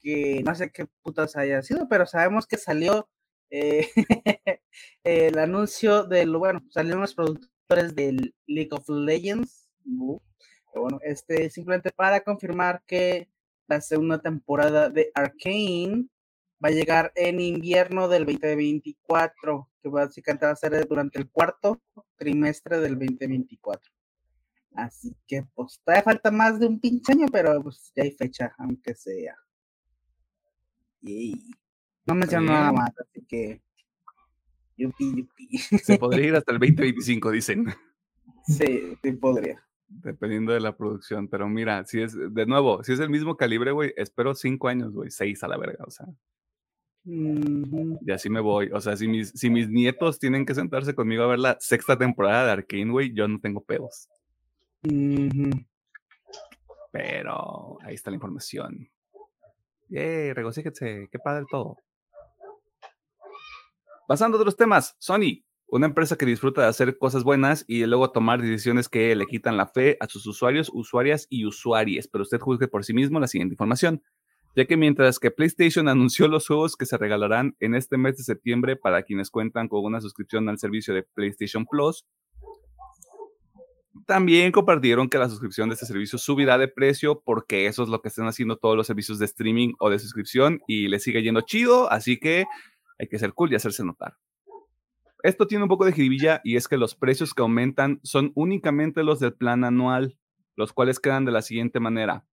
que 0.00 0.42
no 0.44 0.54
sé 0.54 0.70
qué 0.70 0.86
putas 1.02 1.36
haya 1.36 1.62
sido, 1.62 1.88
pero 1.88 2.06
sabemos 2.06 2.46
que 2.46 2.56
salió 2.56 3.08
eh, 3.50 3.88
el 5.04 5.38
anuncio 5.38 6.04
del, 6.04 6.36
bueno, 6.36 6.62
salieron 6.70 7.00
los 7.00 7.14
productores 7.14 7.94
del 7.94 8.34
League 8.46 8.70
of 8.72 8.88
Legends, 8.88 9.68
bueno, 10.74 11.00
este 11.02 11.50
simplemente 11.50 11.90
para 11.90 12.20
confirmar 12.20 12.82
que 12.86 13.28
la 13.66 13.80
segunda 13.80 14.20
temporada 14.20 14.88
de 14.90 15.10
Arkane 15.14 16.08
va 16.64 16.68
a 16.68 16.72
llegar 16.72 17.12
en 17.14 17.40
invierno 17.40 18.08
del 18.08 18.24
2024, 18.26 19.70
que 19.82 19.88
básicamente 19.88 20.46
va 20.46 20.52
a 20.52 20.56
ser 20.56 20.86
durante 20.88 21.18
el 21.18 21.30
cuarto 21.30 21.80
trimestre 22.16 22.80
del 22.80 22.98
2024. 22.98 23.92
Así 24.74 25.16
que 25.26 25.44
pues 25.54 25.80
todavía 25.84 26.02
falta 26.02 26.30
más 26.30 26.58
de 26.60 26.66
un 26.66 26.80
pinche 26.80 27.12
año, 27.12 27.26
pero 27.30 27.62
pues 27.62 27.92
ya 27.94 28.04
hay 28.04 28.12
fecha, 28.12 28.54
aunque 28.58 28.94
sea. 28.94 29.36
Y 31.00 31.50
no 32.06 32.14
menciono 32.14 32.52
nada 32.52 32.72
más, 32.72 32.90
así 32.98 33.24
que 33.26 33.60
yupi, 34.78 35.16
yupi. 35.16 35.58
Se 35.58 35.98
podría 35.98 36.28
ir 36.28 36.36
hasta 36.36 36.52
el 36.52 36.58
2025, 36.58 37.30
dicen. 37.30 37.66
Sí, 38.46 38.96
sí 39.02 39.12
podría. 39.12 39.62
Dependiendo 39.88 40.52
de 40.52 40.60
la 40.60 40.76
producción, 40.76 41.28
pero 41.28 41.48
mira, 41.48 41.84
si 41.84 42.00
es, 42.00 42.14
de 42.14 42.46
nuevo, 42.46 42.84
si 42.84 42.92
es 42.92 43.00
el 43.00 43.10
mismo 43.10 43.36
calibre, 43.36 43.72
güey, 43.72 43.92
espero 43.96 44.34
cinco 44.34 44.68
años, 44.68 44.92
güey, 44.92 45.10
seis 45.10 45.42
a 45.42 45.48
la 45.48 45.56
verga, 45.56 45.84
o 45.86 45.90
sea. 45.90 46.06
Y 47.04 48.10
así 48.12 48.28
me 48.28 48.40
voy. 48.40 48.70
O 48.72 48.80
sea, 48.80 48.96
si 48.96 49.08
mis, 49.08 49.30
si 49.30 49.48
mis 49.48 49.68
nietos 49.70 50.18
tienen 50.18 50.44
que 50.44 50.54
sentarse 50.54 50.94
conmigo 50.94 51.22
a 51.22 51.28
ver 51.28 51.38
la 51.38 51.56
sexta 51.58 51.96
temporada 51.96 52.44
de 52.46 52.52
Arkane, 52.52 52.90
güey, 52.90 53.14
yo 53.14 53.26
no 53.26 53.40
tengo 53.40 53.64
pedos. 53.64 54.08
Pero 56.92 57.78
ahí 57.82 57.94
está 57.94 58.10
la 58.10 58.16
información. 58.16 58.90
¡Yay! 59.88 60.32
Regocíjense, 60.32 61.08
qué 61.10 61.18
padre 61.18 61.44
todo. 61.50 61.76
Pasando 64.06 64.38
a 64.38 64.40
otros 64.40 64.56
temas, 64.56 64.96
Sony, 64.98 65.44
una 65.66 65.86
empresa 65.86 66.16
que 66.16 66.26
disfruta 66.26 66.62
de 66.62 66.68
hacer 66.68 66.96
cosas 66.96 67.24
buenas 67.24 67.64
y 67.66 67.84
luego 67.84 68.10
tomar 68.10 68.40
decisiones 68.40 68.88
que 68.88 69.14
le 69.14 69.26
quitan 69.26 69.56
la 69.56 69.66
fe 69.66 69.96
a 70.00 70.06
sus 70.06 70.26
usuarios, 70.26 70.70
usuarias 70.72 71.26
y 71.28 71.44
usuarias. 71.44 72.08
Pero 72.08 72.22
usted 72.22 72.40
juzgue 72.40 72.68
por 72.68 72.84
sí 72.84 72.94
mismo 72.94 73.20
la 73.20 73.26
siguiente 73.26 73.54
información 73.54 74.02
ya 74.58 74.66
que 74.66 74.76
mientras 74.76 75.20
que 75.20 75.30
PlayStation 75.30 75.88
anunció 75.88 76.26
los 76.26 76.46
juegos 76.46 76.76
que 76.76 76.84
se 76.86 76.98
regalarán 76.98 77.56
en 77.60 77.76
este 77.76 77.96
mes 77.96 78.16
de 78.16 78.24
septiembre 78.24 78.76
para 78.76 79.02
quienes 79.04 79.30
cuentan 79.30 79.68
con 79.68 79.84
una 79.84 80.00
suscripción 80.00 80.48
al 80.48 80.58
servicio 80.58 80.92
de 80.94 81.04
PlayStation 81.04 81.64
Plus, 81.64 82.04
también 84.06 84.52
compartieron 84.52 85.08
que 85.08 85.18
la 85.18 85.28
suscripción 85.28 85.68
de 85.68 85.74
este 85.74 85.86
servicio 85.86 86.18
subirá 86.18 86.58
de 86.58 86.68
precio 86.68 87.22
porque 87.24 87.66
eso 87.66 87.82
es 87.82 87.88
lo 87.88 88.00
que 88.00 88.08
están 88.08 88.26
haciendo 88.26 88.56
todos 88.56 88.76
los 88.76 88.86
servicios 88.86 89.18
de 89.18 89.26
streaming 89.26 89.74
o 89.78 89.90
de 89.90 89.98
suscripción 89.98 90.60
y 90.66 90.88
le 90.88 90.98
sigue 90.98 91.22
yendo 91.22 91.40
chido, 91.42 91.90
así 91.90 92.18
que 92.18 92.46
hay 92.98 93.08
que 93.08 93.18
ser 93.18 93.32
cool 93.32 93.52
y 93.52 93.56
hacerse 93.56 93.84
notar. 93.84 94.16
Esto 95.22 95.46
tiene 95.46 95.64
un 95.64 95.68
poco 95.68 95.84
de 95.84 95.92
jiribilla 95.92 96.40
y 96.44 96.56
es 96.56 96.68
que 96.68 96.76
los 96.76 96.94
precios 96.94 97.34
que 97.34 97.42
aumentan 97.42 98.00
son 98.02 98.32
únicamente 98.34 99.02
los 99.02 99.18
del 99.18 99.34
plan 99.34 99.64
anual, 99.64 100.16
los 100.54 100.72
cuales 100.72 101.00
quedan 101.00 101.24
de 101.24 101.32
la 101.32 101.42
siguiente 101.42 101.80
manera. 101.80 102.24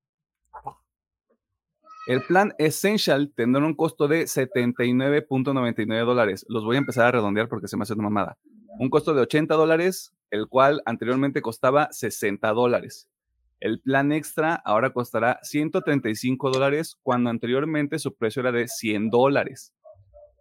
El 2.07 2.21
plan 2.21 2.53
Essential 2.59 3.33
tendrá 3.35 3.65
un 3.65 3.73
costo 3.73 4.07
de 4.07 4.25
79.99 4.25 6.05
dólares. 6.05 6.45
Los 6.47 6.63
voy 6.63 6.75
a 6.75 6.79
empezar 6.79 7.07
a 7.07 7.11
redondear 7.11 7.49
porque 7.49 7.67
se 7.67 7.77
me 7.77 7.83
hace 7.83 7.93
una 7.93 8.03
mamada. 8.03 8.37
Un 8.77 8.91
costo 8.91 9.15
de 9.15 9.21
80 9.21 9.55
dólares, 9.55 10.14
el 10.31 10.47
cual 10.47 10.81
anteriormente 10.85 11.41
costaba 11.41 11.89
60 11.91 12.47
dólares. 12.53 13.09
El 13.59 13.79
plan 13.79 14.11
extra 14.11 14.55
ahora 14.65 14.91
costará 14.91 15.39
135 15.41 16.51
dólares 16.51 16.97
cuando 17.01 17.29
anteriormente 17.29 17.99
su 17.99 18.15
precio 18.15 18.41
era 18.41 18.51
de 18.51 18.67
100 18.67 19.09
dólares. 19.09 19.73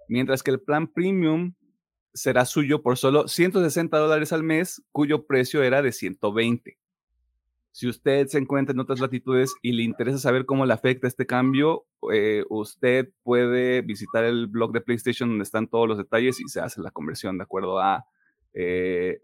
Mientras 0.08 0.42
que 0.42 0.50
el 0.50 0.60
plan 0.60 0.88
premium 0.88 1.54
será 2.12 2.44
suyo 2.44 2.82
por 2.82 2.96
solo 2.96 3.28
160 3.28 3.96
dólares 3.96 4.32
al 4.32 4.42
mes, 4.42 4.82
cuyo 4.92 5.26
precio 5.26 5.62
era 5.62 5.82
de 5.82 5.92
120. 5.92 6.78
Si 7.72 7.88
usted 7.88 8.28
se 8.28 8.38
encuentra 8.38 8.72
en 8.72 8.78
otras 8.78 9.00
latitudes 9.00 9.52
y 9.60 9.72
le 9.72 9.82
interesa 9.82 10.18
saber 10.18 10.46
cómo 10.46 10.64
le 10.64 10.72
afecta 10.72 11.08
este 11.08 11.26
cambio, 11.26 11.86
eh, 12.12 12.44
usted 12.48 13.08
puede 13.24 13.82
visitar 13.82 14.24
el 14.24 14.46
blog 14.46 14.72
de 14.72 14.80
PlayStation 14.80 15.28
donde 15.28 15.42
están 15.42 15.66
todos 15.66 15.88
los 15.88 15.98
detalles 15.98 16.40
y 16.40 16.48
se 16.48 16.60
hace 16.60 16.80
la 16.80 16.92
conversión 16.92 17.36
de 17.36 17.42
acuerdo 17.42 17.80
a 17.80 18.04
eh, 18.54 19.20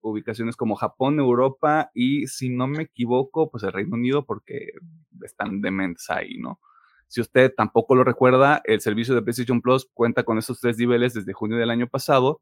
ubicaciones 0.00 0.56
como 0.56 0.76
Japón, 0.76 1.18
Europa 1.18 1.90
y, 1.92 2.26
si 2.28 2.48
no 2.48 2.66
me 2.66 2.84
equivoco, 2.84 3.50
pues 3.50 3.64
el 3.64 3.72
Reino 3.72 3.96
Unido 3.96 4.24
porque 4.24 4.72
están 5.22 5.60
dementes 5.60 6.08
ahí, 6.08 6.38
¿no? 6.38 6.60
Si 7.08 7.20
usted 7.20 7.52
tampoco 7.54 7.96
lo 7.96 8.04
recuerda, 8.04 8.62
el 8.64 8.80
servicio 8.80 9.14
de 9.14 9.22
PlayStation 9.22 9.60
Plus 9.60 9.88
cuenta 9.92 10.22
con 10.22 10.38
esos 10.38 10.60
tres 10.60 10.78
niveles 10.78 11.12
desde 11.12 11.32
junio 11.32 11.58
del 11.58 11.70
año 11.70 11.88
pasado 11.88 12.40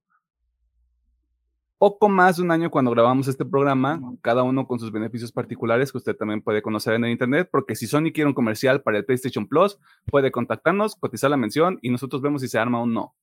poco 1.79 2.09
más 2.09 2.37
de 2.37 2.43
un 2.43 2.51
año 2.51 2.71
cuando 2.71 2.91
grabamos 2.91 3.29
este 3.29 3.45
programa, 3.45 4.01
cada 4.21 4.43
uno 4.43 4.67
con 4.67 4.81
sus 4.81 4.91
beneficios 4.91 5.31
particulares 5.31 5.93
que 5.93 5.99
usted 5.99 6.17
también 6.17 6.43
puede 6.43 6.61
conocer 6.61 6.95
en 6.95 7.05
el 7.05 7.13
internet, 7.13 7.49
porque 7.51 7.77
si 7.77 7.87
Sony 7.87 8.11
quiere 8.13 8.27
un 8.27 8.35
comercial 8.35 8.83
para 8.83 8.99
el 8.99 9.05
PlayStation 9.05 9.47
Plus, 9.47 9.79
puede 10.07 10.33
contactarnos, 10.33 10.97
cotizar 10.97 11.31
la 11.31 11.37
mención 11.37 11.79
y 11.81 11.91
nosotros 11.91 12.21
vemos 12.21 12.43
si 12.43 12.49
se 12.49 12.59
arma 12.59 12.83
o 12.83 12.87
no. 12.87 13.15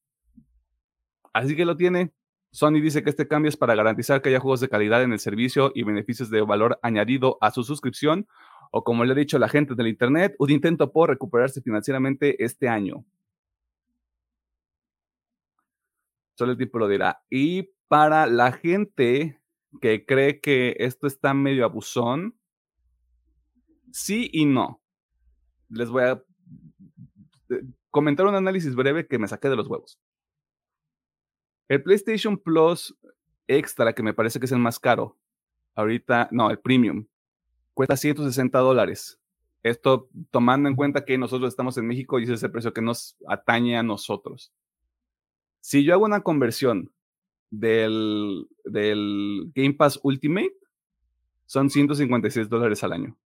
Así 1.33 1.55
que 1.55 1.65
lo 1.65 1.75
tiene. 1.75 2.13
Sony 2.55 2.79
dice 2.79 3.03
que 3.03 3.09
este 3.09 3.27
cambio 3.27 3.49
es 3.49 3.57
para 3.57 3.75
garantizar 3.75 4.21
que 4.21 4.29
haya 4.29 4.39
juegos 4.39 4.61
de 4.61 4.69
calidad 4.69 5.03
en 5.03 5.11
el 5.11 5.19
servicio 5.19 5.73
y 5.75 5.83
beneficios 5.83 6.29
de 6.29 6.39
valor 6.39 6.79
añadido 6.81 7.37
a 7.41 7.51
su 7.51 7.65
suscripción, 7.65 8.29
o 8.71 8.85
como 8.85 9.03
le 9.03 9.11
he 9.11 9.15
dicho 9.15 9.37
la 9.37 9.49
gente 9.49 9.75
del 9.75 9.89
internet, 9.89 10.35
un 10.39 10.49
intento 10.51 10.93
por 10.93 11.09
recuperarse 11.09 11.61
financieramente 11.61 12.41
este 12.41 12.69
año. 12.69 13.03
Solo 16.35 16.53
el 16.53 16.57
tipo 16.57 16.79
lo 16.79 16.87
dirá. 16.87 17.21
Y 17.29 17.71
para 17.89 18.25
la 18.25 18.53
gente 18.53 19.37
que 19.81 20.05
cree 20.05 20.39
que 20.39 20.77
esto 20.79 21.07
está 21.07 21.33
medio 21.33 21.65
abusón, 21.65 22.39
sí 23.91 24.29
y 24.31 24.45
no. 24.45 24.81
Les 25.67 25.89
voy 25.89 26.03
a 26.03 26.23
eh, 27.49 27.63
comentar 27.91 28.25
un 28.25 28.35
análisis 28.35 28.75
breve 28.75 29.07
que 29.07 29.19
me 29.19 29.27
saqué 29.27 29.49
de 29.49 29.57
los 29.57 29.67
huevos. 29.67 29.99
El 31.67 31.81
PlayStation 31.83 32.37
Plus 32.37 32.95
Extra, 33.47 33.93
que 33.93 34.03
me 34.03 34.13
parece 34.13 34.39
que 34.39 34.45
es 34.45 34.51
el 34.51 34.59
más 34.59 34.79
caro, 34.79 35.17
ahorita, 35.75 36.29
no, 36.31 36.49
el 36.49 36.59
Premium, 36.59 37.05
cuesta 37.73 37.97
160 37.97 38.57
dólares. 38.59 39.19
Esto 39.63 40.09
tomando 40.31 40.69
en 40.69 40.75
cuenta 40.75 41.05
que 41.05 41.17
nosotros 41.17 41.49
estamos 41.49 41.77
en 41.77 41.87
México 41.87 42.19
y 42.19 42.23
ese 42.23 42.33
es 42.33 42.43
el 42.43 42.51
precio 42.51 42.73
que 42.73 42.81
nos 42.81 43.17
atañe 43.27 43.77
a 43.77 43.83
nosotros. 43.83 44.53
Si 45.59 45.83
yo 45.83 45.93
hago 45.93 46.05
una 46.05 46.21
conversión 46.21 46.91
del, 47.49 48.47
del 48.63 49.51
Game 49.55 49.73
Pass 49.73 49.99
Ultimate, 50.03 50.55
son 51.47 51.69
156 51.69 52.49
dólares 52.49 52.83
al 52.83 52.93
año. 52.93 53.17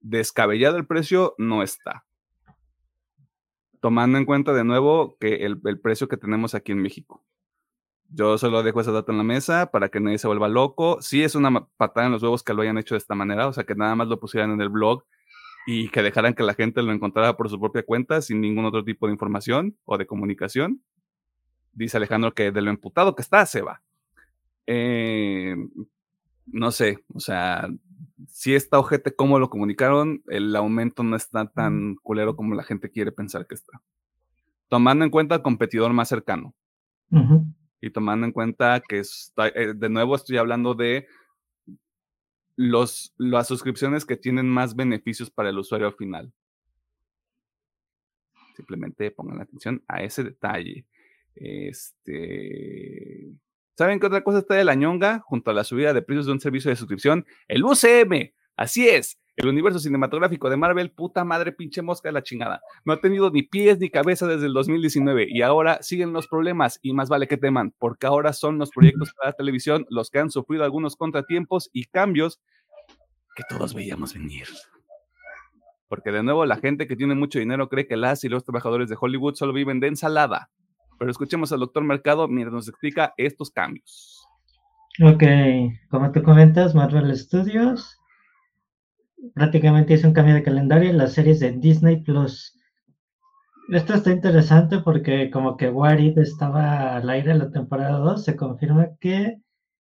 Descabellado 0.00 0.76
el 0.76 0.86
precio 0.86 1.34
no 1.38 1.62
está. 1.62 2.04
Tomando 3.86 4.18
en 4.18 4.24
cuenta 4.24 4.52
de 4.52 4.64
nuevo 4.64 5.16
que 5.20 5.46
el, 5.46 5.60
el 5.64 5.78
precio 5.78 6.08
que 6.08 6.16
tenemos 6.16 6.56
aquí 6.56 6.72
en 6.72 6.82
México. 6.82 7.24
Yo 8.08 8.36
solo 8.36 8.64
dejo 8.64 8.80
esa 8.80 8.90
data 8.90 9.12
en 9.12 9.18
la 9.18 9.22
mesa 9.22 9.70
para 9.70 9.90
que 9.90 10.00
nadie 10.00 10.18
se 10.18 10.26
vuelva 10.26 10.48
loco. 10.48 11.00
Sí 11.00 11.22
es 11.22 11.36
una 11.36 11.68
patada 11.76 12.06
en 12.06 12.12
los 12.12 12.20
huevos 12.20 12.42
que 12.42 12.52
lo 12.52 12.62
hayan 12.62 12.78
hecho 12.78 12.96
de 12.96 12.98
esta 12.98 13.14
manera, 13.14 13.46
o 13.46 13.52
sea, 13.52 13.62
que 13.62 13.76
nada 13.76 13.94
más 13.94 14.08
lo 14.08 14.18
pusieran 14.18 14.50
en 14.50 14.60
el 14.60 14.70
blog 14.70 15.04
y 15.68 15.88
que 15.90 16.02
dejaran 16.02 16.34
que 16.34 16.42
la 16.42 16.54
gente 16.54 16.82
lo 16.82 16.90
encontrara 16.90 17.36
por 17.36 17.48
su 17.48 17.60
propia 17.60 17.84
cuenta 17.84 18.20
sin 18.22 18.40
ningún 18.40 18.64
otro 18.64 18.82
tipo 18.82 19.06
de 19.06 19.12
información 19.12 19.78
o 19.84 19.96
de 19.96 20.06
comunicación. 20.08 20.82
Dice 21.72 21.96
Alejandro 21.96 22.34
que 22.34 22.50
de 22.50 22.62
lo 22.62 22.70
emputado 22.70 23.14
que 23.14 23.22
está, 23.22 23.46
se 23.46 23.62
va. 23.62 23.82
Eh, 24.66 25.54
no 26.46 26.72
sé, 26.72 27.04
o 27.14 27.20
sea, 27.20 27.68
si 28.28 28.54
está 28.54 28.78
ojete 28.78 29.14
cómo 29.14 29.38
lo 29.38 29.50
comunicaron, 29.50 30.22
el 30.28 30.54
aumento 30.56 31.02
no 31.02 31.16
está 31.16 31.46
tan 31.46 31.96
culero 31.96 32.36
como 32.36 32.54
la 32.54 32.62
gente 32.62 32.90
quiere 32.90 33.12
pensar 33.12 33.46
que 33.46 33.54
está. 33.54 33.82
Tomando 34.68 35.04
en 35.04 35.10
cuenta 35.10 35.36
el 35.36 35.42
competidor 35.42 35.92
más 35.92 36.08
cercano 36.08 36.54
y 37.80 37.90
tomando 37.90 38.26
en 38.26 38.32
cuenta 38.32 38.80
que 38.80 39.00
eh, 39.00 39.74
de 39.74 39.88
nuevo 39.88 40.16
estoy 40.16 40.38
hablando 40.38 40.74
de 40.74 41.06
los, 42.56 43.14
las 43.18 43.46
suscripciones 43.46 44.04
que 44.04 44.16
tienen 44.16 44.48
más 44.48 44.74
beneficios 44.74 45.30
para 45.30 45.50
el 45.50 45.58
usuario 45.58 45.92
final. 45.92 46.32
Simplemente 48.56 49.10
pongan 49.10 49.42
atención 49.42 49.84
a 49.86 50.02
ese 50.02 50.24
detalle. 50.24 50.86
Este. 51.34 53.38
¿Saben 53.76 54.00
qué 54.00 54.06
otra 54.06 54.24
cosa 54.24 54.38
está 54.38 54.54
de 54.54 54.64
la 54.64 54.74
ñonga? 54.74 55.20
Junto 55.20 55.50
a 55.50 55.54
la 55.54 55.62
subida 55.62 55.92
de 55.92 56.00
precios 56.00 56.24
de 56.24 56.32
un 56.32 56.40
servicio 56.40 56.70
de 56.70 56.76
suscripción, 56.76 57.26
el 57.46 57.62
UCM. 57.62 58.32
Así 58.56 58.88
es, 58.88 59.18
el 59.36 59.48
universo 59.48 59.78
cinematográfico 59.78 60.48
de 60.48 60.56
Marvel, 60.56 60.92
puta 60.92 61.24
madre, 61.24 61.52
pinche 61.52 61.82
mosca 61.82 62.08
de 62.08 62.14
la 62.14 62.22
chingada. 62.22 62.62
No 62.86 62.94
ha 62.94 63.00
tenido 63.02 63.30
ni 63.30 63.42
pies 63.42 63.78
ni 63.78 63.90
cabeza 63.90 64.26
desde 64.26 64.46
el 64.46 64.54
2019 64.54 65.26
y 65.28 65.42
ahora 65.42 65.82
siguen 65.82 66.14
los 66.14 66.26
problemas 66.26 66.78
y 66.80 66.94
más 66.94 67.10
vale 67.10 67.28
que 67.28 67.36
teman, 67.36 67.74
porque 67.78 68.06
ahora 68.06 68.32
son 68.32 68.56
los 68.56 68.70
proyectos 68.70 69.12
para 69.12 69.30
la 69.30 69.36
televisión 69.36 69.84
los 69.90 70.08
que 70.08 70.20
han 70.20 70.30
sufrido 70.30 70.64
algunos 70.64 70.96
contratiempos 70.96 71.68
y 71.74 71.84
cambios 71.84 72.40
que 73.36 73.42
todos 73.46 73.74
veíamos 73.74 74.14
venir. 74.14 74.46
Porque 75.86 76.12
de 76.12 76.22
nuevo 76.22 76.46
la 76.46 76.56
gente 76.56 76.86
que 76.86 76.96
tiene 76.96 77.14
mucho 77.14 77.38
dinero 77.38 77.68
cree 77.68 77.86
que 77.86 77.98
las 77.98 78.24
y 78.24 78.30
los 78.30 78.42
trabajadores 78.42 78.88
de 78.88 78.96
Hollywood 78.98 79.34
solo 79.34 79.52
viven 79.52 79.80
de 79.80 79.88
ensalada. 79.88 80.48
Pero 80.98 81.10
escuchemos 81.10 81.52
al 81.52 81.60
doctor 81.60 81.84
Mercado 81.84 82.28
mientras 82.28 82.54
nos 82.54 82.68
explica 82.68 83.14
estos 83.16 83.50
cambios. 83.50 84.26
Ok, 85.02 85.22
como 85.90 86.10
tú 86.10 86.22
comentas, 86.22 86.74
Marvel 86.74 87.14
Studios 87.16 87.98
prácticamente 89.34 89.94
hizo 89.94 90.08
un 90.08 90.14
cambio 90.14 90.34
de 90.34 90.42
calendario 90.42 90.90
en 90.90 90.98
las 90.98 91.12
series 91.12 91.40
de 91.40 91.52
Disney 91.52 92.02
Plus. 92.02 92.58
Esto 93.68 93.94
está 93.94 94.12
interesante 94.12 94.78
porque 94.78 95.30
como 95.30 95.56
que 95.56 95.68
What 95.68 95.98
estaba 95.98 96.96
al 96.96 97.10
aire 97.10 97.32
en 97.32 97.40
la 97.40 97.50
temporada 97.50 97.98
2, 97.98 98.24
se 98.24 98.36
confirma 98.36 98.88
que 99.00 99.38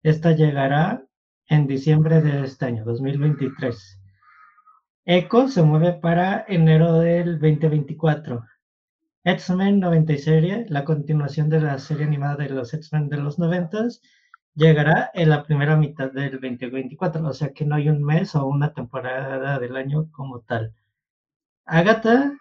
esta 0.03 0.33
llegará 0.33 1.05
en 1.49 1.67
diciembre 1.67 2.21
de 2.21 2.45
este 2.45 2.67
año, 2.67 2.85
2023. 2.85 4.01
Echo 5.05 5.49
se 5.49 5.62
mueve 5.62 5.95
para 5.95 6.45
enero 6.49 6.99
del 7.01 7.41
2024. 7.41 8.45
X-Men 9.25 9.79
90 9.81 10.17
serie, 10.19 10.67
la 10.69 10.85
continuación 10.85 11.49
de 11.49 11.61
la 11.61 11.79
serie 11.79 12.05
animada 12.07 12.37
de 12.37 12.49
los 12.49 12.75
X-Men 12.75 13.09
de 13.09 13.19
los 13.19 13.39
90 13.39 13.89
llegará 14.55 15.11
en 15.15 15.31
la 15.31 15.45
primera 15.45 15.77
mitad 15.77 16.11
del 16.11 16.33
2024, 16.33 17.27
o 17.27 17.33
sea 17.33 17.53
que 17.53 17.65
no 17.65 17.77
hay 17.77 17.89
un 17.89 18.03
mes 18.03 18.35
o 18.35 18.47
una 18.47 18.73
temporada 18.73 19.59
del 19.59 19.77
año 19.77 20.11
como 20.11 20.41
tal. 20.41 20.75
Agatha, 21.65 22.33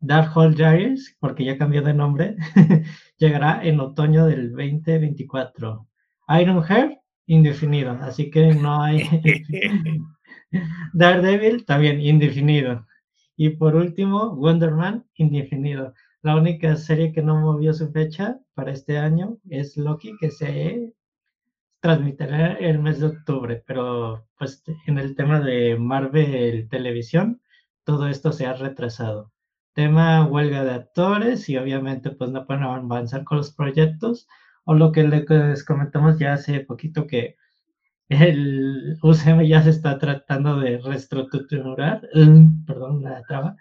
Darkhold 0.00 0.56
Diaries, 0.56 1.16
porque 1.20 1.44
ya 1.44 1.58
cambió 1.58 1.82
de 1.82 1.94
nombre, 1.94 2.36
llegará 3.18 3.64
en 3.64 3.80
otoño 3.80 4.26
del 4.26 4.50
2024. 4.52 5.86
Ironheart, 6.40 6.92
indefinido, 7.26 7.92
así 8.00 8.30
que 8.30 8.54
no 8.54 8.82
hay. 8.82 9.02
Daredevil, 10.92 11.64
también 11.64 12.00
indefinido. 12.00 12.86
Y 13.36 13.50
por 13.50 13.74
último, 13.74 14.34
Wonder 14.36 14.72
Man, 14.72 15.06
indefinido. 15.14 15.94
La 16.22 16.36
única 16.36 16.76
serie 16.76 17.12
que 17.12 17.22
no 17.22 17.40
movió 17.40 17.74
su 17.74 17.90
fecha 17.90 18.40
para 18.54 18.72
este 18.72 18.98
año 18.98 19.38
es 19.50 19.76
Loki, 19.76 20.16
que 20.18 20.30
se 20.30 20.92
transmitirá 21.80 22.54
el 22.54 22.78
mes 22.78 23.00
de 23.00 23.08
octubre, 23.08 23.62
pero 23.66 24.26
pues 24.38 24.62
en 24.86 24.98
el 24.98 25.14
tema 25.16 25.40
de 25.40 25.76
Marvel 25.78 26.68
Televisión, 26.70 27.42
todo 27.84 28.08
esto 28.08 28.32
se 28.32 28.46
ha 28.46 28.54
retrasado. 28.54 29.32
Tema 29.74 30.24
huelga 30.24 30.64
de 30.64 30.70
actores 30.72 31.48
y 31.50 31.58
obviamente 31.58 32.10
pues 32.10 32.30
no 32.30 32.46
pueden 32.46 32.62
avanzar 32.62 33.24
con 33.24 33.38
los 33.38 33.52
proyectos, 33.52 34.26
o 34.64 34.74
lo 34.74 34.92
que 34.92 35.02
les 35.04 35.64
comentamos 35.64 36.18
ya 36.18 36.32
hace 36.32 36.60
poquito 36.60 37.06
que 37.06 37.36
el 38.22 38.98
UCM 39.02 39.46
ya 39.46 39.62
se 39.62 39.70
está 39.70 39.98
tratando 39.98 40.58
de 40.60 40.78
reestructurar, 40.78 42.08
perdón, 42.66 43.02
la 43.02 43.22
traba. 43.22 43.56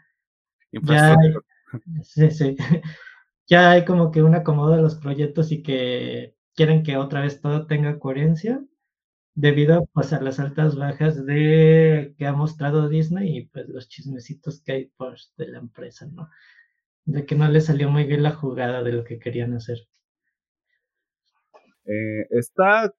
Ya 0.71 1.15
sí, 2.03 2.31
sí. 2.31 2.55
ya 3.47 3.71
hay 3.71 3.85
como 3.85 4.11
que 4.11 4.23
un 4.23 4.35
acomodo 4.35 4.75
de 4.75 4.81
los 4.81 4.95
proyectos 4.95 5.51
y 5.51 5.61
que 5.61 6.35
quieren 6.55 6.83
que 6.83 6.97
otra 6.97 7.21
vez 7.21 7.41
todo 7.41 7.67
tenga 7.67 7.99
coherencia 7.99 8.61
debido 9.35 9.87
pues, 9.93 10.13
a 10.13 10.21
las 10.21 10.39
altas 10.39 10.75
bajas 10.75 11.25
de 11.25 12.13
que 12.17 12.25
ha 12.25 12.33
mostrado 12.33 12.89
Disney 12.89 13.37
y 13.37 13.45
pues 13.47 13.67
los 13.67 13.87
chismecitos 13.89 14.61
que 14.61 14.71
hay 14.71 14.85
pues, 14.97 15.33
de 15.37 15.47
la 15.47 15.59
empresa, 15.59 16.07
¿no? 16.07 16.29
De 17.05 17.25
que 17.25 17.35
no 17.35 17.47
le 17.49 17.61
salió 17.61 17.89
muy 17.89 18.05
bien 18.05 18.23
la 18.23 18.31
jugada 18.31 18.83
de 18.83 18.93
lo 18.93 19.03
que 19.03 19.19
querían 19.19 19.53
hacer. 19.53 19.79
Eh, 21.85 22.27
está. 22.31 22.93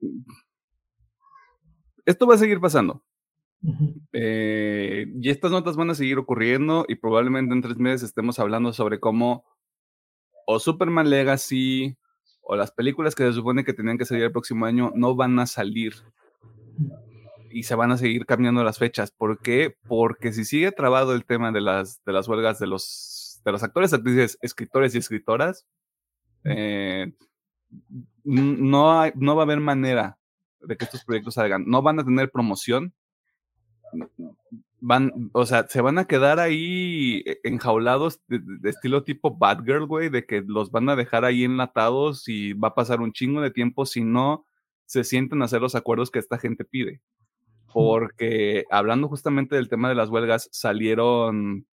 Esto 2.05 2.27
va 2.27 2.35
a 2.35 2.38
seguir 2.38 2.61
pasando. 2.61 3.03
Eh, 4.12 5.07
y 5.21 5.31
estas 5.31 5.51
notas 5.51 5.77
van 5.77 5.90
a 5.90 5.95
seguir 5.95 6.19
ocurriendo 6.19 6.85
y 6.87 6.97
probablemente 6.97 7.55
en 7.55 7.62
tres 7.62 7.79
meses 7.79 8.03
estemos 8.03 8.38
hablando 8.38 8.75
sobre 8.75 9.01
cómo 9.01 9.45
o 10.47 10.61
Superman 10.61 11.09
Legacy 11.09 11.97
o 12.43 12.57
las 12.57 12.73
películas 12.73 13.14
que 13.14 13.25
se 13.25 13.33
supone 13.33 13.64
que 13.64 13.73
tenían 13.73 13.97
que 13.97 14.05
salir 14.05 14.25
el 14.25 14.33
próximo 14.33 14.67
año 14.67 14.93
no 14.95 15.17
van 15.17 15.38
a 15.38 15.47
salir 15.47 15.95
y 17.51 17.62
se 17.62 17.75
van 17.75 17.90
a 17.93 17.97
seguir 17.97 18.27
cambiando 18.27 18.62
las 18.64 18.79
fechas. 18.79 19.11
¿Por 19.11 19.40
qué? 19.40 19.75
Porque 19.88 20.33
si 20.33 20.45
sigue 20.45 20.73
trabado 20.73 21.14
el 21.14 21.25
tema 21.25 21.53
de 21.53 21.62
las, 21.62 22.05
de 22.05 22.12
las 22.12 22.29
huelgas 22.29 22.59
de 22.59 22.67
los, 22.67 23.40
de 23.45 23.53
los 23.53 23.62
actores, 23.62 23.95
actrices, 23.95 24.37
escritores 24.43 24.95
y 24.95 24.99
escritoras, 24.99 25.67
eh, 26.45 27.14
no, 28.25 29.01
hay, 29.01 29.12
no 29.14 29.37
va 29.37 29.43
a 29.43 29.45
haber 29.45 29.61
manera 29.61 30.19
de 30.66 30.77
que 30.77 30.85
estos 30.85 31.05
proyectos 31.05 31.35
salgan. 31.35 31.64
No 31.66 31.83
van 31.83 32.00
a 32.00 32.05
tener 32.05 32.31
promoción. 32.31 32.94
Van, 34.81 35.31
o 35.33 35.46
sea, 35.46 35.66
se 35.66 35.81
van 35.81 35.98
a 35.98 36.07
quedar 36.07 36.40
ahí 36.40 37.22
e, 37.24 37.40
enjaulados 37.44 38.20
de, 38.29 38.68
estilo 38.68 39.03
tipo 39.05 39.37
Batgirl, 39.37 39.87
güey, 39.87 40.11
de 40.11 40.27
que 40.27 40.42
los 40.46 40.70
van 40.70 40.88
a 40.88 40.96
dejar 40.96 41.24
ahí 41.24 41.44
enlatados 41.44 42.29
y 42.29 42.53
va 42.53 42.68
a 42.68 42.74
pasar 42.74 43.00
un 43.00 43.12
chingo 43.12 43.40
de 43.40 43.50
tiempo 43.50 43.87
si 43.87 44.05
no 44.05 44.46
se 44.85 45.05
sienten 45.05 45.40
a 45.40 45.46
hacer 45.46 45.62
los 45.62 45.74
acuerdos 45.74 46.11
que 46.11 46.18
esta 46.18 46.38
gente 46.38 46.64
pide. 46.64 47.00
Porque 47.72 48.64
hablando 48.70 49.09
justamente 49.09 49.57
del 49.57 49.68
tema 49.68 49.88
de 49.88 49.94
las 49.94 50.11
huelgas, 50.11 50.48
salieron 50.53 51.66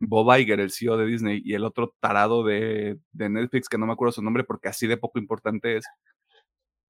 Bob 0.00 0.34
Iger, 0.36 0.60
el 0.60 0.72
CEO 0.72 0.96
de 0.96 1.06
Disney, 1.06 1.42
y 1.44 1.54
el 1.54 1.64
otro 1.64 1.94
tarado 2.00 2.42
de, 2.42 2.98
de 3.12 3.28
Netflix, 3.28 3.68
que 3.68 3.78
no 3.78 3.86
me 3.86 3.92
acuerdo 3.92 4.12
su 4.12 4.22
nombre 4.22 4.44
porque 4.44 4.68
así 4.68 4.86
de 4.86 4.96
poco 4.96 5.18
importante 5.18 5.76
es, 5.76 5.86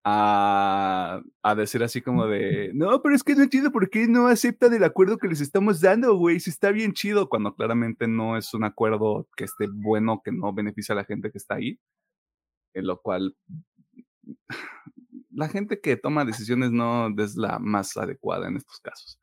a, 0.04 1.22
decir 1.56 1.82
así 1.82 2.00
como 2.00 2.26
de, 2.26 2.70
no, 2.74 3.00
pero 3.02 3.14
es 3.14 3.22
que 3.22 3.34
no 3.34 3.42
entiendo 3.42 3.70
por 3.70 3.90
qué 3.90 4.06
no 4.08 4.26
aceptan 4.26 4.74
el 4.74 4.84
acuerdo 4.84 5.18
que 5.18 5.28
les 5.28 5.40
estamos 5.40 5.80
dando, 5.80 6.14
güey, 6.16 6.40
si 6.40 6.50
está 6.50 6.70
bien 6.70 6.92
chido, 6.92 7.28
cuando 7.28 7.54
claramente 7.54 8.08
no 8.08 8.36
es 8.36 8.54
un 8.54 8.64
acuerdo 8.64 9.28
que 9.36 9.44
esté 9.44 9.66
bueno, 9.70 10.22
que 10.24 10.32
no 10.32 10.52
beneficia 10.52 10.92
a 10.92 10.96
la 10.96 11.04
gente 11.04 11.30
que 11.30 11.38
está 11.38 11.56
ahí, 11.56 11.78
en 12.74 12.86
lo 12.86 13.00
cual 13.00 13.36
la 15.32 15.48
gente 15.48 15.80
que 15.80 15.96
toma 15.96 16.24
decisiones 16.24 16.70
no 16.70 17.08
es 17.18 17.36
la 17.36 17.58
más 17.58 17.96
adecuada 17.96 18.48
en 18.48 18.56
estos 18.56 18.80
casos. 18.80 19.18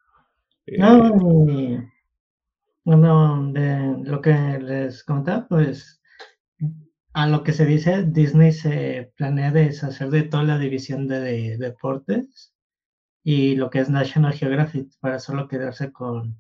eh, 0.66 1.84
no, 2.86 3.52
de 3.52 4.04
lo 4.04 4.22
que 4.22 4.34
les 4.60 5.04
contaba, 5.04 5.46
pues 5.48 6.02
a 7.18 7.26
lo 7.26 7.42
que 7.42 7.52
se 7.52 7.66
dice, 7.66 8.04
Disney 8.04 8.52
se 8.52 9.12
planea 9.16 9.52
deshacer 9.52 10.12
de 10.12 10.22
toda 10.22 10.44
la 10.44 10.60
división 10.60 11.08
de, 11.08 11.58
deportes 11.58 12.54
y 13.24 13.56
lo 13.56 13.72
que 13.72 13.80
es 13.80 13.90
National 13.90 14.34
Geographic 14.34 14.92
para 15.00 15.18
solo 15.18 15.48
quedarse 15.48 15.92
con 15.92 16.40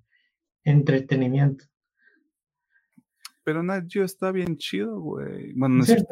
entretenimiento. 0.64 1.66
Pero 3.44 3.64
Nat 3.64 3.88
está 3.96 4.32
bien 4.32 4.56
chido, 4.58 5.00
güey. 5.00 5.52
Bueno, 5.54 5.78
no 5.78 5.84
sé. 5.84 6.06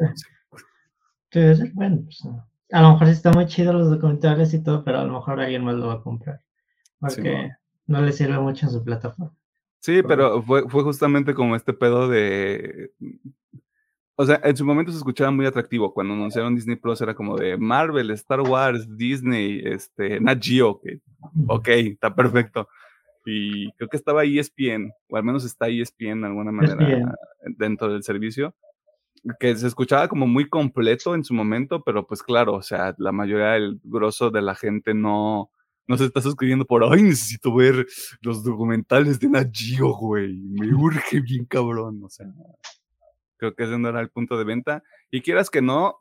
bueno, 1.74 2.00
pues, 2.02 2.24
a 2.72 2.82
lo 2.82 2.90
mejor 2.90 3.06
sí 3.06 3.12
está 3.12 3.30
muy 3.30 3.46
chido 3.46 3.72
los 3.72 3.88
documentales 3.88 4.52
y 4.52 4.64
todo, 4.64 4.82
pero 4.82 4.98
a 4.98 5.04
lo 5.04 5.12
mejor 5.12 5.38
alguien 5.38 5.62
más 5.62 5.76
lo 5.76 5.86
va 5.86 5.94
a 5.94 6.02
comprar. 6.02 6.40
Porque 6.98 7.52
no 7.86 8.02
le 8.02 8.10
sirve 8.10 8.40
mucho 8.40 8.66
en 8.66 8.72
su 8.72 8.82
plataforma. 8.82 9.32
Sí, 9.78 10.02
pero 10.02 10.42
fue, 10.42 10.68
fue 10.68 10.82
justamente 10.82 11.34
como 11.34 11.54
este 11.54 11.72
pedo 11.72 12.08
de 12.08 12.90
o 14.18 14.24
sea, 14.24 14.40
en 14.42 14.56
su 14.56 14.64
momento 14.64 14.90
se 14.90 14.98
escuchaba 14.98 15.30
muy 15.30 15.44
atractivo. 15.44 15.92
Cuando 15.92 16.14
anunciaron 16.14 16.54
Disney 16.54 16.76
Plus 16.76 17.00
era 17.02 17.14
como 17.14 17.36
de 17.36 17.58
Marvel, 17.58 18.10
Star 18.12 18.40
Wars, 18.40 18.86
Disney, 18.96 19.60
este, 19.62 20.18
Nat 20.20 20.42
Geo, 20.42 20.80
que, 20.80 21.00
ok, 21.46 21.68
está 21.68 22.14
perfecto. 22.14 22.66
Y 23.26 23.70
creo 23.72 23.88
que 23.90 23.96
estaba 23.96 24.24
ESPN, 24.24 24.92
o 25.08 25.16
al 25.16 25.24
menos 25.24 25.44
está 25.44 25.68
ESPN 25.68 26.22
de 26.22 26.26
alguna 26.28 26.52
manera 26.52 27.14
dentro 27.58 27.92
del 27.92 28.02
servicio, 28.02 28.54
que 29.38 29.54
se 29.56 29.66
escuchaba 29.66 30.08
como 30.08 30.26
muy 30.26 30.48
completo 30.48 31.14
en 31.14 31.24
su 31.24 31.34
momento, 31.34 31.82
pero 31.82 32.06
pues 32.06 32.22
claro, 32.22 32.54
o 32.54 32.62
sea, 32.62 32.94
la 32.98 33.12
mayoría 33.12 33.48
del 33.48 33.80
grosso 33.82 34.30
de 34.30 34.42
la 34.42 34.54
gente 34.54 34.94
no, 34.94 35.50
no 35.88 35.98
se 35.98 36.04
está 36.04 36.22
suscribiendo 36.22 36.64
por, 36.64 36.84
ay, 36.84 37.02
necesito 37.02 37.54
ver 37.54 37.86
los 38.22 38.44
documentales 38.44 39.18
de 39.20 39.28
Nat 39.28 39.50
Geo, 39.52 39.92
güey, 39.94 40.38
me 40.38 40.72
urge 40.72 41.20
bien 41.20 41.44
cabrón, 41.44 42.02
o 42.04 42.08
sea. 42.08 42.26
Creo 43.36 43.54
que 43.54 43.64
ese 43.64 43.78
no 43.78 43.88
era 43.88 44.00
el 44.00 44.10
punto 44.10 44.38
de 44.38 44.44
venta. 44.44 44.82
Y 45.10 45.22
quieras 45.22 45.50
que 45.50 45.62
no, 45.62 45.98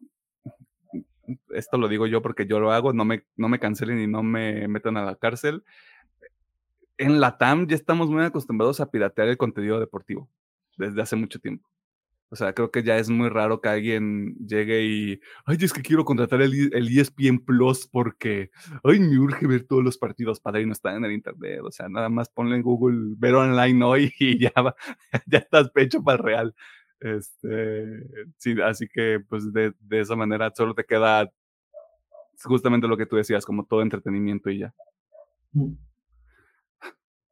esto 1.49 1.77
lo 1.77 1.87
digo 1.87 2.07
yo 2.07 2.21
porque 2.21 2.45
yo 2.45 2.59
lo 2.59 2.71
hago, 2.71 2.93
no 2.93 3.05
me, 3.05 3.23
no 3.35 3.49
me 3.49 3.59
cancelen 3.59 3.99
y 3.99 4.07
no 4.07 4.23
me 4.23 4.67
metan 4.67 4.97
a 4.97 5.05
la 5.05 5.15
cárcel. 5.15 5.63
En 6.97 7.19
la 7.19 7.37
TAM 7.37 7.67
ya 7.67 7.75
estamos 7.75 8.09
muy 8.09 8.23
acostumbrados 8.23 8.79
a 8.79 8.89
piratear 8.89 9.27
el 9.27 9.37
contenido 9.37 9.79
deportivo 9.79 10.29
desde 10.77 11.01
hace 11.01 11.15
mucho 11.15 11.39
tiempo. 11.39 11.69
O 12.29 12.35
sea, 12.35 12.53
creo 12.53 12.71
que 12.71 12.83
ya 12.83 12.97
es 12.97 13.09
muy 13.09 13.29
raro 13.29 13.61
que 13.61 13.69
alguien 13.69 14.35
llegue 14.45 14.83
y, 14.83 15.21
ay, 15.45 15.57
es 15.61 15.71
que 15.71 15.83
quiero 15.83 16.03
contratar 16.03 16.41
el, 16.41 16.69
el 16.73 16.97
ESPN 16.97 17.39
Plus 17.39 17.87
porque, 17.87 18.49
ay, 18.83 18.99
me 18.99 19.19
urge 19.19 19.45
ver 19.45 19.65
todos 19.67 19.83
los 19.83 19.97
partidos, 19.97 20.39
padre, 20.39 20.63
y 20.63 20.65
no 20.65 20.73
están 20.73 20.97
en 20.97 21.05
el 21.05 21.11
internet. 21.11 21.61
O 21.63 21.71
sea, 21.71 21.87
nada 21.87 22.09
más 22.09 22.29
ponle 22.29 22.55
en 22.55 22.63
Google, 22.63 23.15
ver 23.17 23.35
online 23.35 23.85
hoy 23.85 24.13
y 24.19 24.39
ya, 24.39 24.51
ya 25.27 25.37
estás 25.37 25.69
pecho 25.69 26.03
para 26.03 26.17
el 26.17 26.23
real. 26.23 26.55
Este, 27.05 28.01
sí, 28.37 28.55
así 28.63 28.87
que 28.91 29.19
pues 29.29 29.53
de, 29.53 29.73
de, 29.79 29.99
esa 29.99 30.15
manera 30.15 30.51
solo 30.55 30.73
te 30.73 30.83
queda 30.83 31.29
justamente 32.43 32.87
lo 32.87 32.97
que 32.97 33.05
tú 33.05 33.15
decías, 33.15 33.45
como 33.45 33.63
todo 33.63 33.83
entretenimiento 33.83 34.49
y 34.49 34.59
ya. 34.59 34.73
Mm. 35.51 35.73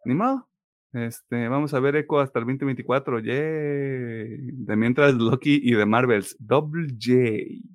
Ni 0.06 0.14
modo. 0.14 0.48
Este, 0.94 1.48
vamos 1.48 1.74
a 1.74 1.80
ver 1.80 1.96
Echo 1.96 2.20
hasta 2.20 2.38
el 2.38 2.46
2024. 2.46 3.20
Yay. 3.22 4.52
De 4.52 4.76
mientras 4.76 5.16
Loki 5.16 5.60
y 5.64 5.74
de 5.74 5.88
Marvels. 5.88 6.36
Double 6.40 6.88
J. 6.90 7.16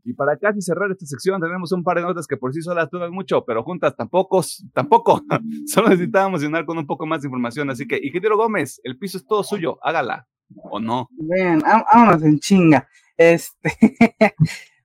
Y 0.05 0.13
para 0.15 0.37
casi 0.37 0.63
cerrar 0.63 0.93
esta 0.93 1.05
sección, 1.05 1.41
tenemos 1.41 1.73
un 1.73 1.83
par 1.83 1.97
de 1.97 2.05
notas 2.05 2.29
que 2.29 2.37
por 2.37 2.55
sí 2.55 2.63
solas 2.63 2.89
duran 2.91 3.11
mucho, 3.11 3.45
pero 3.45 3.65
juntas 3.65 3.97
tampoco, 3.97 4.45
tampoco. 4.73 5.21
Solo 5.67 5.89
necesitábamos 5.89 6.43
llenar 6.43 6.65
con 6.65 6.79
un 6.79 6.87
poco 6.87 7.07
más 7.07 7.23
de 7.23 7.27
información. 7.27 7.71
Así 7.71 7.89
que, 7.89 7.99
Ingeniero 8.01 8.37
Gómez, 8.37 8.81
el 8.85 8.97
piso 8.97 9.19
es 9.19 9.27
todo 9.27 9.43
suyo. 9.43 9.81
Hágala. 9.83 10.29
¿O 10.57 10.81
no? 10.81 11.09
Bien, 11.11 11.61
vámonos 11.61 12.23
en 12.23 12.39
chinga. 12.39 12.89
Este, 13.17 13.73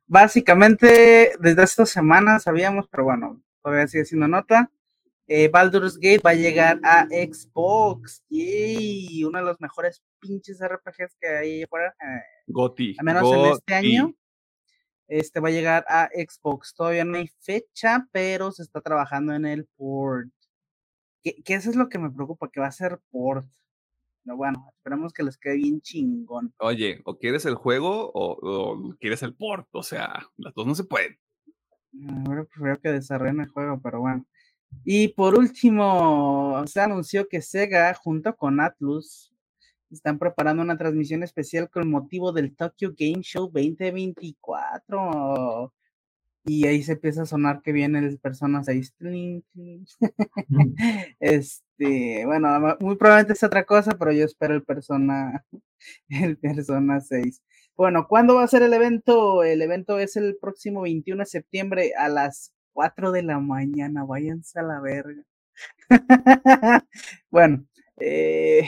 básicamente, 0.08 1.34
desde 1.39 1.63
estas 1.63 1.89
semanas 1.89 2.43
sabíamos, 2.43 2.88
pero 2.89 3.06
bueno, 3.06 3.41
todavía 3.62 3.88
sigue 3.88 4.06
siendo 4.06 4.28
nota. 4.28 4.69
Eh, 5.28 5.47
Baldur's 5.47 5.97
Gate 5.97 6.21
va 6.23 6.32
a 6.32 6.36
llegar 6.36 6.80
a 6.84 7.06
Xbox. 7.08 8.23
y 8.30 9.23
Uno 9.23 9.39
de 9.39 9.45
los 9.45 9.62
mejores 9.62 10.04
pinches 10.19 10.60
RPGs 10.60 11.15
que 11.19 11.28
hay 11.28 11.65
fuera. 11.65 11.89
Eh, 11.89 12.21
Goti. 12.47 12.95
Al 12.97 13.06
menos 13.06 13.32
en 13.32 13.45
este 13.54 13.73
año. 13.73 14.13
Este 15.08 15.39
va 15.39 15.49
a 15.49 15.52
llegar 15.52 15.86
a 15.88 16.10
Xbox. 16.13 16.73
Todavía 16.73 17.06
no 17.06 17.17
hay 17.17 17.30
fecha, 17.39 18.08
pero 18.12 18.52
se 18.52 18.63
está 18.63 18.82
trabajando 18.82 19.34
en 19.34 19.45
el 19.45 19.65
port. 19.78 20.30
Que, 21.21 21.41
que 21.43 21.54
eso 21.54 21.69
es 21.69 21.76
lo 21.76 21.88
que 21.88 21.99
me 21.99 22.12
preocupa, 22.12 22.49
que 22.49 22.60
va 22.60 22.67
a 22.67 22.71
ser 22.71 22.99
port. 23.12 23.47
Pero 24.23 24.38
bueno, 24.38 24.65
esperemos 24.75 25.13
que 25.13 25.23
les 25.23 25.38
quede 25.38 25.57
bien 25.57 25.81
chingón. 25.81 26.53
Oye, 26.59 27.01
o 27.05 27.17
quieres 27.17 27.45
el 27.45 27.55
juego 27.55 28.12
o, 28.13 28.95
quieres 28.99 29.23
el 29.23 29.36
port, 29.36 29.67
o 29.71 29.83
sea, 29.83 30.27
las 30.38 30.53
dos 30.53 30.65
no 30.65 30.75
se 30.75 30.86
pueden. 30.86 31.17
Ahora 32.25 32.45
prefiero 32.45 32.79
que 32.79 32.91
desarrollen 32.91 33.41
el 33.41 33.49
juego, 33.49 33.81
pero 33.81 33.99
bueno. 33.99 34.25
Y 34.83 35.09
por 35.09 35.38
último, 35.38 36.63
se 36.65 36.81
anunció 36.81 37.27
que 37.27 37.41
Sega, 37.41 37.93
junto 37.93 38.36
con 38.36 38.59
Atlus, 38.59 39.31
están 39.91 40.17
preparando 40.17 40.63
una 40.63 40.77
transmisión 40.77 41.21
especial 41.23 41.69
con 41.69 41.89
motivo 41.89 42.31
del 42.31 42.55
Tokyo 42.55 42.93
Game 42.97 43.21
Show 43.21 43.51
2024. 43.53 45.73
Y 46.45 46.67
ahí 46.67 46.84
se 46.84 46.93
empieza 46.93 47.21
a 47.21 47.25
sonar 47.25 47.62
que 47.62 47.71
vienen 47.71 48.17
personas 48.17 48.67
ahí. 48.67 48.82
este, 51.19 52.25
bueno, 52.25 52.77
muy 52.82 52.97
probablemente 52.97 53.34
es 53.34 53.43
otra 53.43 53.63
cosa, 53.63 53.97
pero 53.97 54.12
yo 54.12 54.25
espero 54.25 54.53
el 54.53 54.63
Persona, 54.63 55.45
el 56.10 56.38
Persona 56.38 56.99
6. 56.99 57.41
Bueno, 57.75 58.08
¿cuándo 58.08 58.36
va 58.36 58.43
a 58.43 58.47
ser 58.47 58.62
el 58.62 58.73
evento? 58.73 59.43
El 59.43 59.62
evento 59.62 59.99
es 59.99 60.17
el 60.17 60.38
próximo 60.39 60.82
21 60.82 61.21
de 61.21 61.25
septiembre 61.25 61.93
a 61.97 62.10
las 62.10 62.53
4 62.73 63.12
de 63.12 63.23
la 63.23 63.39
mañana. 63.39 64.03
Váyanse 64.03 64.60
a 64.60 64.63
la 64.63 64.82
verga. 64.82 65.23
bueno, 67.32 67.65
eh... 67.97 68.65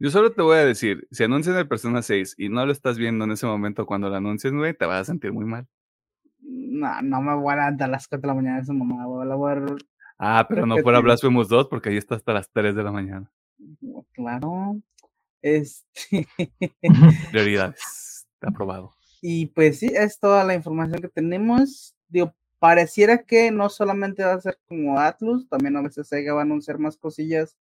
Yo 0.00 0.10
solo 0.10 0.32
te 0.32 0.42
voy 0.42 0.56
a 0.56 0.64
decir, 0.64 1.06
si 1.10 1.24
anuncian 1.24 1.56
el 1.56 1.68
Persona 1.68 2.02
6 2.02 2.36
y 2.38 2.48
no 2.48 2.64
lo 2.64 2.72
estás 2.72 2.98
viendo 2.98 3.24
en 3.24 3.32
ese 3.32 3.46
momento 3.46 3.84
cuando 3.84 4.08
lo 4.08 4.14
anuncias, 4.14 4.52
güey, 4.52 4.72
te 4.72 4.86
vas 4.86 5.02
a 5.02 5.04
sentir 5.04 5.32
muy 5.32 5.44
mal 5.44 5.66
no, 6.48 7.02
no 7.02 7.22
me 7.22 7.34
voy 7.34 7.52
a 7.52 7.56
levantar 7.56 7.88
a 7.88 7.92
las 7.92 8.08
4 8.08 8.22
de 8.22 8.28
la 8.28 8.34
mañana 8.34 8.56
de 8.56 8.62
esa 8.62 8.72
mamá, 8.72 9.06
voy 9.06 9.50
a 9.50 9.54
ver. 9.54 9.76
Ah, 10.18 10.46
pero 10.48 10.66
no 10.66 10.78
fuera 10.78 11.00
Blasphemous 11.00 11.48
2 11.48 11.68
porque 11.68 11.90
ahí 11.90 11.96
está 11.96 12.16
hasta 12.16 12.32
las 12.32 12.50
3 12.50 12.74
de 12.74 12.82
la 12.82 12.90
mañana. 12.90 13.30
Claro. 14.12 14.80
Este. 15.42 16.26
Prioridades. 17.30 18.26
Aprobado. 18.40 18.92
Y 19.20 19.46
pues 19.46 19.80
sí, 19.80 19.90
es 19.94 20.18
toda 20.18 20.44
la 20.44 20.54
información 20.54 21.00
que 21.00 21.08
tenemos. 21.08 21.94
Digo, 22.08 22.34
pareciera 22.58 23.18
que 23.24 23.50
no 23.50 23.68
solamente 23.68 24.24
va 24.24 24.34
a 24.34 24.40
ser 24.40 24.58
como 24.66 24.98
Atlus, 24.98 25.48
también 25.48 25.76
a 25.76 25.82
veces 25.82 26.08
Sega 26.08 26.34
va 26.34 26.40
a 26.40 26.44
anunciar 26.44 26.78
más 26.78 26.96
cosillas 26.96 27.56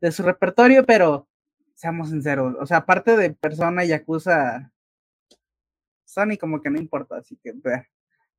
de 0.00 0.12
su 0.12 0.22
repertorio, 0.22 0.84
pero 0.84 1.28
seamos 1.74 2.10
sinceros, 2.10 2.54
o 2.58 2.66
sea, 2.66 2.78
aparte 2.78 3.16
de 3.16 3.30
Persona 3.30 3.84
y 3.84 3.88
Yakuza, 3.88 4.72
Sony 6.04 6.36
como 6.40 6.60
que 6.60 6.70
no 6.70 6.78
importa, 6.78 7.16
así 7.16 7.36
que 7.42 7.52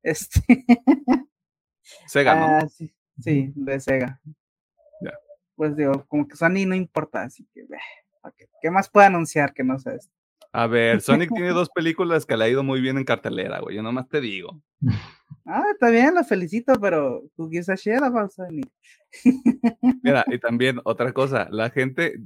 este. 0.02 0.40
Sega, 2.06 2.34
¿no? 2.34 2.46
Ah, 2.46 2.68
sí, 2.68 3.52
de 3.54 3.80
Sega. 3.80 4.20
Pues 5.56 5.76
digo, 5.76 6.06
como 6.06 6.28
que 6.28 6.36
Sony 6.36 6.66
no 6.66 6.76
importa, 6.76 7.22
así 7.22 7.44
que, 7.52 7.66
¿qué 8.62 8.70
más 8.70 8.88
puede 8.88 9.08
anunciar 9.08 9.52
que 9.52 9.64
no 9.64 9.76
sé 9.80 9.96
esto? 9.96 10.12
A 10.52 10.66
ver, 10.66 11.00
Sonic 11.00 11.30
tiene 11.32 11.50
dos 11.50 11.68
películas 11.70 12.26
que 12.26 12.36
le 12.36 12.44
ha 12.44 12.48
ido 12.48 12.62
muy 12.62 12.80
bien 12.80 12.96
en 12.96 13.04
cartelera, 13.04 13.60
güey. 13.60 13.76
Yo 13.76 13.82
nomás 13.82 14.08
te 14.08 14.20
digo. 14.20 14.62
Ah, 15.50 15.64
está 15.72 15.88
bien, 15.88 16.14
lo 16.14 16.22
felicito, 16.24 16.74
pero 16.78 17.22
tú 17.34 17.48
quieres 17.48 17.66
para 17.66 18.28
Sonic. 18.28 18.68
Mira, 20.02 20.22
y 20.26 20.38
también 20.38 20.78
otra 20.84 21.14
cosa, 21.14 21.48
la 21.50 21.70
gente, 21.70 22.20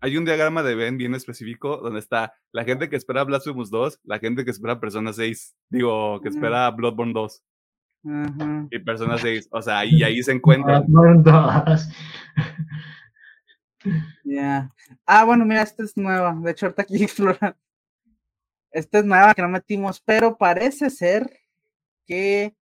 hay 0.00 0.16
un 0.16 0.24
diagrama 0.24 0.62
de 0.62 0.76
Ben 0.76 0.96
bien 0.96 1.16
específico 1.16 1.78
donde 1.78 1.98
está 1.98 2.32
la 2.52 2.62
gente 2.62 2.88
que 2.88 2.94
espera 2.94 3.24
Blasphemous 3.24 3.70
2, 3.70 4.02
la 4.04 4.20
gente 4.20 4.44
que 4.44 4.52
espera 4.52 4.78
Persona 4.78 5.12
6, 5.12 5.56
digo, 5.68 6.20
que 6.20 6.28
espera 6.28 6.70
Bloodborne 6.70 7.12
2. 7.12 7.42
Y 8.70 8.78
Persona 8.78 9.18
6, 9.18 9.48
o 9.50 9.62
sea, 9.62 9.84
y 9.84 10.04
ahí 10.04 10.22
se 10.22 10.32
encuentran. 10.32 10.86
Ya. 14.24 14.70
Ah, 15.06 15.24
bueno, 15.24 15.46
mira, 15.46 15.62
esta 15.62 15.82
es 15.82 15.96
nueva. 15.96 16.38
De 16.38 16.50
hecho, 16.50 16.66
ahorita 16.66 16.82
aquí 16.82 17.02
explorando. 17.02 17.56
Esta 18.70 18.98
es 18.98 19.06
nueva 19.06 19.32
que 19.32 19.40
no 19.40 19.48
metimos, 19.48 20.02
pero 20.02 20.36
parece 20.36 20.90
ser 20.90 21.30
que 22.06 22.54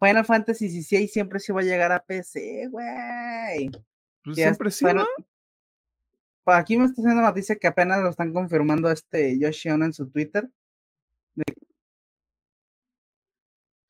Final 0.00 0.24
Fantasy 0.24 0.82
XVI 0.82 1.06
siempre 1.08 1.38
se 1.38 1.52
va 1.52 1.60
a 1.60 1.64
llegar 1.64 1.92
a 1.92 2.02
PC, 2.02 2.68
güey. 2.70 3.70
Pues 4.24 4.36
siempre 4.36 4.70
sí, 4.70 4.86
Aquí 6.46 6.76
me 6.76 6.86
está 6.86 7.02
haciendo 7.02 7.22
noticia 7.22 7.56
que 7.56 7.66
apenas 7.66 8.00
lo 8.00 8.08
están 8.08 8.32
confirmando 8.32 8.90
este 8.90 9.38
Yoshi 9.38 9.68
Ono 9.68 9.84
en 9.84 9.92
su 9.92 10.10
Twitter. 10.10 10.48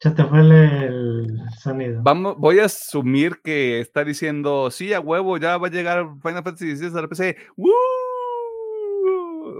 Se 0.01 0.11
te 0.11 0.25
fue 0.25 0.41
el, 0.41 1.39
sonido. 1.59 2.03
Vamos, 2.03 2.37
voy 2.39 2.59
a 2.59 2.65
asumir 2.65 3.41
que 3.43 3.81
está 3.81 4.03
diciendo, 4.03 4.71
sí, 4.71 4.93
a 4.93 5.01
huevo, 5.01 5.39
ya 5.39 5.59
va 5.59 5.69
a 5.69 5.71
llegar 5.71 6.07
Final 6.23 6.43
Fantasy 6.43 6.77
XVI 6.77 6.99
a 6.99 7.03
la 7.03 7.09
PC. 7.09 7.37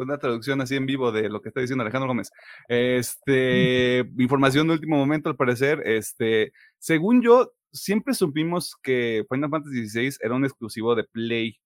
Una 0.01 0.19
traducción 0.19 0.61
así 0.61 0.77
en 0.77 0.87
vivo 0.87 1.13
de 1.13 1.29
lo 1.29 1.41
que 1.41 1.49
está 1.49 1.61
diciendo 1.61 1.83
Alejandro 1.83 2.09
Gómez. 2.09 2.31
Este, 2.69 4.11
información 4.19 4.67
de 4.67 4.75
último 4.75 4.97
momento, 4.97 5.29
al 5.29 5.37
parecer. 5.37 5.83
Este, 5.85 6.53
según 6.79 7.23
yo, 7.23 7.53
siempre 7.73 8.15
supimos 8.15 8.77
que 8.83 9.25
Final 9.31 9.51
Fantasy 9.51 9.89
XVI 9.89 10.17
era 10.21 10.35
un 10.35 10.45
exclusivo 10.45 10.95
de 10.95 11.05
Play. 11.05 11.59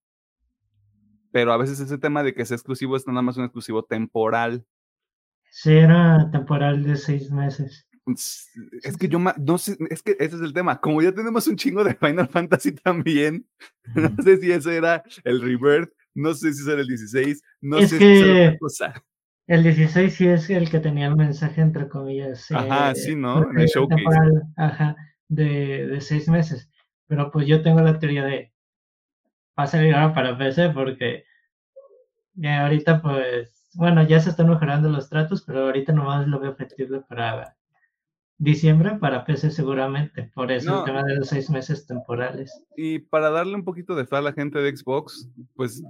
Pero 1.33 1.53
a 1.53 1.57
veces 1.57 1.81
ese 1.81 1.99
tema 1.99 2.23
de 2.23 2.35
que 2.35 2.45
sea 2.45 2.57
exclusivo 2.57 2.97
es 2.97 3.07
nada 3.07 3.23
más 3.23 3.37
un 3.37 3.45
exclusivo 3.45 3.83
temporal. 3.83 4.65
Sí, 5.51 5.73
era 5.73 6.29
temporal 6.31 6.83
de 6.83 6.97
seis 6.97 7.31
meses. 7.31 7.89
Es 8.83 8.97
que 8.99 9.09
yo 9.09 9.19
no 9.19 9.59
sé, 9.59 9.77
es 9.89 10.03
que 10.03 10.17
ese 10.19 10.37
es 10.37 10.43
el 10.43 10.53
tema. 10.53 10.81
Como 10.81 11.01
ya 11.01 11.13
tenemos 11.13 11.47
un 11.47 11.57
chingo 11.57 11.83
de 11.83 11.95
Final 11.95 12.29
Fantasy 12.29 12.73
también, 12.73 13.47
no 13.95 14.15
sé 14.23 14.37
si 14.37 14.53
ese 14.53 14.77
era 14.77 15.03
el 15.25 15.41
Rebirth, 15.41 15.93
no 16.15 16.35
sé 16.35 16.53
si 16.53 16.63
ese 16.63 16.73
era 16.73 16.81
el 16.81 16.89
16, 16.89 17.43
no 17.61 17.81
sé 17.81 17.99
si 17.99 18.05
era 18.05 18.49
otra 18.49 18.59
cosa. 18.59 19.05
El 19.47 19.63
16 19.63 20.15
sí 20.15 20.27
es 20.27 20.49
el 20.49 20.71
que 20.71 20.81
tenía 20.81 21.07
el 21.07 21.17
mensaje, 21.17 21.61
entre 21.61 21.89
comillas. 21.89 22.51
Ajá, 22.51 22.93
eh, 22.93 22.95
sí, 22.95 23.15
¿no? 23.15 23.51
En 23.51 23.59
el 23.59 23.67
showcase. 23.67 24.03
Ajá, 24.57 24.97
de, 25.29 25.87
de 25.87 26.01
seis 26.01 26.29
meses. 26.29 26.71
Pero 27.07 27.31
pues 27.31 27.47
yo 27.47 27.63
tengo 27.63 27.81
la 27.83 27.99
teoría 27.99 28.25
de 28.25 28.55
va 29.59 29.65
a 29.65 29.67
salir 29.67 29.95
ahora 29.95 30.15
para 30.15 30.39
PC 30.39 30.71
porque 30.71 31.25
ya 32.35 32.63
ahorita 32.63 33.01
pues, 33.01 33.71
bueno, 33.75 34.03
ya 34.03 34.21
se 34.21 34.31
están 34.31 34.49
mejorando 34.49 34.89
los 34.89 35.09
tratos, 35.09 35.43
pero 35.43 35.67
ahorita 35.67 35.93
nomás 35.93 36.27
lo 36.27 36.41
veo 36.41 36.55
factible 36.55 37.01
para 37.09 37.57
diciembre 38.39 38.97
para 38.99 39.25
PC 39.25 39.51
seguramente, 39.51 40.31
por 40.35 40.51
eso 40.51 40.81
el 40.81 40.85
tema 40.85 41.03
de 41.05 41.17
los 41.17 41.29
seis 41.29 41.51
meses 41.51 41.87
temporales. 41.87 42.65
Y 42.77 42.99
para 42.99 43.31
darle 43.31 43.55
un 43.55 43.65
poquito 43.65 43.95
de 43.95 44.07
fe 44.07 44.17
a 44.17 44.23
la 44.23 44.33
gente 44.33 44.59
de 44.59 44.77
Xbox, 44.77 45.29
pues 45.55 45.83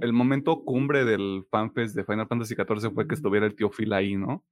el 0.00 0.12
momento 0.12 0.64
cumbre 0.64 1.04
del 1.04 1.44
fanfest 1.50 1.94
de 1.94 2.04
Final 2.04 2.26
Fantasy 2.26 2.54
XIV 2.54 2.92
fue 2.94 3.06
que 3.06 3.14
estuviera 3.14 3.46
el 3.46 3.54
tío 3.54 3.70
Phil 3.70 3.92
ahí, 3.92 4.16
¿no? 4.16 4.44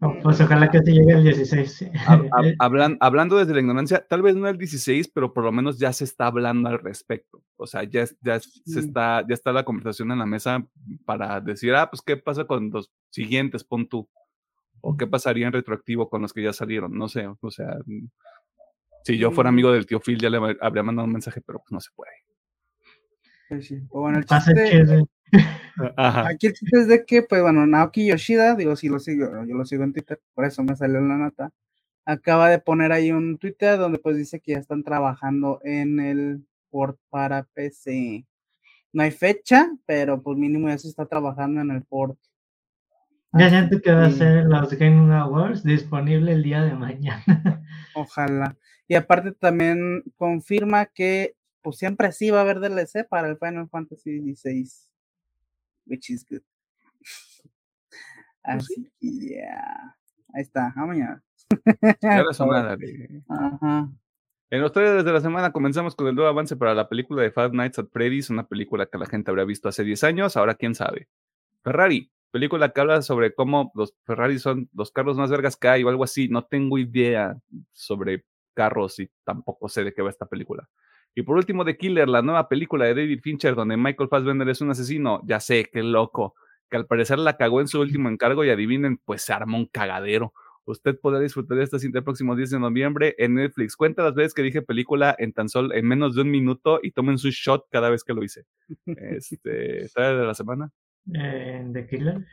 Oh, 0.00 0.14
pues 0.22 0.40
ojalá 0.40 0.70
que 0.70 0.80
te 0.80 0.92
llegue 0.92 1.12
el 1.12 1.24
16. 1.24 1.90
hablando 3.00 3.36
desde 3.38 3.54
la 3.54 3.60
ignorancia, 3.60 4.04
tal 4.06 4.22
vez 4.22 4.36
no 4.36 4.48
el 4.48 4.58
16, 4.58 5.08
pero 5.08 5.32
por 5.32 5.44
lo 5.44 5.52
menos 5.52 5.78
ya 5.78 5.92
se 5.92 6.04
está 6.04 6.26
hablando 6.26 6.68
al 6.68 6.78
respecto. 6.78 7.42
O 7.56 7.66
sea, 7.66 7.84
ya, 7.84 8.04
ya, 8.20 8.38
se 8.40 8.80
está, 8.80 9.24
ya 9.26 9.34
está 9.34 9.52
la 9.52 9.64
conversación 9.64 10.12
en 10.12 10.18
la 10.18 10.26
mesa 10.26 10.66
para 11.06 11.40
decir, 11.40 11.74
ah, 11.74 11.88
pues 11.90 12.02
qué 12.02 12.16
pasa 12.16 12.44
con 12.44 12.70
los 12.70 12.90
siguientes, 13.10 13.64
pon 13.64 13.88
tú 13.88 14.08
o 14.84 14.96
qué 14.96 15.06
pasaría 15.06 15.46
en 15.46 15.52
retroactivo 15.52 16.08
con 16.08 16.22
los 16.22 16.32
que 16.32 16.42
ya 16.42 16.52
salieron, 16.52 16.96
no 16.96 17.08
sé, 17.08 17.26
o 17.26 17.50
sea, 17.50 17.78
mm, 17.86 18.06
si 19.02 19.18
yo 19.18 19.30
fuera 19.30 19.48
amigo 19.48 19.72
del 19.72 19.86
tío 19.86 20.00
Phil 20.00 20.18
ya 20.18 20.30
le 20.30 20.38
habría 20.60 20.82
mandado 20.82 21.06
un 21.06 21.12
mensaje, 21.12 21.40
pero 21.40 21.58
pues 21.58 21.72
no 21.72 21.80
se 21.80 21.90
puede. 21.94 23.62
Sí. 23.62 23.80
bueno, 23.90 24.18
el 24.18 24.24
chiste, 24.24 25.04
aquí 25.96 26.46
el 26.46 26.52
chiste 26.52 26.80
es 26.80 26.88
de 26.88 27.04
que, 27.04 27.22
pues 27.22 27.42
bueno, 27.42 27.66
Naoki 27.66 28.06
Yoshida, 28.06 28.56
digo, 28.56 28.76
si 28.76 28.88
lo 28.88 28.98
sigo, 28.98 29.26
yo 29.46 29.54
lo 29.54 29.64
sigo 29.64 29.84
en 29.84 29.92
Twitter, 29.92 30.20
por 30.34 30.44
eso 30.44 30.62
me 30.62 30.76
salió 30.76 30.98
en 30.98 31.08
la 31.08 31.16
nota, 31.16 31.52
acaba 32.04 32.48
de 32.50 32.58
poner 32.58 32.92
ahí 32.92 33.10
un 33.10 33.38
Twitter 33.38 33.78
donde 33.78 33.98
pues 33.98 34.16
dice 34.16 34.40
que 34.40 34.52
ya 34.52 34.58
están 34.58 34.82
trabajando 34.82 35.60
en 35.64 36.00
el 36.00 36.46
port 36.70 36.98
para 37.08 37.44
PC. 37.54 38.26
No 38.92 39.02
hay 39.02 39.10
fecha, 39.10 39.70
pero 39.86 40.22
pues 40.22 40.36
mínimo 40.36 40.68
ya 40.68 40.78
se 40.78 40.88
está 40.88 41.06
trabajando 41.06 41.60
en 41.60 41.70
el 41.70 41.82
port 41.84 42.18
ya 43.38 43.50
siento 43.50 43.80
que 43.80 43.92
va 43.92 44.06
a 44.06 44.10
ser 44.10 44.44
los 44.44 44.72
Game 44.74 45.14
Awards 45.14 45.62
disponible 45.64 46.32
el 46.32 46.42
día 46.42 46.62
de 46.62 46.74
mañana. 46.74 47.24
Ojalá. 47.94 48.56
Y 48.86 48.94
aparte 48.94 49.32
también 49.32 50.02
confirma 50.16 50.86
que 50.86 51.36
pues 51.62 51.78
siempre 51.78 52.12
sí 52.12 52.30
va 52.30 52.38
a 52.38 52.42
haber 52.42 52.60
DLC 52.60 53.08
para 53.08 53.28
el 53.28 53.38
Final 53.38 53.68
Fantasy 53.68 54.20
XVI. 54.20 54.68
Which 55.86 56.10
is 56.10 56.26
good. 56.28 56.42
Pues 56.98 57.44
Así 58.42 58.92
que 59.00 59.36
ya. 59.36 59.96
Ahí 60.34 60.42
está. 60.42 60.72
A 60.76 60.86
mañana. 60.86 61.22
Ajá. 63.28 63.88
En 64.50 64.60
los 64.60 64.72
trailers 64.72 65.04
de 65.04 65.12
la 65.12 65.20
semana 65.20 65.52
comenzamos 65.52 65.96
con 65.96 66.06
el 66.06 66.14
nuevo 66.14 66.28
avance 66.28 66.54
para 66.56 66.74
la 66.74 66.88
película 66.88 67.22
de 67.22 67.32
Five 67.32 67.50
Nights 67.52 67.78
at 67.78 67.86
Freddy's, 67.90 68.30
una 68.30 68.46
película 68.46 68.86
que 68.86 68.98
la 68.98 69.06
gente 69.06 69.30
habría 69.30 69.44
visto 69.44 69.68
hace 69.68 69.82
10 69.82 70.04
años, 70.04 70.36
ahora 70.36 70.54
quién 70.54 70.74
sabe. 70.74 71.08
Ferrari, 71.62 72.12
película 72.34 72.70
que 72.70 72.80
habla 72.80 73.00
sobre 73.00 73.32
cómo 73.32 73.70
los 73.76 73.94
Ferrari 74.04 74.40
son 74.40 74.68
los 74.74 74.90
carros 74.90 75.16
más 75.16 75.30
vergas 75.30 75.56
que 75.56 75.68
hay 75.68 75.84
o 75.84 75.88
algo 75.88 76.02
así. 76.02 76.26
No 76.26 76.42
tengo 76.44 76.78
idea 76.78 77.36
sobre 77.70 78.24
carros 78.54 78.98
y 78.98 79.08
tampoco 79.22 79.68
sé 79.68 79.84
de 79.84 79.94
qué 79.94 80.02
va 80.02 80.10
esta 80.10 80.26
película. 80.26 80.68
Y 81.14 81.22
por 81.22 81.36
último, 81.36 81.64
The 81.64 81.76
Killer, 81.76 82.08
la 82.08 82.22
nueva 82.22 82.48
película 82.48 82.86
de 82.86 82.94
David 82.96 83.20
Fincher, 83.22 83.54
donde 83.54 83.76
Michael 83.76 84.08
Fassbender 84.08 84.48
es 84.48 84.60
un 84.60 84.68
asesino. 84.68 85.20
Ya 85.24 85.38
sé, 85.38 85.70
qué 85.72 85.84
loco. 85.84 86.34
Que 86.68 86.76
al 86.76 86.86
parecer 86.86 87.20
la 87.20 87.36
cagó 87.36 87.60
en 87.60 87.68
su 87.68 87.80
último 87.80 88.08
encargo 88.08 88.44
y 88.44 88.50
adivinen, 88.50 88.98
pues 89.04 89.22
se 89.22 89.32
armó 89.32 89.56
un 89.56 89.66
cagadero. 89.66 90.32
Usted 90.64 90.98
podrá 90.98 91.20
disfrutar 91.20 91.56
de 91.56 91.62
esta 91.62 91.78
cinta 91.78 91.98
el 91.98 92.04
próximo 92.04 92.34
10 92.34 92.50
de 92.50 92.58
noviembre 92.58 93.14
en 93.16 93.34
Netflix. 93.34 93.76
Cuenta 93.76 94.02
las 94.02 94.14
veces 94.14 94.34
que 94.34 94.42
dije 94.42 94.60
película 94.60 95.14
en 95.20 95.32
tan 95.32 95.48
solo 95.48 95.72
en 95.72 95.86
menos 95.86 96.16
de 96.16 96.22
un 96.22 96.32
minuto 96.32 96.80
y 96.82 96.90
tomen 96.90 97.16
su 97.16 97.30
shot 97.30 97.66
cada 97.70 97.90
vez 97.90 98.02
que 98.02 98.12
lo 98.12 98.24
hice. 98.24 98.44
Este, 98.86 99.88
¿Trae 99.94 100.16
de 100.16 100.26
la 100.26 100.34
semana? 100.34 100.72
Eh, 101.12 101.66
¿The 101.72 101.86
Killer? 101.86 102.26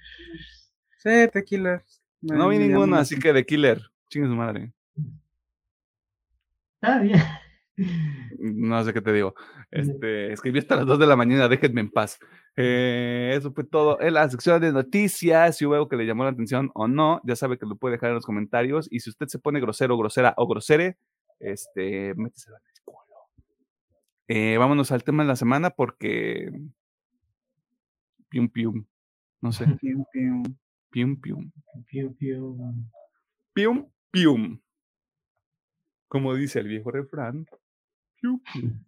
Sí, 0.98 1.28
The 1.34 1.44
Killer. 1.44 1.84
no 2.22 2.50
vi 2.50 2.60
ninguno, 2.60 2.96
así 2.96 3.20
que 3.20 3.34
The 3.34 3.46
Killer. 3.46 3.82
Chingue 4.10 4.28
su 4.28 4.36
madre. 4.36 4.72
Está 6.82 7.00
bien. 7.00 7.22
No 8.40 8.84
sé 8.84 8.94
qué 8.94 9.02
te 9.02 9.14
digo. 9.14 9.36
Este, 9.70 10.34
escribí 10.34 10.60
hasta 10.60 10.76
las 10.76 10.86
2 10.86 11.00
de 11.00 11.08
la 11.08 11.16
mañana, 11.16 11.48
déjenme 11.48 11.82
en 11.82 11.90
paz. 11.90 12.20
Eh, 12.56 13.34
eso 13.36 13.54
fue 13.54 13.64
todo 13.64 14.00
en 14.02 14.14
la 14.16 14.30
sección 14.30 14.62
de 14.62 14.72
noticias. 14.72 15.58
Si 15.58 15.66
hubo 15.66 15.76
algo 15.76 15.88
que 15.88 15.96
le 15.96 16.06
llamó 16.06 16.24
la 16.24 16.32
atención 16.32 16.72
o 16.74 16.88
no, 16.88 17.22
ya 17.24 17.36
sabe 17.36 17.58
que 17.58 17.66
lo 17.66 17.76
puede 17.76 17.94
dejar 17.94 18.10
en 18.10 18.16
los 18.16 18.26
comentarios. 18.26 18.88
Y 18.92 19.00
si 19.00 19.10
usted 19.10 19.28
se 19.28 19.40
pone 19.40 19.60
grosero, 19.60 19.98
grosera 19.98 20.34
o 20.38 20.48
grosere, 20.48 20.98
este, 21.40 22.14
métese 22.16 22.50
en 22.50 22.56
el 22.56 22.82
culo. 22.84 22.98
Eh, 24.28 24.58
vámonos 24.58 24.92
al 24.92 25.04
tema 25.04 25.24
de 25.24 25.28
la 25.28 25.36
semana 25.36 25.70
porque 25.70 26.52
Pium, 28.32 28.48
pium. 28.48 28.88
No 29.42 29.52
sé. 29.52 29.66
Pium, 29.82 30.06
pium. 30.14 30.44
Pium, 30.90 31.20
pium. 31.20 31.52
Pium, 31.90 32.14
pium. 32.16 32.92
Pium, 33.54 33.92
pium. 34.10 34.62
Como 36.08 36.34
dice 36.36 36.60
el 36.60 36.70
viejo 36.70 36.92
refrán. 36.92 37.46
Pium, 38.22 38.42
pium. 38.54 38.86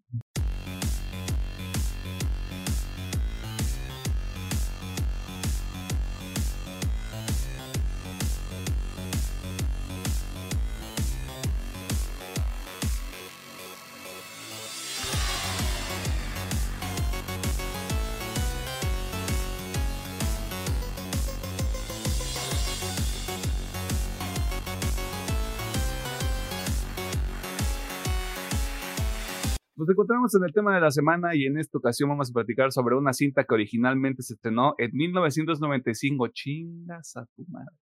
Nos 29.76 29.89
encontramos 29.89 30.36
en 30.36 30.43
el 30.43 30.53
tema 30.53 30.76
de 30.76 30.82
la 30.82 30.91
semana 30.91 31.34
y 31.34 31.47
en 31.47 31.57
esta 31.57 31.80
ocasión 31.80 32.09
vamos 32.09 32.30
a 32.30 32.34
platicar 32.34 32.71
sobre 32.71 32.95
una 32.95 33.11
cinta 33.11 33.43
que 33.43 33.55
originalmente 33.55 34.21
se 34.21 34.36
estrenó 34.36 34.76
en 34.78 34.91
1995. 34.93 36.28
Chingas 36.28 37.17
a 37.17 37.26
tu 37.36 37.43
madre. 37.47 37.76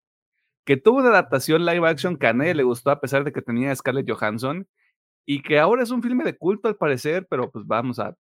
Que 0.66 0.76
tuvo 0.76 0.98
una 0.98 1.08
adaptación 1.08 1.64
live 1.64 1.88
action 1.88 2.18
que 2.18 2.26
a 2.26 2.34
nadie 2.34 2.54
le 2.54 2.62
gustó 2.62 2.90
a 2.90 3.00
pesar 3.00 3.24
de 3.24 3.32
que 3.32 3.40
tenía 3.40 3.72
a 3.72 3.76
Scarlett 3.76 4.10
Johansson 4.10 4.68
y 5.24 5.40
que 5.42 5.58
ahora 5.58 5.82
es 5.82 5.90
un 5.90 6.02
filme 6.02 6.24
de 6.24 6.36
culto 6.36 6.68
al 6.68 6.76
parecer, 6.76 7.26
pero 7.30 7.50
pues 7.50 7.66
vamos 7.66 7.98
a, 7.98 8.14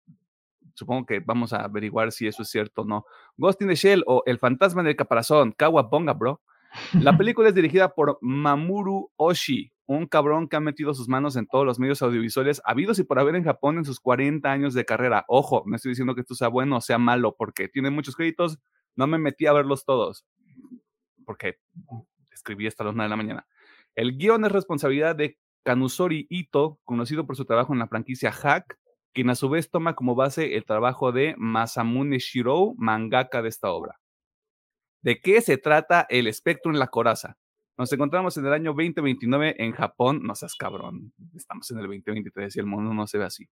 supongo 0.74 1.06
que 1.06 1.20
vamos 1.20 1.52
a 1.52 1.66
averiguar 1.66 2.14
si 2.14 2.26
eso 2.26 2.44
es 2.44 2.50
cierto 2.50 2.84
o 2.84 2.86
no. 2.86 3.06
Ghost 3.36 3.62
in 3.62 3.68
the 3.68 3.76
Shell 3.76 4.04
o 4.08 4.24
El 4.26 4.40
fantasma 4.40 4.82
del 4.82 4.96
caparazón, 4.96 5.52
Kawabonga, 5.52 6.14
bro. 6.14 6.42
La 6.94 7.18
película 7.18 7.50
es 7.50 7.56
dirigida 7.56 7.94
por 7.94 8.18
Mamuru 8.22 9.12
Oshii, 9.16 9.72
un 9.86 10.06
cabrón 10.06 10.48
que 10.48 10.56
ha 10.56 10.60
metido 10.60 10.94
sus 10.94 11.08
manos 11.08 11.36
en 11.36 11.48
todos 11.48 11.66
los 11.66 11.80
medios 11.80 12.02
audiovisuales 12.02 12.62
habidos 12.66 13.00
y 13.00 13.04
por 13.04 13.20
haber 13.20 13.36
en 13.36 13.44
Japón 13.44 13.78
en 13.78 13.86
sus 13.86 14.00
40 14.00 14.52
años 14.52 14.74
de 14.74 14.86
carrera. 14.86 15.26
Ojo, 15.28 15.64
no 15.66 15.76
estoy 15.76 15.90
diciendo 15.90 16.14
que 16.16 16.22
esto 16.22 16.36
sea 16.36 16.50
bueno 16.50 16.78
o 16.78 16.82
sea 16.82 16.98
malo, 16.98 17.36
porque 17.38 17.68
tiene 17.68 17.90
muchos 17.90 18.16
créditos, 18.16 18.60
no 18.96 19.08
me 19.08 19.18
metí 19.18 19.46
a 19.46 19.54
verlos 19.54 19.86
todos, 19.86 20.26
porque 21.26 21.60
escribí 22.32 22.68
hasta 22.68 22.84
las 22.84 22.96
9 22.96 23.06
de 23.06 23.10
la 23.10 23.16
mañana. 23.16 23.48
El 23.96 24.18
guion 24.18 24.46
es 24.46 24.52
responsabilidad 24.52 25.16
de 25.16 25.38
Kanusori 25.64 26.28
Ito, 26.30 26.80
conocido 26.84 27.26
por 27.26 27.36
su 27.36 27.46
trabajo 27.46 27.74
en 27.74 27.80
la 27.80 27.88
franquicia 27.88 28.32
Hack, 28.32 28.78
quien 29.14 29.30
a 29.30 29.36
su 29.36 29.50
vez 29.50 29.72
toma 29.72 29.96
como 29.96 30.16
base 30.16 30.56
el 30.56 30.66
trabajo 30.66 31.12
de 31.12 31.34
Masamune 31.38 32.20
Shirou, 32.20 32.76
mangaka 32.78 33.42
de 33.42 33.50
esta 33.50 33.72
obra. 33.72 34.00
¿De 35.02 35.22
qué 35.22 35.42
se 35.42 35.58
trata 35.58 36.06
el 36.10 36.28
espectro 36.28 36.72
en 36.72 36.80
la 36.80 36.88
coraza? 36.88 37.38
Nos 37.78 37.94
encontramos 37.94 38.36
en 38.38 38.46
el 38.46 38.54
año 38.54 38.72
2029 38.72 39.56
en 39.60 39.72
Japón. 39.72 40.22
No 40.24 40.34
seas 40.34 40.56
cabrón. 40.56 41.14
Estamos 41.36 41.70
en 41.70 41.78
el 41.78 41.84
2023 41.84 42.56
y 42.56 42.60
el 42.60 42.66
mundo 42.66 42.94
no 42.94 43.06
se 43.06 43.20
ve 43.20 43.26
así. 43.26 43.48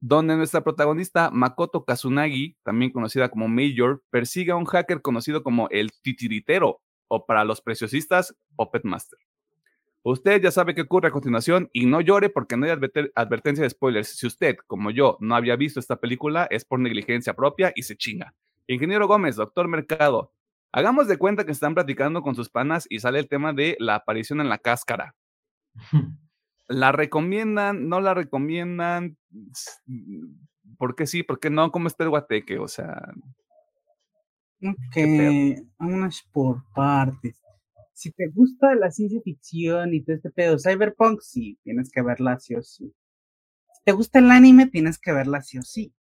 Donde 0.00 0.36
nuestra 0.36 0.62
protagonista, 0.62 1.30
Makoto 1.30 1.84
Kazunagi, 1.84 2.56
también 2.64 2.90
conocida 2.90 3.28
como 3.28 3.48
Major, 3.48 4.02
persigue 4.10 4.50
a 4.50 4.56
un 4.56 4.64
hacker 4.66 5.00
conocido 5.00 5.42
como 5.42 5.68
el 5.70 5.92
Titiritero, 6.02 6.82
o 7.08 7.24
para 7.24 7.44
los 7.44 7.60
preciosistas, 7.60 8.36
Puppet 8.56 8.84
Master. 8.84 9.18
Usted 10.02 10.42
ya 10.42 10.50
sabe 10.50 10.74
qué 10.74 10.82
ocurre 10.82 11.08
a 11.08 11.12
continuación 11.12 11.70
y 11.72 11.86
no 11.86 12.02
llore 12.02 12.28
porque 12.28 12.58
no 12.58 12.66
hay 12.66 12.72
advertencia 13.14 13.62
de 13.62 13.70
spoilers. 13.70 14.08
Si 14.08 14.26
usted, 14.26 14.56
como 14.66 14.90
yo, 14.90 15.16
no 15.20 15.34
había 15.34 15.56
visto 15.56 15.80
esta 15.80 15.96
película, 15.96 16.46
es 16.50 16.66
por 16.66 16.80
negligencia 16.80 17.34
propia 17.34 17.72
y 17.74 17.84
se 17.84 17.96
chinga. 17.96 18.34
Ingeniero 18.66 19.06
Gómez, 19.06 19.36
doctor 19.36 19.68
Mercado, 19.68 20.32
hagamos 20.74 21.08
de 21.08 21.16
cuenta 21.16 21.44
que 21.44 21.52
están 21.52 21.74
platicando 21.74 22.22
con 22.22 22.34
sus 22.34 22.50
panas 22.50 22.86
y 22.90 23.00
sale 23.00 23.18
el 23.18 23.28
tema 23.28 23.52
de 23.52 23.76
la 23.78 23.96
aparición 23.96 24.40
en 24.40 24.48
la 24.48 24.58
cáscara. 24.58 25.14
¿La 26.68 26.92
recomiendan? 26.92 27.88
¿No 27.88 28.00
la 28.00 28.14
recomiendan? 28.14 29.16
¿Por 30.78 30.96
qué 30.96 31.06
sí? 31.06 31.22
¿Por 31.22 31.38
qué 31.38 31.50
no? 31.50 31.70
¿Cómo 31.70 31.88
está 31.88 32.04
el 32.04 32.10
guateque? 32.10 32.58
O 32.58 32.68
sea. 32.68 33.12
Ok, 34.62 34.96
vamos 35.78 36.26
por 36.32 36.64
partes 36.74 37.44
si 37.94 38.10
te 38.10 38.28
gusta 38.28 38.74
la 38.74 38.90
ciencia 38.90 39.20
ficción 39.22 39.94
y 39.94 40.02
todo 40.02 40.16
este 40.16 40.30
pedo, 40.30 40.58
Cyberpunk, 40.58 41.20
sí, 41.20 41.58
tienes 41.62 41.90
que 41.90 42.02
verla 42.02 42.38
sí 42.38 42.54
o 42.54 42.62
sí. 42.62 42.92
Si 43.72 43.82
te 43.84 43.92
gusta 43.92 44.18
el 44.18 44.30
anime, 44.30 44.66
tienes 44.66 44.98
que 44.98 45.12
verla 45.12 45.40
sí 45.42 45.58
o 45.58 45.62
sí. 45.62 45.94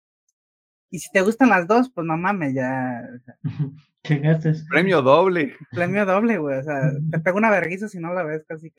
Y 0.94 1.00
si 1.00 1.10
te 1.10 1.22
gustan 1.22 1.50
las 1.50 1.68
dos, 1.68 1.89
pues 1.89 2.06
no 2.06 2.16
mames, 2.18 2.54
ya. 2.54 3.02
¿Qué 4.04 4.22
haces? 4.28 4.64
Premio 4.70 5.02
doble. 5.02 5.56
Premio 5.72 6.06
doble, 6.06 6.38
güey. 6.38 6.60
O 6.60 6.64
sea, 6.64 6.91
te 7.12 7.20
pego 7.20 7.39
una 7.39 7.50
vergüenza 7.50 7.89
si 7.89 7.98
no 7.98 8.14
la 8.14 8.22
ves 8.22 8.46
casi. 8.48 8.72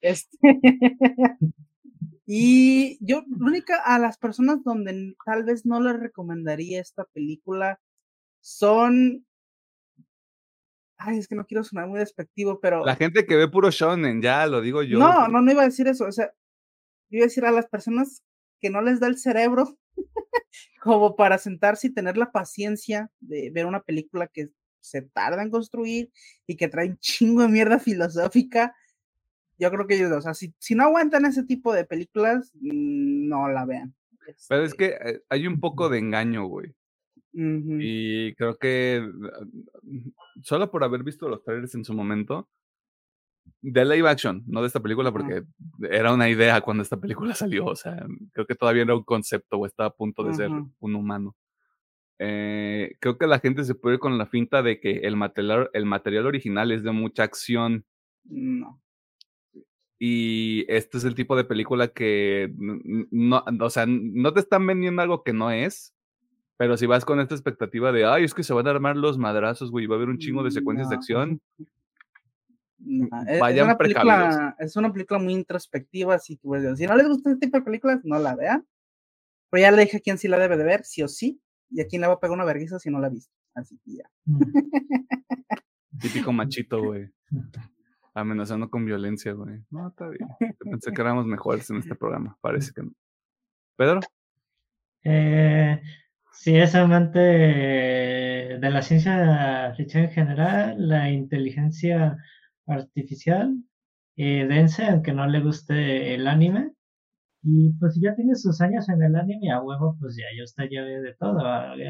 Este. 0.00 0.36
y 2.26 2.98
yo, 3.00 3.22
única 3.38 3.80
a 3.84 4.00
las 4.00 4.18
personas 4.18 4.64
donde 4.64 5.14
tal 5.24 5.44
vez 5.44 5.64
no 5.64 5.80
les 5.80 6.00
recomendaría 6.00 6.80
esta 6.80 7.04
película 7.04 7.78
son 8.40 9.24
Ay, 10.96 11.18
es 11.18 11.28
que 11.28 11.36
no 11.36 11.46
quiero 11.46 11.62
sonar 11.62 11.86
muy 11.86 12.00
despectivo, 12.00 12.58
pero. 12.58 12.84
La 12.84 12.96
gente 12.96 13.26
que 13.26 13.36
ve 13.36 13.46
puro 13.46 13.70
shonen, 13.70 14.20
ya 14.20 14.44
lo 14.48 14.60
digo 14.60 14.82
yo. 14.82 14.98
No, 14.98 15.28
no, 15.28 15.40
no 15.40 15.52
iba 15.52 15.62
a 15.62 15.66
decir 15.66 15.86
eso. 15.86 16.04
O 16.06 16.10
sea, 16.10 16.32
iba 17.10 17.22
a 17.22 17.28
decir 17.28 17.44
a 17.44 17.52
las 17.52 17.68
personas 17.68 18.24
que 18.60 18.70
no 18.70 18.82
les 18.82 18.98
da 18.98 19.06
el 19.06 19.18
cerebro 19.18 19.77
como 20.82 21.16
para 21.16 21.38
sentarse 21.38 21.88
y 21.88 21.94
tener 21.94 22.16
la 22.16 22.30
paciencia 22.30 23.10
de 23.20 23.50
ver 23.50 23.66
una 23.66 23.82
película 23.82 24.26
que 24.26 24.48
se 24.80 25.02
tarda 25.02 25.42
en 25.42 25.50
construir 25.50 26.10
y 26.46 26.56
que 26.56 26.68
trae 26.68 26.90
un 26.90 26.98
chingo 26.98 27.42
de 27.42 27.48
mierda 27.48 27.78
filosófica. 27.78 28.74
Yo 29.58 29.70
creo 29.70 29.86
que 29.86 29.96
ellos, 29.96 30.12
o 30.12 30.20
sea, 30.20 30.34
si, 30.34 30.54
si 30.58 30.74
no 30.74 30.84
aguantan 30.84 31.26
ese 31.26 31.44
tipo 31.44 31.72
de 31.72 31.84
películas, 31.84 32.52
mm, 32.54 33.28
no 33.28 33.48
la 33.48 33.64
vean. 33.64 33.94
Pero 34.48 34.62
es 34.62 34.72
este 34.72 34.76
que 34.76 35.10
eh, 35.10 35.22
hay 35.28 35.46
un 35.46 35.58
poco 35.60 35.88
de 35.88 35.98
engaño, 35.98 36.46
güey. 36.46 36.74
Y 37.40 38.34
creo 38.34 38.56
que 38.58 39.00
solo 40.42 40.72
por 40.72 40.82
haber 40.82 41.04
visto 41.04 41.28
los 41.28 41.44
trailers 41.44 41.74
en 41.76 41.84
su 41.84 41.94
momento, 41.94 42.48
de 43.60 43.84
live 43.84 44.08
action, 44.08 44.42
no 44.46 44.60
de 44.60 44.66
esta 44.66 44.80
película, 44.80 45.12
porque 45.12 45.44
era 45.90 46.12
una 46.12 46.28
idea 46.28 46.60
cuando 46.60 46.82
esta 46.82 46.96
película 46.96 47.34
salió. 47.34 47.66
O 47.66 47.76
sea, 47.76 48.06
creo 48.32 48.46
que 48.46 48.54
todavía 48.54 48.82
era 48.82 48.94
un 48.94 49.04
concepto 49.04 49.56
o 49.58 49.66
estaba 49.66 49.88
a 49.88 49.94
punto 49.94 50.24
de 50.24 50.34
ser 50.34 50.50
un 50.50 50.94
humano. 50.94 51.36
Eh, 52.18 52.96
creo 53.00 53.16
que 53.16 53.26
la 53.26 53.38
gente 53.38 53.64
se 53.64 53.74
puede 53.74 53.94
ir 53.94 54.00
con 54.00 54.18
la 54.18 54.26
finta 54.26 54.62
de 54.62 54.80
que 54.80 54.98
el 54.98 55.16
material, 55.16 55.70
el 55.72 55.86
material 55.86 56.26
original 56.26 56.72
es 56.72 56.82
de 56.82 56.92
mucha 56.92 57.22
acción. 57.22 57.84
No. 58.24 58.80
Y 60.00 60.64
este 60.68 60.98
es 60.98 61.04
el 61.04 61.14
tipo 61.14 61.36
de 61.36 61.44
película 61.44 61.88
que 61.88 62.52
no, 62.56 63.44
o 63.60 63.70
sea, 63.70 63.84
no 63.86 64.32
te 64.32 64.40
están 64.40 64.64
vendiendo 64.64 65.02
algo 65.02 65.24
que 65.24 65.32
no 65.32 65.50
es, 65.50 65.92
pero 66.56 66.76
si 66.76 66.86
vas 66.86 67.04
con 67.04 67.20
esta 67.20 67.34
expectativa 67.34 67.90
de, 67.90 68.04
ay, 68.04 68.24
es 68.24 68.34
que 68.34 68.44
se 68.44 68.52
van 68.52 68.66
a 68.68 68.70
armar 68.70 68.96
los 68.96 69.18
madrazos, 69.18 69.70
güey, 69.70 69.86
va 69.86 69.94
a 69.94 69.98
haber 69.98 70.08
un 70.08 70.18
chingo 70.18 70.44
de 70.44 70.52
secuencias 70.52 70.88
de 70.88 70.96
acción. 70.96 71.40
Vayan 72.78 73.58
es 73.58 73.64
una 73.64 73.78
película, 73.78 74.56
es 74.58 74.76
una 74.76 74.92
película 74.92 75.18
muy 75.18 75.34
introspectiva, 75.34 76.14
así 76.14 76.36
que 76.36 76.76
si 76.76 76.86
no 76.86 76.96
les 76.96 77.08
gusta 77.08 77.30
este 77.30 77.46
tipo 77.46 77.58
de 77.58 77.64
películas, 77.64 78.00
no 78.04 78.18
la 78.18 78.36
vean. 78.36 78.66
Pero 79.50 79.62
ya 79.62 79.70
le 79.70 79.82
dije 79.82 79.96
a 79.96 80.00
quién 80.00 80.18
sí 80.18 80.28
la 80.28 80.38
debe 80.38 80.56
de 80.56 80.64
ver, 80.64 80.84
sí 80.84 81.02
o 81.02 81.08
sí, 81.08 81.40
y 81.70 81.80
a 81.80 81.86
quién 81.86 82.02
le 82.02 82.08
va 82.08 82.14
a 82.14 82.20
pegar 82.20 82.34
una 82.34 82.44
vergüenza 82.44 82.78
si 82.78 82.90
no 82.90 83.00
la 83.00 83.08
ha 83.08 83.10
visto. 83.10 83.34
Así 83.54 83.78
que 83.84 83.96
ya. 83.96 84.10
Mm. 84.26 84.40
Típico 86.00 86.32
machito, 86.32 86.82
güey. 86.82 87.10
Amenazando 88.14 88.70
con 88.70 88.84
violencia, 88.84 89.32
güey. 89.32 89.64
No, 89.70 89.88
está 89.88 90.08
bien. 90.08 90.28
Pensé 90.58 90.92
que 90.92 91.00
éramos 91.00 91.26
mejores 91.26 91.68
en 91.70 91.78
este 91.78 91.94
programa. 91.94 92.36
Parece 92.40 92.72
que 92.72 92.82
no. 92.82 92.92
¿Pedro? 93.76 94.00
Eh, 95.02 95.80
si 96.32 96.56
es 96.56 96.74
amante 96.74 97.18
de 97.18 98.70
la 98.70 98.82
ciencia 98.82 99.72
ficción 99.76 100.04
en 100.04 100.10
general, 100.10 100.88
la 100.88 101.10
inteligencia 101.10 102.18
artificial, 102.68 103.54
eh, 104.16 104.46
dense, 104.48 104.86
aunque 104.86 105.12
no 105.12 105.26
le 105.26 105.40
guste 105.40 106.14
el 106.14 106.26
anime. 106.26 106.72
Y 107.42 107.72
pues 107.74 107.94
si 107.94 108.00
ya 108.00 108.14
tiene 108.14 108.34
sus 108.34 108.60
años 108.60 108.88
en 108.88 109.02
el 109.02 109.14
anime, 109.16 109.52
a 109.52 109.60
huevo, 109.60 109.96
pues 110.00 110.16
ya, 110.16 110.24
yo 110.36 110.44
usted 110.44 110.68
ya 110.70 110.82
ve 110.82 111.00
de 111.00 111.14
todo. 111.14 111.38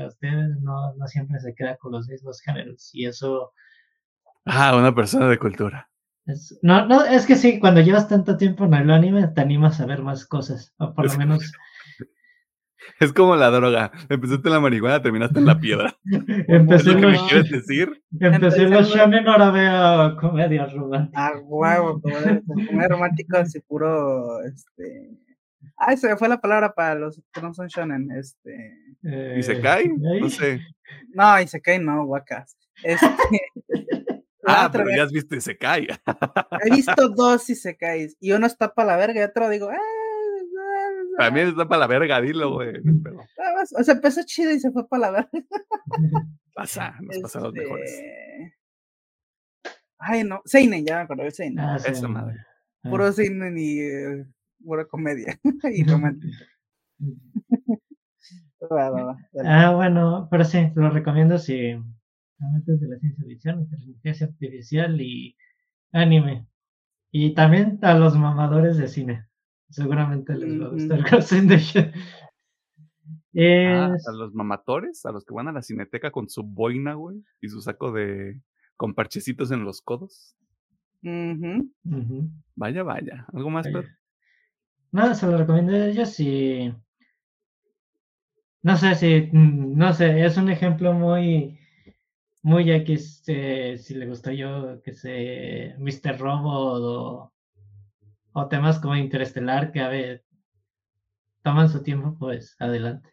Usted 0.06 0.48
no, 0.60 0.94
no 0.94 1.06
siempre 1.06 1.40
se 1.40 1.54
queda 1.54 1.76
con 1.76 1.92
los 1.92 2.06
mismos 2.08 2.40
géneros. 2.40 2.90
Y 2.92 3.06
eso. 3.06 3.52
Ah, 4.44 4.76
una 4.76 4.94
persona 4.94 5.28
de 5.28 5.38
cultura. 5.38 5.88
no, 6.62 6.86
no, 6.86 7.04
es 7.04 7.26
que 7.26 7.36
sí, 7.36 7.58
cuando 7.58 7.80
llevas 7.80 8.08
tanto 8.08 8.36
tiempo 8.36 8.66
en 8.66 8.74
el 8.74 8.90
anime, 8.90 9.28
te 9.28 9.40
animas 9.40 9.80
a 9.80 9.86
ver 9.86 10.02
más 10.02 10.26
cosas. 10.26 10.74
O 10.78 10.94
por 10.94 11.06
lo 11.06 11.18
menos 11.18 11.50
Es 13.00 13.12
como 13.12 13.36
la 13.36 13.50
droga. 13.50 13.92
Empezaste 14.08 14.48
en 14.48 14.54
la 14.54 14.60
marihuana, 14.60 15.02
terminaste 15.02 15.38
en 15.38 15.46
la 15.46 15.58
piedra. 15.58 15.96
Empecé 16.48 16.92
en 16.92 17.02
los... 17.02 17.22
quieres 17.28 17.50
decir? 17.50 18.02
Empecé 18.20 18.62
en 18.62 18.70
los 18.70 18.88
shonen, 18.88 19.26
ahora 19.28 19.50
veo 19.50 20.16
comedias 20.16 20.72
románticas. 20.72 21.22
Ah, 21.22 21.38
guau, 21.38 22.00
comedias 22.00 22.88
románticas 22.88 23.54
y 23.54 23.60
puro, 23.60 24.42
este... 24.44 25.18
Ay, 25.76 25.96
se 25.96 26.08
me 26.08 26.16
fue 26.16 26.28
la 26.28 26.40
palabra 26.40 26.72
para 26.74 26.96
los 26.96 27.22
que 27.32 27.40
no 27.40 27.54
son 27.54 27.68
shonen, 27.68 28.10
este... 28.12 28.74
¿Y 29.36 29.42
se 29.42 29.60
cae? 29.60 29.88
No 29.88 30.28
sé. 30.28 30.60
No, 31.14 31.40
y 31.40 31.46
se 31.46 31.60
cae 31.60 31.78
no, 31.78 32.04
guacas. 32.04 32.56
Este... 32.82 33.06
ah, 34.46 34.68
pero 34.72 34.86
ya 34.94 35.04
has 35.04 35.12
visto 35.12 35.36
y 35.36 35.40
se 35.40 35.56
cae. 35.56 35.88
He 36.64 36.70
visto 36.70 37.08
dos 37.16 37.48
y 37.50 37.54
se 37.54 37.76
cae. 37.76 38.08
Y 38.20 38.32
uno 38.32 38.46
está 38.46 38.74
para 38.74 38.88
la 38.88 38.96
verga 38.96 39.20
y 39.20 39.24
otro 39.24 39.48
digo, 39.48 39.70
¡ah! 41.18 41.24
También 41.24 41.48
está 41.48 41.68
para 41.68 41.80
la 41.80 41.86
verga, 41.86 42.20
dilo, 42.20 42.52
güey. 42.52 42.74
O 43.78 43.82
sea, 43.82 43.94
empezó 43.94 44.22
chido 44.24 44.52
y 44.52 44.60
se 44.60 44.70
fue 44.70 44.88
para 44.88 45.02
la 45.02 45.10
verga. 45.12 45.30
Pasa, 46.54 46.94
nos 47.00 47.18
pasan 47.18 47.44
los 47.44 47.52
mejores. 47.52 47.88
Este, 47.88 48.56
ay, 49.98 50.24
no. 50.24 50.40
Seinen, 50.44 50.84
ya 50.84 50.96
me 50.96 51.02
acuerdo 51.02 51.22
de 51.22 51.30
Seinen. 51.30 51.60
Ah, 51.60 51.76
Esa 51.76 52.08
madre. 52.08 52.36
Ah. 52.82 52.90
Puro 52.90 53.12
Seinen 53.12 53.56
y 53.56 53.80
uh, 53.80 54.26
pura 54.64 54.84
comedia 54.86 55.38
y 55.72 55.84
romántica. 55.84 56.36
ah, 59.44 59.72
bueno, 59.72 60.26
pero 60.28 60.44
sí, 60.44 60.72
lo 60.74 60.90
recomiendo 60.90 61.38
si 61.38 61.74
amantes 62.40 62.80
de 62.80 62.88
la 62.88 62.98
ciencia 62.98 63.24
ficción, 63.24 63.60
inteligencia 63.60 64.26
artificial 64.26 65.00
y 65.00 65.36
anime. 65.92 66.48
Y 67.12 67.34
también 67.34 67.78
a 67.82 67.94
los 67.94 68.16
mamadores 68.16 68.78
de 68.78 68.88
cine. 68.88 69.27
Seguramente 69.70 70.34
les 70.34 70.60
va 70.60 70.66
a 70.66 70.70
gustar 70.70 71.10
Ghost 71.10 71.32
in 71.32 71.48
the 71.48 71.58
Shell. 71.58 71.92
Ah, 73.40 73.94
a 74.06 74.12
los 74.12 74.34
mamatores, 74.34 75.04
a 75.06 75.12
los 75.12 75.24
que 75.24 75.34
van 75.34 75.48
a 75.48 75.52
la 75.52 75.62
cineteca 75.62 76.10
con 76.10 76.28
su 76.28 76.42
boina, 76.42 76.94
güey, 76.94 77.22
y 77.40 77.48
su 77.48 77.60
saco 77.60 77.92
de. 77.92 78.40
con 78.76 78.94
parchecitos 78.94 79.50
en 79.52 79.64
los 79.64 79.80
codos. 79.80 80.34
Vaya, 82.56 82.82
vaya. 82.82 83.26
¿Algo 83.32 83.50
más, 83.50 83.66
Pedro? 83.66 83.88
No, 84.90 85.14
se 85.14 85.26
lo 85.26 85.36
recomiendo 85.36 85.72
a 85.72 85.86
ellos 85.86 86.18
y. 86.18 86.74
No 88.62 88.76
sé 88.76 88.94
si. 88.94 89.28
Mm, 89.32 89.76
no 89.76 89.92
sé, 89.92 90.24
es 90.24 90.36
un 90.36 90.50
ejemplo 90.50 90.92
muy. 90.92 91.58
Muy 92.42 92.70
X, 92.70 93.24
eh, 93.26 93.76
si 93.78 93.94
le 93.94 94.06
gustó 94.06 94.30
yo, 94.32 94.80
que 94.82 94.94
se. 94.94 95.74
Mr. 95.78 96.18
Robot 96.18 96.82
o 96.82 97.32
o 98.32 98.48
temas 98.48 98.78
como 98.78 98.96
Interestelar 98.96 99.72
que 99.72 99.80
a 99.80 99.88
ver, 99.88 100.24
toman 101.42 101.68
su 101.68 101.82
tiempo, 101.82 102.16
pues 102.18 102.56
adelante. 102.58 103.10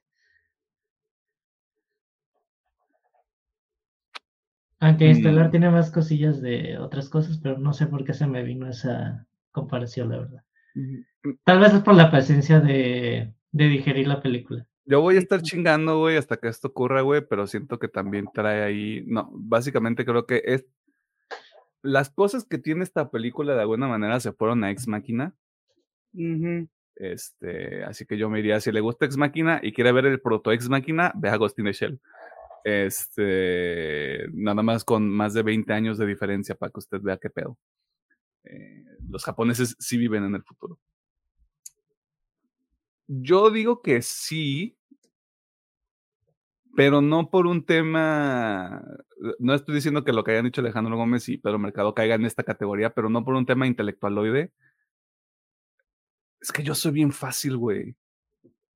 Aunque 4.80 5.06
Interestelar 5.08 5.48
mm. 5.48 5.52
tiene 5.52 5.70
más 5.70 5.92
cosillas 5.92 6.42
de 6.42 6.78
otras 6.78 7.10
cosas, 7.10 7.38
pero 7.38 7.58
no 7.58 7.74
sé 7.74 7.88
por 7.88 8.04
qué 8.04 8.14
se 8.14 8.28
me 8.28 8.44
vino 8.44 8.70
esa 8.70 9.26
comparación, 9.52 10.10
la 10.10 10.18
verdad. 10.20 10.44
Tal 11.44 11.60
vez 11.60 11.74
es 11.74 11.82
por 11.82 11.96
la 11.96 12.12
paciencia 12.12 12.60
de, 12.60 13.34
de 13.52 13.68
digerir 13.68 14.08
la 14.08 14.22
película. 14.22 14.68
Yo 14.88 15.02
voy 15.02 15.16
a 15.16 15.20
estar 15.20 15.42
chingando, 15.42 15.98
güey, 16.00 16.18
hasta 16.18 16.38
que 16.38 16.48
esto 16.48 16.68
ocurra, 16.68 17.02
güey, 17.02 17.26
pero 17.28 17.48
siento 17.48 17.80
que 17.80 17.88
también 17.88 18.28
trae 18.34 18.62
ahí. 18.62 19.04
No, 19.08 19.30
básicamente 19.34 20.06
creo 20.06 20.28
que 20.28 20.44
es, 20.46 20.66
las 21.86 22.10
cosas 22.10 22.46
que 22.46 22.58
tiene 22.58 22.84
esta 22.84 23.10
película 23.12 23.56
de 23.56 23.62
alguna 23.62 23.88
manera 23.88 24.20
se 24.20 24.34
fueron 24.34 24.64
a 24.64 24.72
Ex 24.72 24.88
Máquina. 24.88 25.36
Este, 26.96 27.84
así 27.84 28.06
que 28.06 28.18
yo 28.18 28.30
me 28.30 28.38
diría, 28.38 28.60
si 28.62 28.72
le 28.72 28.82
gusta 28.82 29.06
Ex 29.06 29.18
Máquina 29.18 29.60
y 29.62 29.74
quiere 29.74 29.92
ver 29.92 30.06
el 30.06 30.22
proto 30.22 30.52
Ex 30.52 30.70
Máquina, 30.70 31.12
ve 31.16 31.30
a 31.30 31.38
Ghost 31.38 31.60
in 31.60 31.66
the 31.66 31.74
Shell. 31.74 32.00
Este, 32.64 34.28
nada 34.34 34.64
más 34.64 34.84
con 34.84 35.08
más 35.10 35.34
de 35.34 35.44
20 35.44 35.72
años 35.74 35.98
de 35.98 36.08
diferencia 36.08 36.56
para 36.56 36.72
que 36.72 36.80
usted 36.80 37.00
vea 37.02 37.18
qué 37.18 37.30
pedo. 37.30 37.58
eh, 38.46 38.84
los 39.10 39.24
japoneses 39.24 39.76
sí 39.80 39.98
viven 39.98 40.24
en 40.24 40.36
el 40.36 40.44
futuro. 40.44 40.80
Yo 43.08 43.52
digo 43.52 43.82
que 43.82 44.02
sí, 44.02 44.78
pero 46.76 47.02
no 47.02 47.30
por 47.30 47.48
un 47.48 47.66
tema, 47.66 48.84
no 49.40 49.54
estoy 49.54 49.76
diciendo 49.76 50.04
que 50.04 50.12
lo 50.12 50.24
que 50.24 50.32
hayan 50.32 50.46
dicho 50.46 50.62
Alejandro 50.62 50.98
Gómez 50.98 51.30
y 51.30 51.38
Pedro 51.38 51.58
Mercado 51.58 51.94
caiga 51.94 52.16
en 52.16 52.26
esta 52.26 52.44
categoría, 52.44 52.94
pero 52.94 53.10
no 53.10 53.24
por 53.24 53.36
un 53.36 53.46
tema 53.46 53.66
intelectualoide. 53.66 54.52
Es 56.42 56.52
que 56.52 56.64
yo 56.64 56.76
soy 56.76 56.92
bien 56.92 57.12
fácil, 57.12 57.58
güey. 57.58 57.96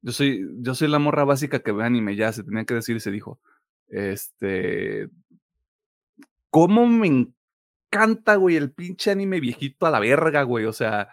Yo 0.01 0.13
soy, 0.13 0.47
yo 0.59 0.75
soy 0.75 0.87
la 0.87 0.99
morra 0.99 1.25
básica 1.25 1.59
que 1.59 1.73
ve 1.73 1.83
anime, 1.83 2.15
ya 2.15 2.31
se 2.31 2.43
tenía 2.43 2.65
que 2.65 2.73
decir 2.73 2.95
y 2.95 3.01
se 3.01 3.11
dijo. 3.11 3.39
Este. 3.89 5.09
¿Cómo 6.49 6.87
me 6.87 7.07
encanta, 7.07 8.35
güey, 8.35 8.55
el 8.55 8.71
pinche 8.71 9.11
anime 9.11 9.39
viejito 9.39 9.85
a 9.85 9.91
la 9.91 9.99
verga, 9.99 10.43
güey? 10.43 10.65
O 10.65 10.73
sea, 10.73 11.09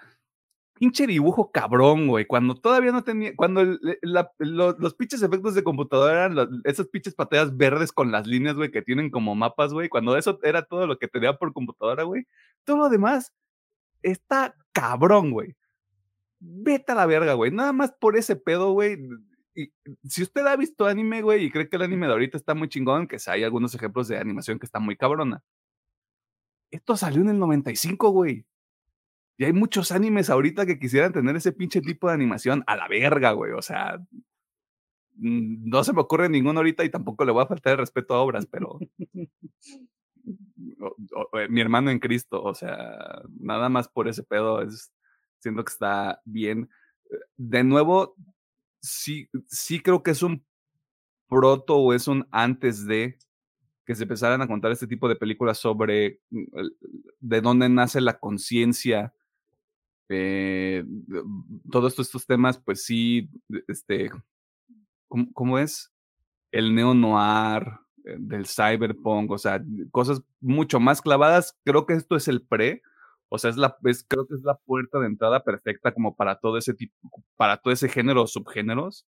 pinche 0.78 1.06
dibujo 1.06 1.50
cabrón, 1.50 2.06
güey. 2.06 2.26
Cuando 2.26 2.54
todavía 2.54 2.92
no 2.92 3.02
tenía, 3.02 3.34
cuando 3.34 3.64
los 4.38 4.94
pinches 4.94 5.22
efectos 5.22 5.54
de 5.54 5.64
computadora 5.64 6.26
eran 6.26 6.62
esas 6.64 6.86
pinches 6.88 7.14
pateas 7.14 7.56
verdes 7.56 7.92
con 7.92 8.12
las 8.12 8.26
líneas, 8.26 8.54
güey, 8.54 8.70
que 8.70 8.82
tienen 8.82 9.10
como 9.10 9.34
mapas, 9.34 9.72
güey. 9.72 9.88
Cuando 9.88 10.16
eso 10.16 10.38
era 10.42 10.62
todo 10.62 10.86
lo 10.86 10.98
que 10.98 11.08
tenía 11.08 11.36
por 11.36 11.52
computadora, 11.52 12.04
güey. 12.04 12.26
Todo 12.64 12.76
lo 12.76 12.88
demás 12.88 13.32
está 14.02 14.54
cabrón, 14.72 15.30
güey. 15.30 15.56
Vete 16.38 16.92
a 16.92 16.94
la 16.94 17.06
verga, 17.06 17.32
güey. 17.32 17.50
Nada 17.50 17.72
más 17.72 17.92
por 17.92 18.16
ese 18.16 18.36
pedo, 18.36 18.72
güey. 18.72 18.98
Si 20.04 20.22
usted 20.22 20.46
ha 20.46 20.54
visto 20.56 20.86
anime, 20.86 21.22
güey, 21.22 21.44
y 21.44 21.50
cree 21.50 21.68
que 21.68 21.76
el 21.76 21.82
anime 21.82 22.06
de 22.06 22.12
ahorita 22.12 22.36
está 22.36 22.54
muy 22.54 22.68
chingón, 22.68 23.08
que 23.08 23.16
hay 23.26 23.42
algunos 23.42 23.74
ejemplos 23.74 24.06
de 24.08 24.18
animación 24.18 24.58
que 24.58 24.66
está 24.66 24.78
muy 24.78 24.96
cabrona. 24.96 25.42
Esto 26.70 26.96
salió 26.96 27.22
en 27.22 27.30
el 27.30 27.38
95, 27.38 28.10
güey. 28.10 28.44
Y 29.38 29.44
hay 29.44 29.52
muchos 29.52 29.92
animes 29.92 30.30
ahorita 30.30 30.64
que 30.64 30.78
quisieran 30.78 31.12
tener 31.12 31.36
ese 31.36 31.52
pinche 31.52 31.80
tipo 31.80 32.08
de 32.08 32.14
animación 32.14 32.64
a 32.66 32.76
la 32.76 32.88
verga, 32.88 33.32
güey. 33.32 33.52
O 33.52 33.60
sea, 33.62 33.98
mm, 35.16 35.68
no 35.68 35.84
se 35.84 35.92
me 35.92 36.00
ocurre 36.00 36.28
ninguno 36.28 36.60
ahorita 36.60 36.84
y 36.84 36.90
tampoco 36.90 37.24
le 37.24 37.32
voy 37.32 37.42
a 37.44 37.46
faltar 37.46 37.72
el 37.72 37.78
respeto 37.78 38.14
a 38.14 38.20
obras, 38.20 38.46
pero 38.46 38.78
eh, 40.24 41.48
mi 41.50 41.60
hermano 41.60 41.90
en 41.90 41.98
Cristo, 41.98 42.42
o 42.42 42.54
sea, 42.54 43.22
nada 43.38 43.68
más 43.68 43.88
por 43.88 44.08
ese 44.08 44.22
pedo 44.22 44.62
es, 44.62 44.92
siento 45.38 45.64
que 45.64 45.72
está 45.72 46.20
bien. 46.24 46.70
Eh, 47.10 47.16
de 47.36 47.64
nuevo, 47.64 48.16
sí, 48.80 49.28
sí 49.48 49.80
creo 49.80 50.02
que 50.02 50.12
es 50.12 50.22
un 50.22 50.44
proto 51.28 51.76
o 51.76 51.92
es 51.92 52.08
un 52.08 52.26
antes 52.30 52.86
de 52.86 53.18
que 53.84 53.94
se 53.94 54.04
empezaran 54.04 54.42
a 54.42 54.48
contar 54.48 54.72
este 54.72 54.86
tipo 54.86 55.08
de 55.08 55.16
películas 55.16 55.58
sobre 55.58 56.20
mm, 56.30 56.44
de 57.20 57.40
dónde 57.42 57.68
nace 57.68 58.00
la 58.00 58.18
conciencia 58.18 59.12
eh, 60.08 60.84
todos 61.70 61.98
estos, 61.98 62.26
temas, 62.26 62.58
pues 62.58 62.84
sí, 62.84 63.28
este, 63.68 64.10
¿cómo, 65.08 65.58
es? 65.58 65.92
El 66.52 66.74
neo-noir, 66.74 67.64
eh, 68.04 68.16
del 68.18 68.46
cyberpunk, 68.46 69.30
o 69.30 69.38
sea, 69.38 69.62
cosas 69.90 70.22
mucho 70.40 70.80
más 70.80 71.02
clavadas. 71.02 71.56
Creo 71.64 71.86
que 71.86 71.94
esto 71.94 72.16
es 72.16 72.28
el 72.28 72.42
pre, 72.42 72.82
o 73.28 73.38
sea, 73.38 73.50
es 73.50 73.56
la, 73.56 73.76
es, 73.84 74.04
creo 74.08 74.26
que 74.26 74.34
es 74.34 74.42
la 74.42 74.56
puerta 74.56 74.98
de 75.00 75.06
entrada 75.06 75.42
perfecta 75.42 75.92
como 75.92 76.14
para 76.16 76.36
todo 76.38 76.58
ese 76.58 76.74
tipo, 76.74 76.94
para 77.36 77.56
todo 77.56 77.72
ese 77.72 77.88
género 77.88 78.22
o 78.22 78.26
subgéneros. 78.26 79.06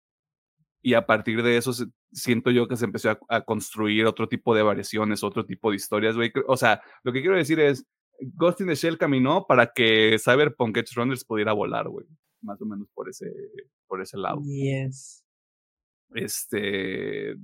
Y 0.81 0.93
a 0.93 1.05
partir 1.05 1.43
de 1.43 1.57
eso 1.57 1.73
siento 2.13 2.51
yo 2.51 2.67
que 2.67 2.77
se 2.77 2.85
empezó 2.85 3.11
a, 3.11 3.19
a, 3.29 3.41
construir 3.41 4.05
otro 4.05 4.29
tipo 4.29 4.55
de 4.55 4.63
variaciones, 4.63 5.23
otro 5.23 5.45
tipo 5.45 5.69
de 5.69 5.75
historias, 5.75 6.15
güey. 6.15 6.31
O 6.47 6.55
sea, 6.57 6.81
lo 7.03 7.11
que 7.11 7.21
quiero 7.21 7.35
decir 7.35 7.59
es, 7.59 7.85
Ghost 8.21 8.61
in 8.61 8.67
the 8.67 8.75
Shell 8.75 8.97
caminó 8.97 9.45
para 9.47 9.71
que 9.73 10.17
Cyberpunk 10.19 10.77
Edge 10.77 10.93
Runners 10.95 11.23
pudiera 11.23 11.53
volar, 11.53 11.87
güey. 11.89 12.05
Más 12.41 12.61
o 12.61 12.65
menos 12.65 12.87
por 12.93 13.09
ese, 13.09 13.31
por 13.87 14.01
ese 14.01 14.17
lado. 14.17 14.41
Yes. 14.43 15.23
Este. 16.13 17.35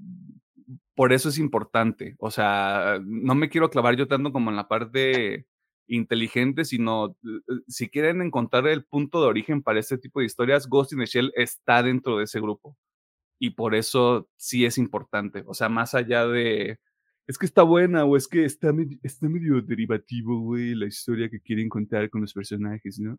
Por 0.96 1.14
eso 1.14 1.30
es 1.30 1.38
importante. 1.38 2.16
O 2.20 2.32
sea, 2.32 3.00
no 3.04 3.36
me 3.36 3.50
quiero 3.50 3.70
clavar 3.70 3.96
yo 3.96 4.08
tanto 4.08 4.32
como 4.32 4.50
en 4.50 4.56
la 4.56 4.68
parte 4.68 5.46
inteligente, 5.88 6.66
sino 6.66 7.18
eh, 7.24 7.62
si 7.68 7.90
quieren 7.90 8.22
encontrar 8.22 8.68
el 8.68 8.86
punto 8.86 9.22
de 9.22 9.28
origen 9.28 9.62
para 9.62 9.80
este 9.80 9.98
tipo 9.98 10.20
de 10.20 10.26
historias, 10.26 10.68
Ghost 10.68 10.94
in 10.94 11.00
the 11.00 11.06
Shell 11.06 11.32
está 11.36 11.84
dentro 11.84 12.18
de 12.18 12.24
ese 12.24 12.40
grupo. 12.40 12.78
Y 13.40 13.52
por 13.52 13.76
eso 13.76 14.30
sí 14.38 14.66
es 14.66 14.78
importante. 14.78 15.44
O 15.46 15.54
sea, 15.54 15.70
más 15.70 15.94
allá 15.94 16.26
de 16.26 16.80
es 17.28 17.38
que 17.38 17.46
está 17.46 17.64
buena 17.64 18.06
o 18.06 18.18
es 18.18 18.28
que 18.28 18.46
está, 18.46 18.72
medio, 18.72 18.98
está 19.04 19.28
medio 19.28 19.62
derivativo, 19.62 20.40
güey, 20.40 20.76
la 20.76 20.86
historia 20.86 21.30
que 21.30 21.40
quieren 21.40 21.70
contar 21.70 22.10
con 22.10 22.22
los 22.22 22.34
personajes, 22.34 23.00
¿no? 23.00 23.18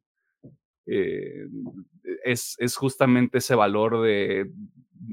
Eh, 0.86 1.48
es, 2.24 2.54
es, 2.58 2.76
justamente 2.76 3.38
ese 3.38 3.56
valor 3.56 4.02
de 4.02 4.48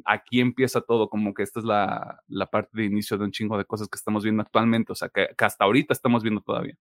aquí 0.06 0.40
empieza 0.40 0.82
todo, 0.82 1.10
como 1.10 1.34
que 1.34 1.42
esta 1.42 1.60
es 1.60 1.66
la, 1.66 2.22
la, 2.28 2.46
parte 2.46 2.70
de 2.74 2.86
inicio 2.86 3.18
de 3.18 3.26
un 3.26 3.32
chingo 3.32 3.58
de 3.58 3.66
cosas 3.66 3.88
que 3.88 3.98
estamos 3.98 4.24
viendo 4.24 4.44
actualmente, 4.44 4.92
o 4.92 4.96
sea, 4.96 5.10
que, 5.10 5.30
hasta 5.38 5.66
ahorita 5.66 5.94
estamos 5.94 6.22
viendo 6.22 6.42
todavía. 6.42 6.78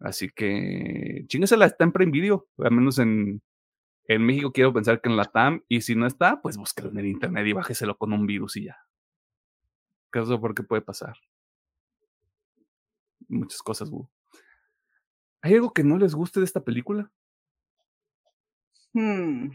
Así 0.00 0.28
que 0.28 1.24
la 1.56 1.66
está 1.66 1.84
en 1.84 1.92
Prime 1.92 2.12
Video, 2.12 2.48
al 2.58 2.72
menos 2.72 2.98
en, 2.98 3.40
en 4.06 4.26
México 4.26 4.52
quiero 4.52 4.72
pensar 4.72 5.00
que 5.00 5.08
en 5.08 5.16
la 5.16 5.24
TAM, 5.24 5.62
y 5.68 5.80
si 5.80 5.94
no 5.94 6.06
está, 6.06 6.42
pues 6.42 6.56
búsquelo 6.56 6.90
en 6.90 6.98
el 6.98 7.06
internet 7.06 7.46
y 7.46 7.52
bájeselo 7.52 7.96
con 7.96 8.12
un 8.12 8.26
virus 8.26 8.56
y 8.56 8.64
ya. 8.64 8.83
¿Qué 10.14 10.20
es 10.20 10.28
puede 10.68 10.80
pasar? 10.80 11.16
Muchas 13.26 13.60
cosas, 13.60 13.90
¿Hay 15.42 15.54
algo 15.54 15.72
que 15.72 15.82
no 15.82 15.98
les 15.98 16.14
guste 16.14 16.38
de 16.38 16.46
esta 16.46 16.62
película? 16.62 17.10
Hmm. 18.92 19.50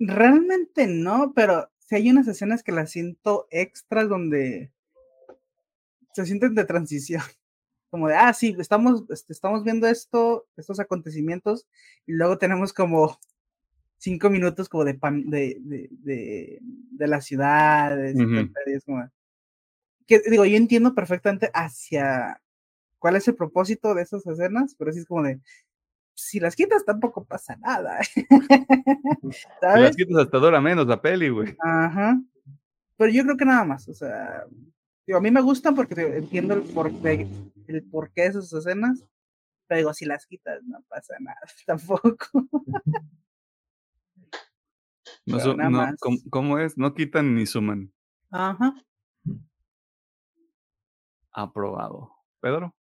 Realmente 0.00 0.88
no, 0.88 1.32
pero 1.32 1.70
si 1.78 1.94
hay 1.94 2.10
unas 2.10 2.26
escenas 2.26 2.64
que 2.64 2.72
las 2.72 2.90
siento 2.90 3.46
extras 3.52 4.08
donde 4.08 4.72
se 6.12 6.26
sienten 6.26 6.56
de 6.56 6.64
transición. 6.64 7.22
Como 7.90 8.08
de, 8.08 8.16
ah, 8.16 8.32
sí, 8.32 8.56
estamos, 8.58 9.04
este, 9.10 9.32
estamos 9.32 9.62
viendo 9.62 9.86
esto, 9.86 10.48
estos 10.56 10.80
acontecimientos, 10.80 11.68
y 12.04 12.14
luego 12.14 12.36
tenemos 12.36 12.72
como 12.72 13.16
cinco 13.98 14.30
minutos 14.30 14.68
como 14.68 14.84
de, 14.84 14.94
de, 14.94 15.58
de, 15.60 15.88
de, 15.90 16.58
de 16.60 17.06
las 17.06 17.24
ciudades. 17.24 18.16
que, 20.06 20.22
digo, 20.30 20.44
yo 20.46 20.56
entiendo 20.56 20.94
perfectamente 20.94 21.50
hacia 21.52 22.40
cuál 22.98 23.16
es 23.16 23.28
el 23.28 23.36
propósito 23.36 23.94
de 23.94 24.02
esas 24.02 24.26
escenas, 24.26 24.74
pero 24.76 24.92
sí 24.92 25.00
es 25.00 25.06
como 25.06 25.22
de, 25.22 25.40
si 26.14 26.40
las 26.40 26.56
quitas 26.56 26.84
tampoco 26.84 27.24
pasa 27.24 27.56
nada. 27.56 28.00
Si 29.30 29.46
las 29.62 29.96
quitas 29.96 30.16
hasta 30.24 30.38
dura 30.38 30.60
menos 30.60 30.86
la 30.86 31.00
peli, 31.00 31.28
güey. 31.28 31.54
Ajá. 31.60 32.20
Pero 32.96 33.12
yo 33.12 33.22
creo 33.24 33.36
que 33.36 33.44
nada 33.44 33.64
más, 33.64 33.88
o 33.88 33.94
sea, 33.94 34.44
digo, 35.06 35.18
a 35.18 35.20
mí 35.22 35.30
me 35.30 35.42
gustan 35.42 35.74
porque 35.74 36.00
entiendo 36.00 36.54
el 36.54 36.62
porqué, 36.62 37.28
el 37.66 37.82
porqué 37.84 38.22
de 38.22 38.28
esas 38.28 38.52
escenas, 38.52 39.04
pero 39.66 39.78
digo, 39.78 39.94
si 39.94 40.06
las 40.06 40.26
quitas 40.26 40.62
no 40.64 40.82
pasa 40.88 41.14
nada 41.20 41.38
tampoco. 41.66 42.48
No, 45.28 45.94
¿cómo, 46.30 46.58
es? 46.58 46.78
No 46.78 46.94
quitan 46.94 47.34
ni 47.34 47.44
suman. 47.44 47.92
Ajá. 48.30 48.74
Aprobado. 51.32 52.10
¿Pedro? 52.40 52.74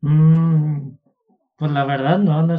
Mm, 0.00 0.90
pues 1.56 1.72
la 1.72 1.84
verdad, 1.84 2.18
no, 2.18 2.46
no 2.46 2.56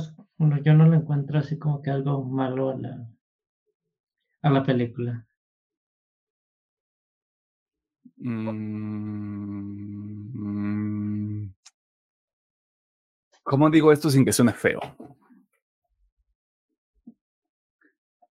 yo 0.63 0.73
no 0.73 0.87
le 0.87 0.97
encuentro 0.97 1.37
así 1.37 1.59
como 1.59 1.81
que 1.81 1.91
algo 1.91 2.25
malo 2.25 2.71
a 2.71 2.75
la, 2.75 3.07
a 4.41 4.49
la 4.49 4.63
película. 4.63 5.27
Mm, 8.17 9.05
¿Cómo 13.43 13.69
digo 13.69 13.91
esto 13.91 14.09
sin 14.09 14.25
que 14.25 14.33
suene 14.33 14.53
feo? 14.53 14.79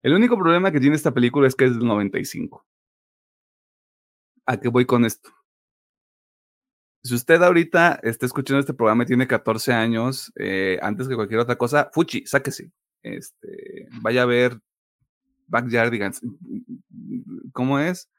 El 0.02 0.14
único 0.14 0.36
problema 0.38 0.72
que 0.72 0.80
tiene 0.80 0.96
esta 0.96 1.12
película 1.12 1.46
es 1.46 1.54
que 1.54 1.66
es 1.66 1.76
del 1.76 1.86
95. 1.86 2.64
¿A 4.46 4.58
qué 4.58 4.68
voy 4.68 4.86
con 4.86 5.04
esto? 5.04 5.30
Si 7.02 7.14
usted 7.14 7.42
ahorita 7.42 8.00
está 8.02 8.26
escuchando 8.26 8.60
este 8.60 8.74
programa 8.74 9.04
y 9.04 9.06
tiene 9.06 9.26
14 9.26 9.72
años, 9.72 10.32
eh, 10.36 10.78
antes 10.82 11.08
que 11.08 11.14
cualquier 11.14 11.40
otra 11.40 11.56
cosa, 11.56 11.90
fuchi, 11.92 12.26
sáquese. 12.26 12.70
Este, 13.02 13.88
vaya 14.02 14.22
a 14.22 14.26
ver 14.26 14.60
Backyardigans. 15.46 16.20
¿Cómo 17.52 17.78
es? 17.78 18.10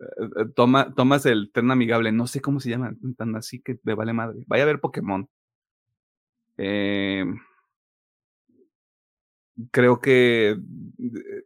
Eh, 0.00 0.46
toma, 0.54 0.94
tomas 0.94 1.24
el 1.26 1.50
tren 1.52 1.70
amigable, 1.70 2.12
no 2.12 2.26
sé 2.26 2.40
cómo 2.40 2.60
se 2.60 2.70
llama, 2.70 2.94
tan 3.16 3.36
así 3.36 3.60
que 3.60 3.78
me 3.82 3.94
vale 3.94 4.12
madre. 4.12 4.44
Vaya 4.46 4.64
a 4.64 4.66
ver 4.66 4.80
Pokémon. 4.80 5.28
Eh, 6.58 7.24
creo 9.70 10.00
que 10.00 10.50
eh, 10.50 11.44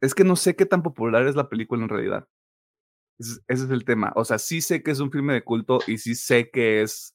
es 0.00 0.14
que 0.14 0.24
no 0.24 0.36
sé 0.36 0.56
qué 0.56 0.66
tan 0.66 0.82
popular 0.82 1.26
es 1.26 1.36
la 1.36 1.48
película 1.48 1.82
en 1.82 1.88
realidad. 1.88 2.28
Ese, 3.18 3.40
es 3.48 3.70
el 3.70 3.84
tema. 3.84 4.12
O 4.16 4.24
sea, 4.24 4.38
sí 4.38 4.60
sé 4.60 4.82
que 4.82 4.90
es 4.90 5.00
un 5.00 5.10
filme 5.10 5.32
de 5.34 5.44
culto 5.44 5.80
y 5.86 5.98
sí 5.98 6.14
sé 6.14 6.50
que 6.50 6.82
es 6.82 7.14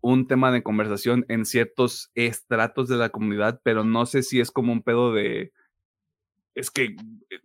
un 0.00 0.26
tema 0.26 0.50
de 0.50 0.62
conversación 0.62 1.24
en 1.28 1.46
ciertos 1.46 2.10
estratos 2.14 2.88
de 2.88 2.96
la 2.96 3.10
comunidad, 3.10 3.60
pero 3.64 3.84
no 3.84 4.04
sé 4.06 4.22
si 4.22 4.40
es 4.40 4.50
como 4.50 4.72
un 4.72 4.82
pedo 4.82 5.12
de 5.12 5.52
es 6.54 6.70
que, 6.70 6.84
eh, 7.30 7.40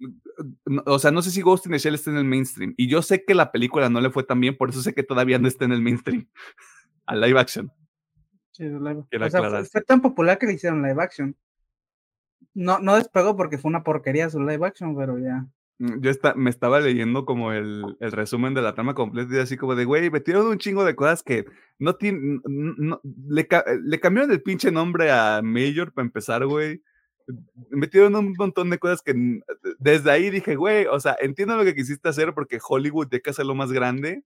o 0.86 1.00
sea, 1.00 1.12
no 1.12 1.22
sé 1.22 1.32
si 1.32 1.42
Ghost 1.42 1.66
in 1.66 1.72
the 1.72 1.80
Shell 1.80 1.96
está 1.96 2.12
en 2.12 2.18
el 2.18 2.26
mainstream. 2.26 2.74
Y 2.78 2.88
yo 2.88 3.02
sé 3.02 3.24
que 3.24 3.36
la 3.36 3.52
película 3.52 3.90
no 3.90 4.02
le 4.02 4.10
fue 4.10 4.24
tan 4.24 4.40
bien, 4.40 4.58
por 4.58 4.70
eso 4.70 4.82
sé 4.82 4.94
que 4.94 5.04
todavía 5.04 5.40
no 5.40 5.48
está 5.48 5.66
en 5.66 5.72
el 5.72 5.82
mainstream. 5.82 6.28
A 7.06 7.16
live 7.16 7.40
action. 7.40 7.72
Live- 8.60 9.00
o 9.00 9.30
sea, 9.30 9.64
fue, 9.66 9.82
tan 9.82 10.02
popular 10.02 10.38
que 10.38 10.46
le 10.48 10.54
hicieron 10.54 10.82
live 10.82 11.02
action. 11.02 11.36
No, 12.54 12.80
no 12.80 12.96
despegó 12.96 13.36
porque 13.38 13.58
fue 13.58 13.70
una 13.70 13.84
porquería 13.84 14.30
su 14.30 14.40
live 14.42 14.66
action, 14.66 14.96
pero 14.96 15.18
ya. 15.20 15.46
Mm, 15.80 16.00
Yo 16.02 16.10
esta- 16.10 16.34
me 16.34 16.50
estaba 16.50 16.80
leyendo 16.80 17.24
como 17.26 17.52
el, 17.52 17.84
el 18.00 18.12
resumen 18.12 18.54
de 18.56 18.62
la 18.64 18.74
trama 18.74 18.96
completa 18.96 19.36
y 19.36 19.40
así 19.40 19.58
como 19.58 19.76
de, 19.76 19.86
güey, 19.86 20.10
metieron 20.10 20.48
un 20.48 20.58
chingo 20.58 20.84
de 20.84 20.96
cosas 20.96 21.22
que 21.22 21.46
no 21.78 21.96
tienen, 21.96 22.42
le, 23.30 23.48
ca- 23.48 23.66
le 23.84 24.00
cambiaron 24.00 24.32
el 24.32 24.42
pinche 24.42 24.72
nombre 24.72 25.12
a 25.12 25.42
Major 25.44 25.94
para 25.94 26.06
empezar, 26.06 26.46
güey. 26.48 26.82
Metieron 27.70 28.16
un 28.16 28.34
montón 28.38 28.70
de 28.70 28.80
cosas 28.80 29.02
que 29.02 29.14
desde 29.80 30.10
ahí 30.10 30.30
dije, 30.30 30.56
güey, 30.56 30.86
o 30.88 31.00
sea, 31.00 31.16
entiendo 31.20 31.58
lo 31.58 31.66
que 31.66 31.76
quisiste 31.76 32.08
hacer 32.10 32.34
porque 32.34 32.58
Hollywood 32.68 33.10
que 33.10 33.30
hacerlo 33.30 33.54
más 33.54 33.72
grande, 33.72 34.24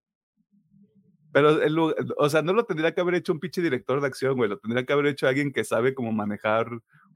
pero, 1.32 1.62
el 1.62 1.78
o 1.80 2.30
sea, 2.30 2.42
no 2.42 2.54
lo 2.54 2.66
tendría 2.66 2.94
que 2.94 3.02
haber 3.02 3.16
hecho 3.16 3.34
un 3.34 3.40
pinche 3.40 3.62
director 3.62 4.02
de 4.02 4.08
acción, 4.08 4.36
güey, 4.36 4.50
lo 4.50 4.60
tendría 4.60 4.86
que 4.86 4.94
haber 4.94 5.08
hecho 5.08 5.28
alguien 5.28 5.52
que 5.52 5.64
sabe 5.64 5.94
cómo 5.94 6.12
manejar 6.12 6.68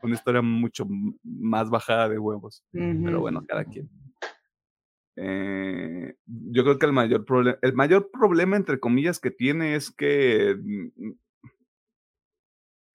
una 0.01 0.15
historia 0.15 0.41
mucho 0.41 0.87
más 1.23 1.69
bajada 1.69 2.09
de 2.09 2.19
huevos. 2.19 2.63
Pero 2.71 2.91
Ujú. 2.91 3.19
bueno, 3.19 3.45
cada 3.47 3.65
quien. 3.65 3.89
Eh, 5.17 6.13
yo 6.25 6.63
creo 6.63 6.77
que 6.77 6.85
el 6.85 6.93
mayor 6.93 7.23
problema, 7.23 7.57
el 7.61 7.73
mayor 7.73 8.09
problema 8.11 8.57
entre 8.57 8.79
comillas 8.79 9.19
que 9.19 9.31
tiene 9.31 9.75
es 9.75 9.89
que 9.89 10.57
mm, 10.61 11.11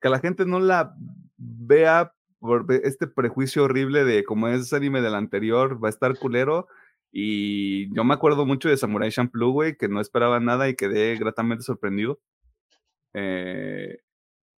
que 0.00 0.08
la 0.08 0.18
gente 0.18 0.46
no 0.46 0.60
la 0.60 0.94
vea 1.36 2.12
por 2.38 2.66
este 2.84 3.06
prejuicio 3.06 3.64
horrible 3.64 4.04
de 4.04 4.24
como 4.24 4.48
es 4.48 4.72
anime 4.72 5.02
del 5.02 5.14
anterior, 5.14 5.82
va 5.82 5.88
a 5.88 5.90
estar 5.90 6.18
culero. 6.18 6.68
Y 7.12 7.92
yo 7.94 8.04
me 8.04 8.14
acuerdo 8.14 8.46
mucho 8.46 8.68
de 8.68 8.76
Samurai 8.76 9.10
Champloo, 9.10 9.50
güey, 9.50 9.76
que 9.76 9.88
no 9.88 10.00
esperaba 10.00 10.40
nada 10.40 10.68
y 10.68 10.76
quedé 10.76 11.16
gratamente 11.16 11.64
sorprendido. 11.64 12.20
Eh, 13.14 13.98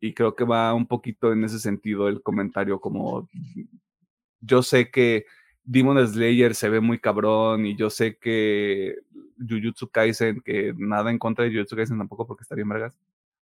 y 0.01 0.13
creo 0.13 0.35
que 0.35 0.43
va 0.43 0.73
un 0.73 0.87
poquito 0.87 1.31
en 1.31 1.43
ese 1.43 1.59
sentido 1.59 2.07
el 2.07 2.21
comentario, 2.21 2.81
como 2.81 3.29
yo 4.41 4.63
sé 4.63 4.89
que 4.89 5.25
Demon 5.63 6.05
Slayer 6.07 6.55
se 6.55 6.69
ve 6.69 6.81
muy 6.81 6.99
cabrón 6.99 7.65
y 7.65 7.75
yo 7.75 7.89
sé 7.89 8.17
que 8.17 8.95
Jujutsu 9.37 9.89
Kaisen, 9.89 10.41
que 10.41 10.73
nada 10.77 11.11
en 11.11 11.19
contra 11.19 11.45
de 11.45 11.51
Jujutsu 11.51 11.75
Kaisen 11.75 11.97
tampoco 11.99 12.25
porque 12.27 12.43
está 12.43 12.55
bien 12.55 12.67
vergas, 12.67 12.93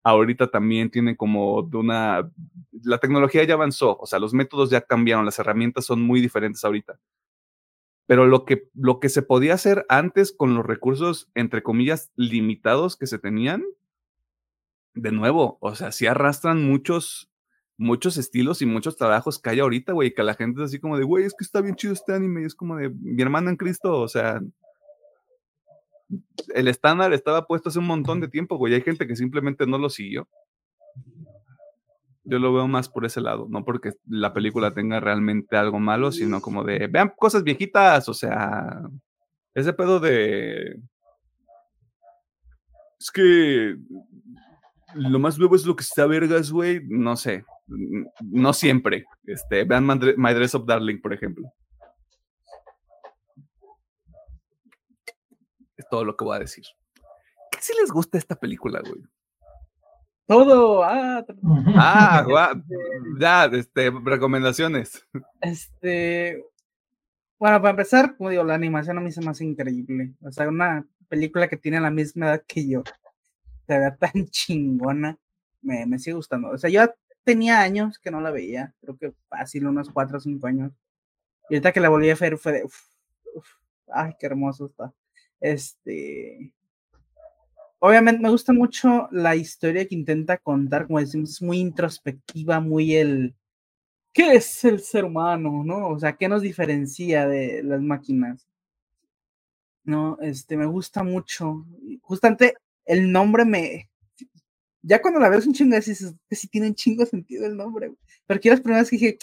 ahorita 0.04 0.50
también 0.50 0.90
tiene 0.90 1.18
como 1.18 1.64
de 1.64 1.78
una... 1.78 2.32
La 2.84 3.00
tecnología 3.00 3.44
ya 3.44 3.56
avanzó, 3.56 3.98
o 3.98 4.06
sea, 4.06 4.20
los 4.20 4.34
métodos 4.34 4.70
ya 4.70 4.82
cambiaron, 4.82 5.26
las 5.26 5.40
herramientas 5.40 5.86
son 5.86 6.02
muy 6.02 6.22
diferentes 6.22 6.64
ahorita. 6.64 6.98
Pero 8.08 8.28
lo 8.28 8.46
que, 8.46 8.70
lo 8.76 9.00
que 9.00 9.10
se 9.10 9.22
podía 9.22 9.56
hacer 9.56 9.86
antes 9.90 10.32
con 10.32 10.54
los 10.56 10.66
recursos, 10.66 11.30
entre 11.34 11.64
comillas, 11.64 12.12
limitados 12.16 12.98
que 12.98 13.08
se 13.08 13.18
tenían, 13.18 13.64
de 14.94 15.12
nuevo, 15.12 15.58
o 15.60 15.76
sea, 15.76 15.92
sí 15.92 16.08
arrastran 16.08 16.64
muchos, 16.64 17.30
muchos 17.78 18.18
estilos 18.18 18.62
y 18.62 18.66
muchos 18.66 18.96
trabajos 18.96 19.40
que 19.40 19.50
hay 19.50 19.60
ahorita, 19.60 19.94
güey, 19.94 20.14
que 20.14 20.24
la 20.24 20.36
gente 20.36 20.62
es 20.62 20.70
así 20.70 20.80
como 20.80 20.98
de, 20.98 21.04
güey, 21.04 21.26
es 21.26 21.34
que 21.34 21.44
está 21.44 21.62
bien 21.62 21.76
chido 21.76 21.94
este 21.94 22.14
anime, 22.14 22.44
y 22.44 22.46
es 22.46 22.56
como 22.56 22.78
de, 22.78 22.90
mi 22.90 23.22
hermano 23.22 23.50
en 23.50 23.58
Cristo, 23.58 24.00
o 24.00 24.08
sea, 24.08 24.42
el 26.54 26.68
estándar 26.68 27.12
estaba 27.14 27.46
puesto 27.46 27.70
hace 27.70 27.80
un 27.80 27.88
montón 27.88 28.22
de 28.22 28.28
tiempo, 28.28 28.58
güey, 28.58 28.74
hay 28.74 28.82
gente 28.82 29.08
que 29.08 29.16
simplemente 29.16 29.66
no 29.66 29.78
lo 29.78 29.90
siguió. 29.90 30.28
Yo 32.26 32.40
lo 32.40 32.54
veo 32.54 32.68
más 32.68 32.90
por 32.90 33.06
ese 33.06 33.22
lado, 33.22 33.48
no 33.50 33.64
porque 33.64 33.94
la 34.08 34.34
película 34.34 34.74
tenga 34.74 35.00
realmente 35.00 35.58
algo 35.58 35.80
malo, 35.80 36.12
sino 36.12 36.42
como 36.42 36.64
de, 36.64 36.88
vean 36.88 37.14
cosas 37.16 37.44
viejitas, 37.44 38.10
o 38.10 38.14
sea, 38.14 38.82
ese 39.54 39.74
pedo 39.74 40.00
de... 40.00 40.80
Es 43.00 43.12
que 43.12 43.78
lo 44.96 45.20
más 45.20 45.38
nuevo 45.38 45.56
es 45.56 45.66
lo 45.66 45.76
que 45.76 45.84
está 45.84 46.06
vergas, 46.06 46.52
güey. 46.52 46.82
No 46.88 47.16
sé. 47.16 47.46
No 48.22 48.54
siempre. 48.54 49.06
Este, 49.26 49.66
vean 49.66 49.86
My 49.86 50.34
Dress 50.34 50.56
of 50.56 50.66
Darling, 50.66 51.02
por 51.02 51.14
ejemplo. 51.14 51.52
Es 55.76 55.88
todo 55.90 56.06
lo 56.06 56.16
que 56.16 56.24
voy 56.24 56.38
a 56.38 56.40
decir. 56.40 56.64
¿Qué 57.52 57.60
si 57.62 57.74
les 57.80 57.92
gusta 57.92 58.18
esta 58.18 58.36
película, 58.36 58.82
güey? 58.82 59.02
Todo. 60.28 60.84
Ah, 60.84 61.24
Ah, 61.76 62.24
guau, 62.28 62.56
ya, 63.20 63.46
este, 63.46 63.92
recomendaciones. 64.04 65.06
este. 65.42 66.44
Bueno, 67.38 67.60
para 67.62 67.72
empezar, 67.72 68.16
como 68.18 68.30
digo, 68.30 68.44
la 68.44 68.56
animación 68.56 68.98
a 68.98 69.02
mí 69.02 69.12
se 69.12 69.22
me 69.22 69.30
hace 69.30 69.44
increíble. 69.44 70.14
O 70.22 70.32
sea, 70.32 70.48
una 70.48 70.86
película 71.10 71.48
que 71.48 71.58
tiene 71.58 71.80
la 71.80 71.92
misma 71.92 72.28
edad 72.28 72.44
que 72.48 72.68
yo. 72.68 72.84
Se 73.68 73.78
ve 73.78 73.92
tan 74.00 74.26
chingona. 74.30 75.18
Me, 75.62 75.86
me 75.86 76.00
sigue 76.00 76.16
gustando. 76.16 76.50
O 76.50 76.58
sea, 76.58 76.70
yo 76.70 76.82
tenía 77.24 77.60
años 77.62 78.00
que 78.00 78.10
no 78.12 78.22
la 78.22 78.32
veía. 78.32 78.74
Creo 78.82 78.98
que 78.98 79.14
fácil, 79.28 79.68
unos 79.68 79.90
4 79.90 80.18
o 80.18 80.22
5 80.22 80.48
años. 80.48 80.72
Y 81.50 81.56
ahorita 81.56 81.72
que 81.74 81.80
la 81.82 81.90
volví 81.90 82.10
a 82.10 82.16
ver 82.16 82.38
fue 82.38 82.54
de. 82.54 82.64
uf, 82.64 82.76
uf, 83.36 83.48
ay, 83.94 84.14
qué 84.20 84.26
hermoso 84.28 84.68
está. 84.68 84.92
Este. 85.40 86.54
Obviamente 87.88 88.24
me 88.24 88.32
gusta 88.32 88.52
mucho 88.52 89.08
la 89.12 89.36
historia 89.36 89.88
que 89.88 89.94
intenta 89.94 90.40
contar, 90.40 90.88
como 90.88 91.00
decimos, 91.00 91.40
muy 91.40 91.60
introspectiva, 91.60 92.60
muy 92.60 92.96
el. 92.96 93.36
¿Qué 94.12 94.34
es 94.34 94.66
el 94.66 94.80
ser 94.80 95.06
humano? 95.06 95.64
¿No? 95.64 95.90
O 95.90 96.00
sea, 96.00 96.18
¿qué 96.18 96.28
nos 96.28 96.42
diferencia 96.42 97.28
de 97.28 97.62
las 97.62 97.82
máquinas? 97.82 98.48
No, 99.84 100.18
este, 100.20 100.58
me 100.58 100.66
gusta 100.66 101.04
mucho. 101.04 101.64
Justamente 102.02 102.56
el 102.86 103.12
nombre 103.12 103.46
me. 103.46 103.92
Ya 104.82 105.00
cuando 105.00 105.20
la 105.20 105.30
ves 105.30 105.46
un 105.46 105.54
chingo, 105.54 105.76
dices 105.76 106.16
que 106.28 106.36
sí 106.36 106.48
tiene 106.48 106.70
un 106.70 106.76
chingo 106.76 107.06
sentido 107.06 107.46
el 107.46 107.56
nombre. 107.56 107.94
Pero 108.26 108.38
aquí 108.40 108.50
las 108.50 108.62
primeras 108.62 108.90
que 108.90 108.96
dije, 108.96 109.20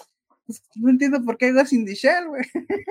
no 0.76 0.90
entiendo 0.90 1.24
por 1.24 1.36
qué 1.36 1.47
hay 1.47 1.53
Ghost 1.53 1.72
in 1.72 1.84
the 1.86 1.95
Shell, 1.95 2.26
güey. 2.28 2.43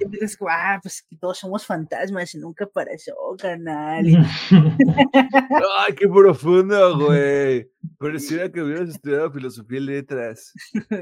Y 0.00 0.04
dices, 0.10 0.36
ah, 0.48 0.78
pues 0.82 1.06
todos 1.18 1.38
somos 1.38 1.64
fantasmas 1.64 2.34
y 2.34 2.38
nunca 2.38 2.64
apareció, 2.66 3.14
canal. 3.38 4.06
Y 4.06 4.14
Ay, 4.50 5.94
qué 5.98 6.06
profundo, 6.06 6.98
güey. 7.06 7.70
Pareciera 7.98 8.52
que 8.52 8.60
hubieras 8.60 8.90
estudiado 8.90 9.32
filosofía 9.32 9.78
y 9.78 9.82
letras. 9.82 10.52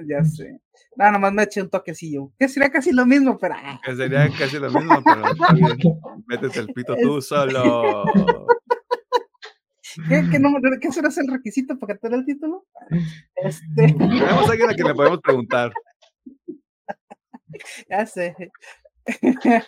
ya 0.09 0.25
sé. 0.25 0.61
No, 0.97 1.11
nomás 1.11 1.33
me 1.33 1.43
eché 1.43 1.63
un 1.63 1.69
toquecillo. 1.69 2.33
Que 2.39 2.49
sería 2.49 2.71
casi 2.71 2.93
lo 2.93 3.05
mismo, 3.07 3.37
pero. 3.39 3.55
ah, 3.57 3.81
Que 3.85 3.97
sería 3.97 4.29
casi 4.39 4.59
lo 4.59 4.71
mismo, 4.71 5.03
pero. 5.05 5.23
Métete 6.27 6.61
el 6.61 6.69
pito 6.73 6.95
tú 7.03 7.21
solo. 7.21 8.47
¿Qué, 10.09 10.23
qué, 10.31 10.39
nombre- 10.39 10.79
qué 10.81 10.93
será 10.93 11.09
el 11.09 11.29
requisito 11.33 11.79
para 11.79 11.95
que 11.95 12.01
te 12.01 12.09
dé 12.11 12.17
el 12.17 12.25
título? 12.27 12.67
Este, 13.37 13.65
Tenemos 13.95 14.49
a 14.49 14.53
alguien 14.53 14.71
a 14.71 14.75
quien 14.75 14.87
le 14.89 14.95
podemos 14.95 15.21
preguntar. 15.21 15.73
ya 17.91 18.07
sé. 18.07 18.35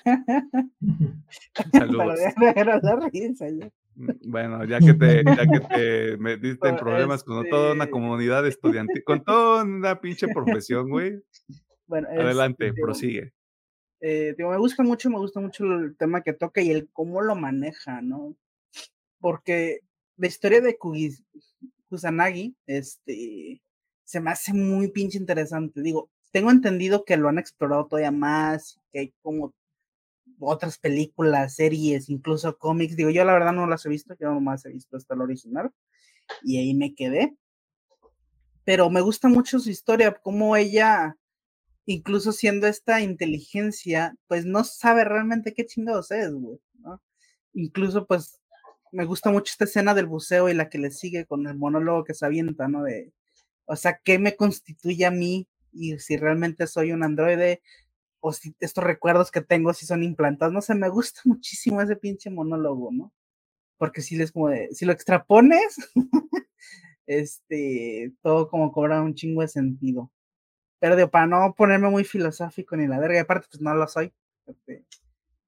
Saludos. 1.72 2.20
La 2.82 3.08
risa 3.12 3.48
ya. 3.48 3.70
Bueno, 4.22 4.64
ya 4.64 4.78
que 4.78 4.94
te, 4.94 5.24
ya 5.24 5.46
que 5.46 5.60
te 5.60 6.16
metiste 6.18 6.68
en 6.68 6.76
problemas 6.76 7.22
con 7.24 7.46
toda 7.48 7.72
una 7.74 7.84
este- 7.84 7.90
comunidad 7.92 8.46
estudiantil, 8.46 9.02
con 9.04 9.22
toda 9.24 9.64
una 9.64 10.00
pinche 10.00 10.28
profesión, 10.28 10.88
güey. 10.88 11.20
Bueno, 11.86 12.08
Adelante, 12.08 12.68
este, 12.68 12.80
prosigue. 12.80 13.32
eh, 14.00 14.34
digo, 14.38 14.50
me 14.50 14.58
gusta 14.58 14.82
mucho, 14.82 15.10
me 15.10 15.18
gusta 15.18 15.40
mucho 15.40 15.64
el 15.64 15.96
tema 15.96 16.22
que 16.22 16.32
toca 16.32 16.60
y 16.62 16.70
el 16.70 16.88
cómo 16.92 17.20
lo 17.20 17.34
maneja, 17.34 18.00
¿no? 18.00 18.36
Porque 19.18 19.80
la 20.20 20.28
historia 20.28 20.60
de 20.60 20.78
Kugis- 20.78 21.24
Kusanagi, 21.88 22.56
este, 22.66 23.62
se 24.04 24.20
me 24.20 24.30
hace 24.30 24.52
muy 24.54 24.88
pinche 24.92 25.18
interesante. 25.18 25.82
Digo, 25.82 26.10
tengo 26.32 26.50
entendido 26.50 27.04
que 27.04 27.16
lo 27.16 27.28
han 27.28 27.38
explorado 27.38 27.86
todavía 27.86 28.12
más, 28.12 28.80
que 28.92 29.00
hay 29.00 29.14
como 29.22 29.54
otras 30.40 30.78
películas, 30.78 31.56
series, 31.56 32.10
incluso 32.10 32.58
cómics. 32.58 32.96
Digo, 32.96 33.10
yo 33.10 33.24
la 33.24 33.34
verdad 33.34 33.52
no 33.52 33.66
las 33.66 33.86
he 33.86 33.90
visto, 33.90 34.14
yo 34.20 34.32
nomás 34.32 34.64
he 34.66 34.70
visto 34.72 34.96
hasta 34.96 35.14
el 35.14 35.22
original 35.22 35.72
y 36.44 36.58
ahí 36.58 36.74
me 36.74 36.94
quedé. 36.94 37.36
Pero 38.64 38.90
me 38.90 39.00
gusta 39.00 39.28
mucho 39.28 39.58
su 39.58 39.70
historia, 39.70 40.14
cómo 40.22 40.56
ella, 40.56 41.16
incluso 41.86 42.32
siendo 42.32 42.66
esta 42.66 43.00
inteligencia, 43.02 44.16
pues 44.28 44.46
no 44.46 44.64
sabe 44.64 45.04
realmente 45.04 45.54
qué 45.54 45.66
chingados 45.66 46.10
es, 46.12 46.32
güey. 46.32 46.58
Incluso, 47.54 48.06
pues, 48.06 48.39
me 48.92 49.04
gusta 49.04 49.30
mucho 49.30 49.52
esta 49.52 49.64
escena 49.64 49.94
del 49.94 50.06
buceo 50.06 50.48
y 50.48 50.54
la 50.54 50.68
que 50.68 50.78
le 50.78 50.90
sigue 50.90 51.26
con 51.26 51.46
el 51.46 51.56
monólogo 51.56 52.04
que 52.04 52.14
se 52.14 52.26
avienta, 52.26 52.68
¿no? 52.68 52.82
De, 52.82 53.12
o 53.66 53.76
sea, 53.76 54.00
¿qué 54.04 54.18
me 54.18 54.36
constituye 54.36 55.06
a 55.06 55.10
mí? 55.10 55.48
Y 55.72 55.98
si 55.98 56.16
realmente 56.16 56.66
soy 56.66 56.92
un 56.92 57.04
androide, 57.04 57.62
o 58.20 58.32
si 58.32 58.54
estos 58.60 58.84
recuerdos 58.84 59.30
que 59.30 59.40
tengo 59.40 59.72
si 59.74 59.86
son 59.86 60.02
implantados, 60.02 60.52
no 60.52 60.60
sé, 60.60 60.74
me 60.74 60.88
gusta 60.88 61.20
muchísimo 61.24 61.80
ese 61.82 61.96
pinche 61.96 62.30
monólogo, 62.30 62.90
¿no? 62.92 63.12
Porque 63.78 64.02
si 64.02 64.16
les 64.16 64.32
como 64.32 64.48
de, 64.50 64.68
si 64.72 64.84
lo 64.84 64.92
extrapones, 64.92 65.76
este, 67.06 68.12
todo 68.22 68.48
como 68.50 68.72
cobra 68.72 69.02
un 69.02 69.14
chingo 69.14 69.42
de 69.42 69.48
sentido. 69.48 70.12
Pero 70.80 70.96
de, 70.96 71.08
para 71.08 71.26
no 71.26 71.54
ponerme 71.56 71.90
muy 71.90 72.04
filosófico 72.04 72.76
ni 72.76 72.86
la 72.86 72.98
verga, 72.98 73.16
y 73.16 73.18
aparte 73.20 73.48
pues 73.50 73.62
no 73.62 73.74
lo 73.74 73.88
soy. 73.88 74.12
Este, 74.46 74.84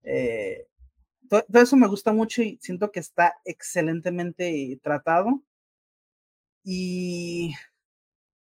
eh, 0.05 0.67
todo, 1.41 1.63
eso 1.63 1.77
me 1.77 1.89
gusta 1.89 2.13
mucho 2.13 2.43
y 2.43 2.59
siento 2.61 2.91
que 2.93 3.01
está 3.01 3.35
excelentemente 3.45 4.79
tratado. 4.83 5.43
Y 6.65 7.55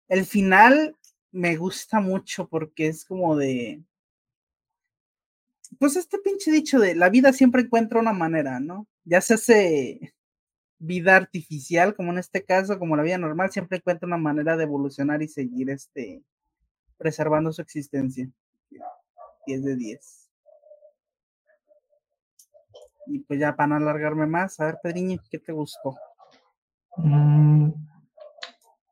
el 0.09 0.25
final 0.25 0.97
me 1.33 1.57
gusta 1.57 2.01
mucho 2.01 2.49
porque 2.49 2.89
es 2.89 3.05
como 3.05 3.37
de, 3.37 3.83
pues 5.79 5.97
este 5.97 6.19
pinche 6.19 6.51
dicho 6.51 6.79
de 6.81 6.95
la 6.95 7.11
vida 7.11 7.33
siempre 7.33 7.63
encuentra 7.63 8.01
una 8.01 8.13
manera, 8.13 8.61
¿no? 8.61 8.87
Ya 9.05 9.21
se 9.21 9.35
hace 9.35 10.15
vida 10.79 11.17
artificial, 11.17 11.95
como 11.95 12.13
en 12.13 12.19
este 12.19 12.45
caso, 12.45 12.79
como 12.79 12.97
la 12.97 13.03
vida 13.03 13.19
normal, 13.19 13.53
siempre 13.53 13.79
encuentra 13.79 14.07
una 14.07 14.17
manera 14.17 14.57
de 14.57 14.65
evolucionar 14.65 15.23
y 15.23 15.29
seguir 15.29 15.71
este 15.71 16.23
preservando 16.99 17.53
su 17.53 17.63
existencia. 17.63 18.31
10 19.47 19.65
de 19.65 19.77
10. 19.77 20.20
Y 23.11 23.21
pues 23.21 23.41
ya 23.41 23.57
para 23.57 23.69
no 23.69 23.77
alargarme 23.77 24.27
más, 24.27 24.61
a 24.61 24.67
ver, 24.67 24.79
Pedriño, 24.83 25.19
¿qué 25.31 25.39
te 25.39 25.53
gustó? 25.53 25.97
Mm, 26.97 27.71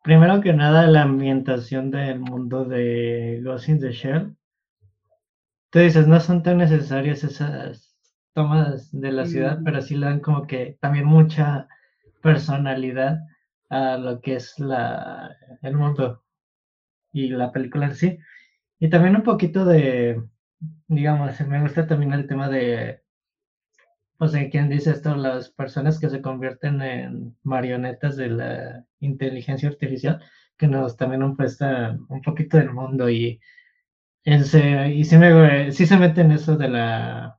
primero 0.03 0.41
que 0.41 0.53
nada, 0.53 0.87
la 0.87 1.03
ambientación 1.03 1.91
del 1.91 2.21
mundo 2.21 2.65
de 2.65 3.41
Ghost 3.45 3.69
in 3.69 3.81
the 3.81 3.93
Shell 3.93 4.39
tú 5.71 5.79
dices, 5.81 6.07
no 6.07 6.21
son 6.21 6.43
tan 6.43 6.59
necesarias 6.59 7.25
esas 7.25 7.97
tomas 8.35 8.91
de 8.93 9.13
la 9.13 9.27
ciudad, 9.27 9.59
pero 9.65 9.83
sí 9.83 9.97
le 9.97 10.07
dan 10.07 10.21
como 10.21 10.47
que 10.47 10.79
también 10.81 11.05
mucha 11.05 11.69
personalidad 12.23 13.21
a 13.69 13.97
lo 13.97 14.21
que 14.21 14.37
es 14.37 14.59
la, 14.59 15.37
el 15.63 15.77
mundo 15.77 16.25
y 17.13 17.29
la 17.31 17.53
película 17.53 17.87
en 17.87 17.95
sí. 17.95 18.19
Y 18.79 18.89
también 18.89 19.17
un 19.17 19.23
poquito 19.23 19.65
de, 19.65 20.23
digamos, 20.87 21.41
me 21.43 21.61
gusta 21.61 21.87
también 21.87 22.13
el 22.13 22.27
tema 22.27 22.49
de, 22.49 23.03
pues, 24.19 24.33
de 24.33 24.51
quién 24.51 24.69
dice 24.69 24.91
esto, 24.93 25.17
las 25.17 25.51
personas 25.51 25.99
que 26.01 26.11
se 26.11 26.23
convierten 26.23 26.83
en 26.83 27.37
marionetas 27.45 28.17
de 28.17 28.29
la 28.31 28.85
inteligencia 29.01 29.69
artificial, 29.69 30.23
que 30.59 30.69
nos 30.69 30.97
también 30.97 31.37
prestan 31.37 32.07
un 32.09 32.23
poquito 32.23 32.59
del 32.59 32.73
mundo 32.73 33.09
y 33.11 33.41
y 34.25 35.05
sí, 35.05 35.17
me, 35.19 35.73
sí 35.73 35.87
se 35.87 35.97
mete 35.99 36.21
en 36.23 36.33
eso 36.33 36.57
de 36.57 36.69
la 36.69 37.39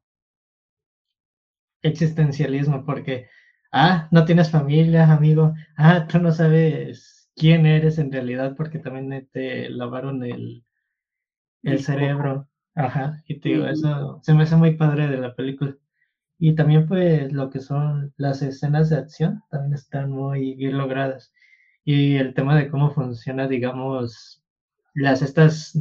existencialismo, 1.82 2.86
porque, 2.86 3.28
ah, 3.72 4.08
no 4.12 4.26
tienes 4.26 4.52
familia, 4.52 5.12
amigo, 5.12 5.54
ah, 5.78 6.08
tú 6.08 6.20
no 6.20 6.32
sabes 6.32 7.30
quién 7.36 7.66
eres 7.66 7.98
en 8.00 8.12
realidad 8.12 8.56
porque 8.58 8.80
también 8.80 9.28
te 9.32 9.70
lavaron 9.70 10.24
el, 10.24 10.64
el 11.64 11.84
cerebro. 11.84 12.50
Ajá, 12.76 13.24
y 13.28 13.40
te 13.40 13.50
digo, 13.50 13.68
eso 13.68 14.20
se 14.24 14.34
me 14.34 14.44
hace 14.44 14.56
muy 14.58 14.76
padre 14.78 15.08
de 15.08 15.18
la 15.18 15.36
película. 15.36 15.76
Y 16.40 16.56
también 16.56 16.88
pues 16.88 17.32
lo 17.34 17.50
que 17.50 17.60
son 17.60 18.14
las 18.18 18.42
escenas 18.42 18.90
de 18.90 18.98
acción 18.98 19.44
también 19.52 19.74
están 19.74 20.12
muy 20.12 20.56
bien 20.56 20.78
logradas. 20.78 21.34
Y 21.86 22.16
el 22.16 22.34
tema 22.34 22.56
de 22.58 22.70
cómo 22.70 22.92
funciona, 22.92 23.48
digamos, 23.48 24.44
las 24.94 25.22
estas 25.22 25.76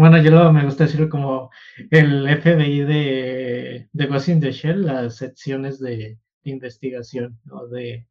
bueno, 0.00 0.16
yo 0.16 0.50
me 0.50 0.64
gusta 0.64 0.84
decirlo 0.84 1.10
como 1.10 1.50
el 1.90 2.26
FBI 2.40 2.80
de, 2.84 3.88
de 3.92 4.06
Ghost 4.06 4.28
in 4.30 4.40
the 4.40 4.50
Shell, 4.50 4.86
las 4.86 5.16
secciones 5.16 5.78
de, 5.78 6.18
investigación 6.44 7.38
o 7.50 7.66
de 7.66 8.06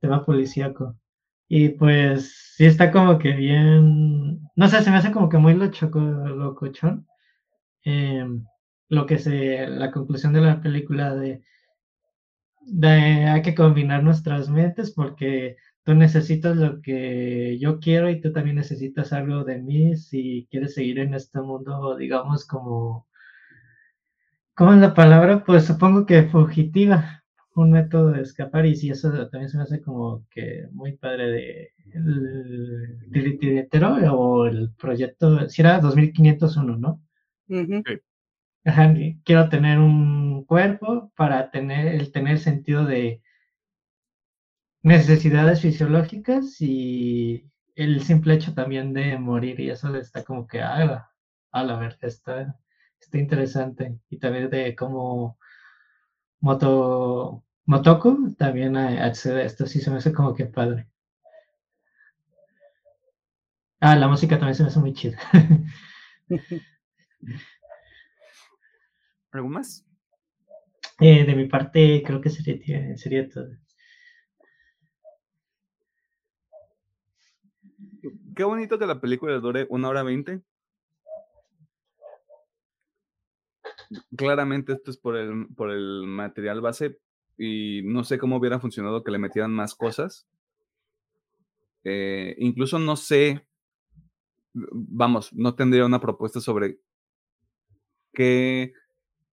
tema 0.00 0.24
policíaco. 0.24 0.96
Y 1.48 1.70
pues 1.70 2.54
sí 2.56 2.66
está 2.66 2.92
como 2.92 3.18
que 3.18 3.32
bien, 3.32 4.40
no 4.54 4.68
sé, 4.68 4.82
se 4.82 4.90
me 4.92 4.98
hace 4.98 5.10
como 5.10 5.28
que 5.28 5.38
muy 5.38 5.54
loco, 5.54 5.98
locochón. 5.98 7.08
Eh, 7.84 8.24
lo 8.90 9.06
que 9.06 9.18
se, 9.18 9.68
la 9.68 9.90
conclusión 9.92 10.32
de 10.34 10.40
la 10.42 10.60
película 10.60 11.14
de, 11.14 11.42
hay 12.82 13.42
que 13.42 13.54
combinar 13.54 14.02
nuestras 14.02 14.50
mentes 14.50 14.90
porque 14.90 15.56
tú 15.84 15.94
necesitas 15.94 16.56
lo 16.56 16.82
que 16.82 17.56
yo 17.58 17.78
quiero 17.78 18.10
y 18.10 18.20
tú 18.20 18.32
también 18.32 18.56
necesitas 18.56 19.12
algo 19.12 19.44
de 19.44 19.58
mí 19.58 19.96
si 19.96 20.48
quieres 20.50 20.74
seguir 20.74 20.98
en 20.98 21.14
este 21.14 21.40
mundo, 21.40 21.96
digamos, 21.96 22.44
como, 22.46 23.06
¿cómo 24.54 24.74
es 24.74 24.80
la 24.80 24.92
palabra? 24.92 25.44
Pues 25.44 25.64
supongo 25.64 26.04
que 26.04 26.24
fugitiva, 26.24 27.22
un 27.54 27.70
método 27.70 28.10
de 28.10 28.22
escapar 28.22 28.66
y 28.66 28.74
si 28.74 28.90
eso 28.90 29.10
también 29.28 29.50
se 29.50 29.56
me 29.56 29.62
hace 29.62 29.80
como 29.80 30.26
que 30.30 30.66
muy 30.72 30.96
padre 30.96 31.30
de 31.30 31.72
el 31.92 33.68
o 34.12 34.46
el 34.46 34.72
proyecto, 34.74 35.48
si 35.48 35.62
era 35.62 35.80
2501, 35.80 36.76
¿no? 36.76 37.00
Quiero 39.24 39.48
tener 39.48 39.78
un 39.78 40.44
cuerpo 40.44 41.12
para 41.16 41.50
tener 41.50 41.94
el 41.94 42.12
tener 42.12 42.38
sentido 42.38 42.84
de 42.84 43.22
necesidades 44.82 45.60
fisiológicas 45.60 46.56
y 46.60 47.50
el 47.74 48.02
simple 48.02 48.34
hecho 48.34 48.54
también 48.54 48.92
de 48.92 49.18
morir 49.18 49.60
y 49.60 49.70
eso 49.70 49.94
está 49.96 50.24
como 50.24 50.46
que 50.46 50.60
ah, 50.60 51.10
a 51.52 51.64
la 51.64 51.78
verdad 51.78 51.98
está, 52.02 52.56
está 53.00 53.18
interesante 53.18 53.98
y 54.08 54.18
también 54.18 54.50
de 54.50 54.74
cómo 54.74 55.38
Moto 56.40 57.44
Motoko 57.66 58.18
también 58.36 58.76
accede 58.76 59.42
a 59.42 59.46
esto 59.46 59.66
sí 59.66 59.80
se 59.80 59.90
me 59.90 59.98
hace 59.98 60.12
como 60.12 60.34
que 60.34 60.46
padre. 60.46 60.88
Ah 63.80 63.96
la 63.96 64.08
música 64.08 64.38
también 64.38 64.54
se 64.54 64.62
me 64.62 64.68
hace 64.68 64.78
muy 64.80 64.92
chida 64.94 65.18
¿Algo 69.32 69.48
más? 69.48 69.86
Eh, 71.00 71.24
de 71.24 71.34
mi 71.34 71.46
parte 71.46 72.02
creo 72.04 72.20
que 72.20 72.30
sería, 72.30 72.96
sería 72.96 73.28
todo 73.28 73.48
qué 78.34 78.44
bonito 78.44 78.78
que 78.78 78.86
la 78.86 79.00
película 79.00 79.38
dure 79.38 79.66
una 79.68 79.88
hora 79.88 80.02
veinte. 80.02 80.42
Claramente 84.16 84.72
esto 84.72 84.90
es 84.90 84.96
por 84.96 85.16
el, 85.16 85.48
por 85.56 85.70
el 85.70 86.04
material 86.06 86.60
base 86.60 86.98
y 87.36 87.82
no 87.84 88.04
sé 88.04 88.18
cómo 88.18 88.36
hubiera 88.36 88.60
funcionado 88.60 89.02
que 89.02 89.10
le 89.10 89.18
metieran 89.18 89.52
más 89.52 89.74
cosas. 89.74 90.26
Eh, 91.84 92.34
incluso 92.38 92.78
no 92.78 92.96
sé, 92.96 93.46
vamos, 94.54 95.32
no 95.32 95.54
tendría 95.54 95.86
una 95.86 96.00
propuesta 96.00 96.40
sobre 96.40 96.78
qué 98.12 98.72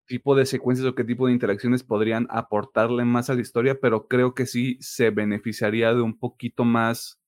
tipo 0.08 0.34
de 0.34 0.46
secuencias 0.46 0.88
o 0.88 0.94
qué 0.94 1.04
tipo 1.04 1.26
de 1.26 1.32
interacciones 1.32 1.84
podrían 1.84 2.26
aportarle 2.30 3.04
más 3.04 3.30
a 3.30 3.34
la 3.34 3.42
historia, 3.42 3.78
pero 3.80 4.08
creo 4.08 4.34
que 4.34 4.46
sí 4.46 4.76
se 4.80 5.10
beneficiaría 5.10 5.94
de 5.94 6.00
un 6.00 6.18
poquito 6.18 6.64
más 6.64 7.20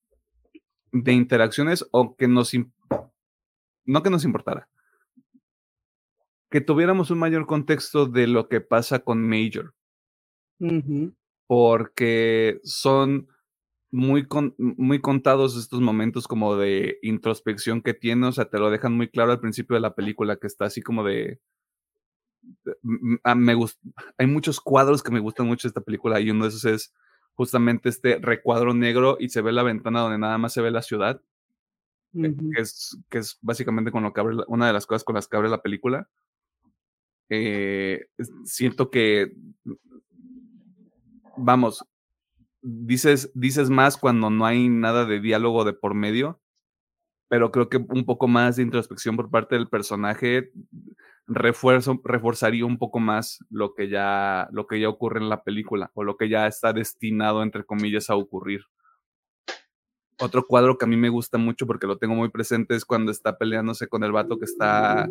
de 0.91 1.13
interacciones 1.13 1.87
o 1.91 2.17
que 2.17 2.27
nos, 2.27 2.51
no 3.85 4.03
que 4.03 4.09
nos 4.09 4.25
importara, 4.25 4.67
que 6.49 6.59
tuviéramos 6.59 7.11
un 7.11 7.19
mayor 7.19 7.45
contexto 7.45 8.07
de 8.07 8.27
lo 8.27 8.49
que 8.49 8.59
pasa 8.59 8.99
con 8.99 9.25
Major. 9.25 9.73
Porque 11.47 12.59
son 12.63 13.27
muy, 13.91 14.27
muy 14.57 14.99
contados 14.99 15.57
estos 15.57 15.81
momentos 15.81 16.27
como 16.27 16.55
de 16.55 16.97
introspección 17.01 17.81
que 17.81 17.93
tiene, 17.93 18.27
o 18.27 18.31
sea, 18.31 18.49
te 18.49 18.59
lo 18.59 18.69
dejan 18.69 18.93
muy 18.93 19.09
claro 19.09 19.31
al 19.31 19.39
principio 19.39 19.75
de 19.75 19.81
la 19.81 19.95
película, 19.95 20.37
que 20.37 20.47
está 20.47 20.65
así 20.65 20.81
como 20.81 21.03
de... 21.03 21.39
me 22.81 23.55
hay 24.17 24.27
muchos 24.27 24.59
cuadros 24.59 25.03
que 25.03 25.11
me 25.11 25.19
gustan 25.19 25.47
mucho 25.47 25.67
de 25.67 25.69
esta 25.69 25.81
película 25.81 26.19
y 26.19 26.31
uno 26.31 26.45
de 26.45 26.49
esos 26.49 26.65
es 26.65 26.93
justamente 27.33 27.89
este 27.89 28.19
recuadro 28.19 28.73
negro 28.73 29.17
y 29.19 29.29
se 29.29 29.41
ve 29.41 29.51
la 29.51 29.63
ventana 29.63 30.01
donde 30.01 30.17
nada 30.17 30.37
más 30.37 30.53
se 30.53 30.61
ve 30.61 30.71
la 30.71 30.81
ciudad, 30.81 31.21
eh, 32.13 32.35
que, 32.53 32.61
es, 32.61 32.97
que 33.09 33.19
es 33.19 33.37
básicamente 33.41 33.91
con 33.91 34.03
lo 34.03 34.13
que 34.13 34.21
abre 34.21 34.37
una 34.47 34.67
de 34.67 34.73
las 34.73 34.85
cosas 34.85 35.03
con 35.03 35.15
las 35.15 35.27
que 35.27 35.37
abre 35.37 35.49
la 35.49 35.61
película. 35.61 36.09
Eh, 37.29 38.07
siento 38.43 38.89
que, 38.89 39.33
vamos, 41.37 41.85
dices, 42.61 43.31
dices 43.33 43.69
más 43.69 43.97
cuando 43.97 44.29
no 44.29 44.45
hay 44.45 44.67
nada 44.67 45.05
de 45.05 45.21
diálogo 45.21 45.63
de 45.63 45.73
por 45.73 45.93
medio, 45.93 46.41
pero 47.29 47.51
creo 47.51 47.69
que 47.69 47.77
un 47.77 48.05
poco 48.05 48.27
más 48.27 48.57
de 48.57 48.63
introspección 48.63 49.15
por 49.15 49.29
parte 49.29 49.55
del 49.55 49.69
personaje 49.69 50.51
refuerzo, 51.27 52.01
reforzaría 52.03 52.65
un 52.65 52.77
poco 52.77 52.99
más 52.99 53.39
lo 53.49 53.73
que, 53.73 53.89
ya, 53.89 54.47
lo 54.51 54.67
que 54.67 54.79
ya 54.79 54.89
ocurre 54.89 55.19
en 55.19 55.29
la 55.29 55.43
película 55.43 55.91
o 55.93 56.03
lo 56.03 56.17
que 56.17 56.29
ya 56.29 56.47
está 56.47 56.73
destinado, 56.73 57.43
entre 57.43 57.63
comillas, 57.63 58.09
a 58.09 58.15
ocurrir. 58.15 58.61
Otro 60.19 60.45
cuadro 60.45 60.77
que 60.77 60.85
a 60.85 60.87
mí 60.87 60.97
me 60.97 61.09
gusta 61.09 61.37
mucho 61.37 61.65
porque 61.65 61.87
lo 61.87 61.97
tengo 61.97 62.13
muy 62.13 62.29
presente 62.29 62.75
es 62.75 62.85
cuando 62.85 63.11
está 63.11 63.37
peleándose 63.37 63.87
con 63.87 64.03
el 64.03 64.11
vato 64.11 64.37
que 64.37 64.45
está 64.45 65.09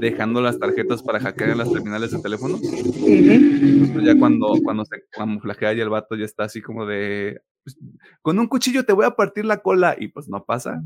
dejando 0.00 0.40
las 0.40 0.58
tarjetas 0.58 1.02
para 1.02 1.18
hackear 1.20 1.50
en 1.50 1.58
las 1.58 1.72
terminales 1.72 2.10
de 2.10 2.20
teléfonos. 2.20 2.60
Pues 2.60 4.04
ya 4.04 4.18
cuando, 4.18 4.52
cuando 4.62 4.84
se 4.84 5.04
camuflajea 5.10 5.72
y 5.72 5.80
el 5.80 5.88
vato 5.88 6.14
ya 6.14 6.24
está 6.24 6.44
así 6.44 6.60
como 6.60 6.84
de, 6.86 7.40
pues, 7.64 7.78
con 8.22 8.38
un 8.38 8.46
cuchillo 8.46 8.84
te 8.84 8.92
voy 8.92 9.06
a 9.06 9.12
partir 9.12 9.44
la 9.44 9.58
cola 9.58 9.96
y 9.98 10.08
pues 10.08 10.28
no 10.28 10.44
pasa. 10.44 10.82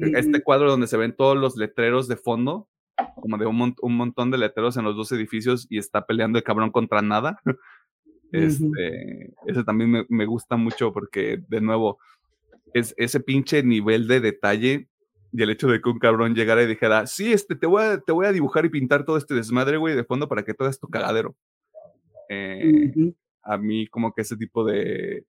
Este 0.00 0.42
cuadro 0.42 0.70
donde 0.70 0.86
se 0.86 0.96
ven 0.96 1.14
todos 1.14 1.36
los 1.36 1.56
letreros 1.56 2.08
de 2.08 2.16
fondo, 2.16 2.68
como 3.16 3.38
de 3.38 3.46
un, 3.46 3.74
un 3.80 3.96
montón 3.96 4.30
de 4.30 4.38
letreros 4.38 4.76
en 4.76 4.84
los 4.84 4.96
dos 4.96 5.10
edificios 5.12 5.66
y 5.68 5.78
está 5.78 6.06
peleando 6.06 6.38
el 6.38 6.44
cabrón 6.44 6.70
contra 6.70 7.02
nada. 7.02 7.40
Este, 8.32 9.32
ese 9.46 9.62
también 9.62 9.88
me, 9.88 10.04
me, 10.08 10.26
gusta 10.26 10.56
mucho 10.56 10.92
porque, 10.92 11.40
de 11.48 11.60
nuevo, 11.60 12.00
es 12.74 12.92
ese 12.98 13.20
pinche 13.20 13.62
nivel 13.62 14.08
de 14.08 14.20
detalle 14.20 14.88
y 15.32 15.42
el 15.42 15.50
hecho 15.50 15.68
de 15.68 15.80
que 15.80 15.88
un 15.88 15.98
cabrón 15.98 16.34
llegara 16.34 16.62
y 16.62 16.66
dijera, 16.66 17.06
sí, 17.06 17.32
este, 17.32 17.54
te 17.54 17.66
voy 17.66 17.82
a, 17.82 18.00
te 18.00 18.12
voy 18.12 18.26
a 18.26 18.32
dibujar 18.32 18.64
y 18.64 18.70
pintar 18.70 19.04
todo 19.04 19.16
este 19.16 19.34
desmadre, 19.34 19.76
güey, 19.76 19.94
de 19.94 20.04
fondo 20.04 20.28
para 20.28 20.44
que 20.44 20.54
todo 20.54 20.68
esto 20.68 20.88
cagadero. 20.88 21.36
Eh, 22.28 22.92
a 23.42 23.56
mí 23.56 23.86
como 23.86 24.12
que 24.12 24.22
ese 24.22 24.36
tipo 24.36 24.64
de, 24.64 25.24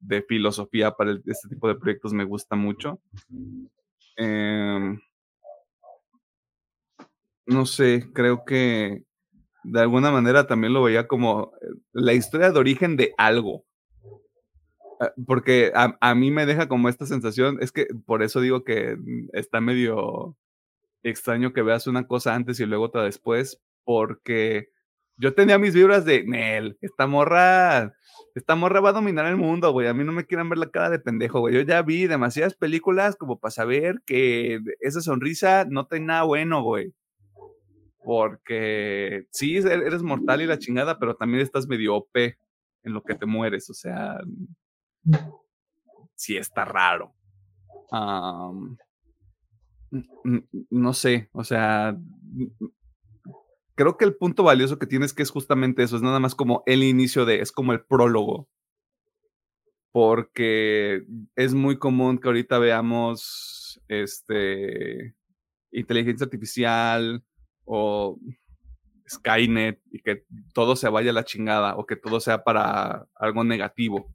de 0.00 0.22
filosofía 0.22 0.90
para 0.92 1.12
este 1.12 1.48
tipo 1.48 1.68
de 1.68 1.76
proyectos 1.76 2.12
me 2.12 2.24
gusta 2.24 2.56
mucho. 2.56 3.00
Em, 4.16 4.98
no 7.46 7.66
sé, 7.66 8.10
creo 8.12 8.44
que 8.44 9.04
de 9.64 9.80
alguna 9.80 10.10
manera 10.10 10.46
también 10.46 10.72
lo 10.72 10.82
veía 10.82 11.08
como 11.08 11.52
eh, 11.60 11.66
la 11.92 12.12
historia 12.12 12.52
de 12.52 12.58
origen 12.58 12.96
de 12.96 13.14
algo. 13.18 13.64
Ah, 15.00 15.12
porque 15.26 15.72
a, 15.74 15.96
a, 16.00 16.14
mí 16.14 16.30
me 16.30 16.46
deja 16.46 16.68
como 16.68 16.88
esta 16.88 17.06
sensación, 17.06 17.58
es 17.60 17.72
que 17.72 17.86
por 18.06 18.22
eso 18.22 18.40
digo 18.40 18.64
que 18.64 18.96
está 19.32 19.60
medio 19.60 20.36
extraño 21.02 21.52
que 21.52 21.62
veas 21.62 21.86
una 21.86 22.06
cosa 22.06 22.34
antes 22.34 22.60
y 22.60 22.66
luego 22.66 22.84
otra 22.84 23.02
después, 23.04 23.60
porque 23.84 24.70
yo 25.16 25.34
tenía 25.34 25.58
mis 25.58 25.74
vibras 25.74 26.04
de, 26.04 26.24
Nel, 26.24 26.78
esta 26.80 27.06
morra, 27.06 27.94
esta 28.34 28.56
morra 28.56 28.80
va 28.80 28.90
a 28.90 28.94
dominar 28.94 29.26
el 29.26 29.36
mundo, 29.36 29.72
güey, 29.72 29.88
a 29.88 29.94
mí 29.94 30.04
no 30.04 30.12
me 30.12 30.26
quieran 30.26 30.48
ver 30.48 30.58
la 30.58 30.70
cara 30.70 30.90
de 30.90 30.98
pendejo, 31.00 31.40
güey, 31.40 31.54
yo 31.54 31.60
ya 31.62 31.82
vi 31.82 32.06
demasiadas 32.06 32.54
películas 32.54 33.16
como 33.16 33.38
para 33.38 33.52
saber 33.52 34.02
que 34.06 34.60
esa 34.80 35.00
sonrisa 35.00 35.66
no 35.68 35.86
tiene 35.86 36.06
nada 36.06 36.24
bueno, 36.24 36.62
güey 36.62 36.94
porque 38.04 39.26
sí, 39.30 39.56
eres 39.56 40.02
mortal 40.02 40.42
y 40.42 40.46
la 40.46 40.58
chingada, 40.58 40.98
pero 40.98 41.16
también 41.16 41.42
estás 41.42 41.66
medio 41.66 41.96
OP 41.96 42.16
en 42.16 42.92
lo 42.92 43.02
que 43.02 43.14
te 43.14 43.24
mueres, 43.24 43.70
o 43.70 43.74
sea, 43.74 44.20
sí 46.14 46.36
está 46.36 46.64
raro. 46.66 47.14
no 50.70 50.92
sé, 50.92 51.30
o 51.32 51.44
sea, 51.44 51.96
creo 53.74 53.96
que 53.96 54.04
el 54.04 54.16
punto 54.16 54.42
valioso 54.42 54.78
que 54.78 54.86
tienes 54.86 55.14
que 55.14 55.22
es 55.22 55.30
justamente 55.30 55.82
eso, 55.82 55.96
es 55.96 56.02
nada 56.02 56.20
más 56.20 56.34
como 56.34 56.62
el 56.66 56.82
inicio 56.82 57.24
de, 57.24 57.40
es 57.40 57.52
como 57.52 57.72
el 57.72 57.84
prólogo. 57.84 58.48
Porque 59.92 61.04
es 61.36 61.54
muy 61.54 61.78
común 61.78 62.18
que 62.18 62.26
ahorita 62.26 62.58
veamos 62.58 63.80
este 63.86 65.14
inteligencia 65.70 66.24
artificial, 66.24 67.22
o 67.64 68.18
Skynet 69.08 69.80
y 69.90 70.00
que 70.00 70.24
todo 70.52 70.76
se 70.76 70.88
vaya 70.88 71.10
a 71.10 71.14
la 71.14 71.24
chingada 71.24 71.76
o 71.76 71.86
que 71.86 71.96
todo 71.96 72.20
sea 72.20 72.44
para 72.44 73.06
algo 73.14 73.44
negativo. 73.44 74.14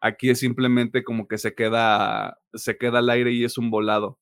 Aquí 0.00 0.30
es 0.30 0.40
simplemente 0.40 1.02
como 1.02 1.26
que 1.26 1.38
se 1.38 1.54
queda, 1.54 2.38
se 2.54 2.76
queda 2.76 3.00
al 3.00 3.10
aire 3.10 3.32
y 3.32 3.44
es 3.44 3.58
un 3.58 3.70
volado, 3.70 4.18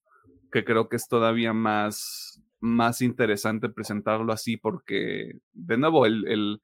que 0.51 0.65
creo 0.65 0.89
que 0.89 0.97
es 0.97 1.09
todavía 1.09 1.53
más, 1.53 2.43
más 2.61 3.03
interesante 3.03 3.69
presentarlo 3.69 4.33
así 4.33 4.57
porque, 4.57 5.33
de 5.53 5.77
nuevo, 5.77 6.07
el, 6.07 6.27
el, 6.29 6.63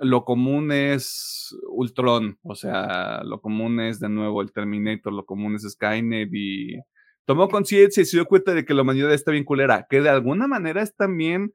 lo 0.00 0.24
común 0.24 0.72
es 0.72 1.56
Ultron, 1.68 2.38
o 2.42 2.54
sea, 2.54 3.22
lo 3.24 3.40
común 3.40 3.80
es 3.80 3.98
de 3.98 4.10
nuevo 4.10 4.42
el 4.42 4.52
Terminator, 4.52 5.12
lo 5.12 5.24
común 5.24 5.54
es 5.54 5.62
Skynet 5.62 6.30
y 6.34 6.78
tomó 7.24 7.48
conciencia 7.48 8.02
y 8.02 8.06
se 8.06 8.16
dio 8.16 8.26
cuenta 8.26 8.54
de 8.54 8.64
que 8.64 8.74
la 8.74 8.82
humanidad 8.82 9.12
está 9.12 9.30
bien 9.30 9.44
culera, 9.44 9.86
que 9.88 10.00
de 10.00 10.08
alguna 10.08 10.46
manera 10.46 10.82
es 10.82 10.94
también 10.94 11.54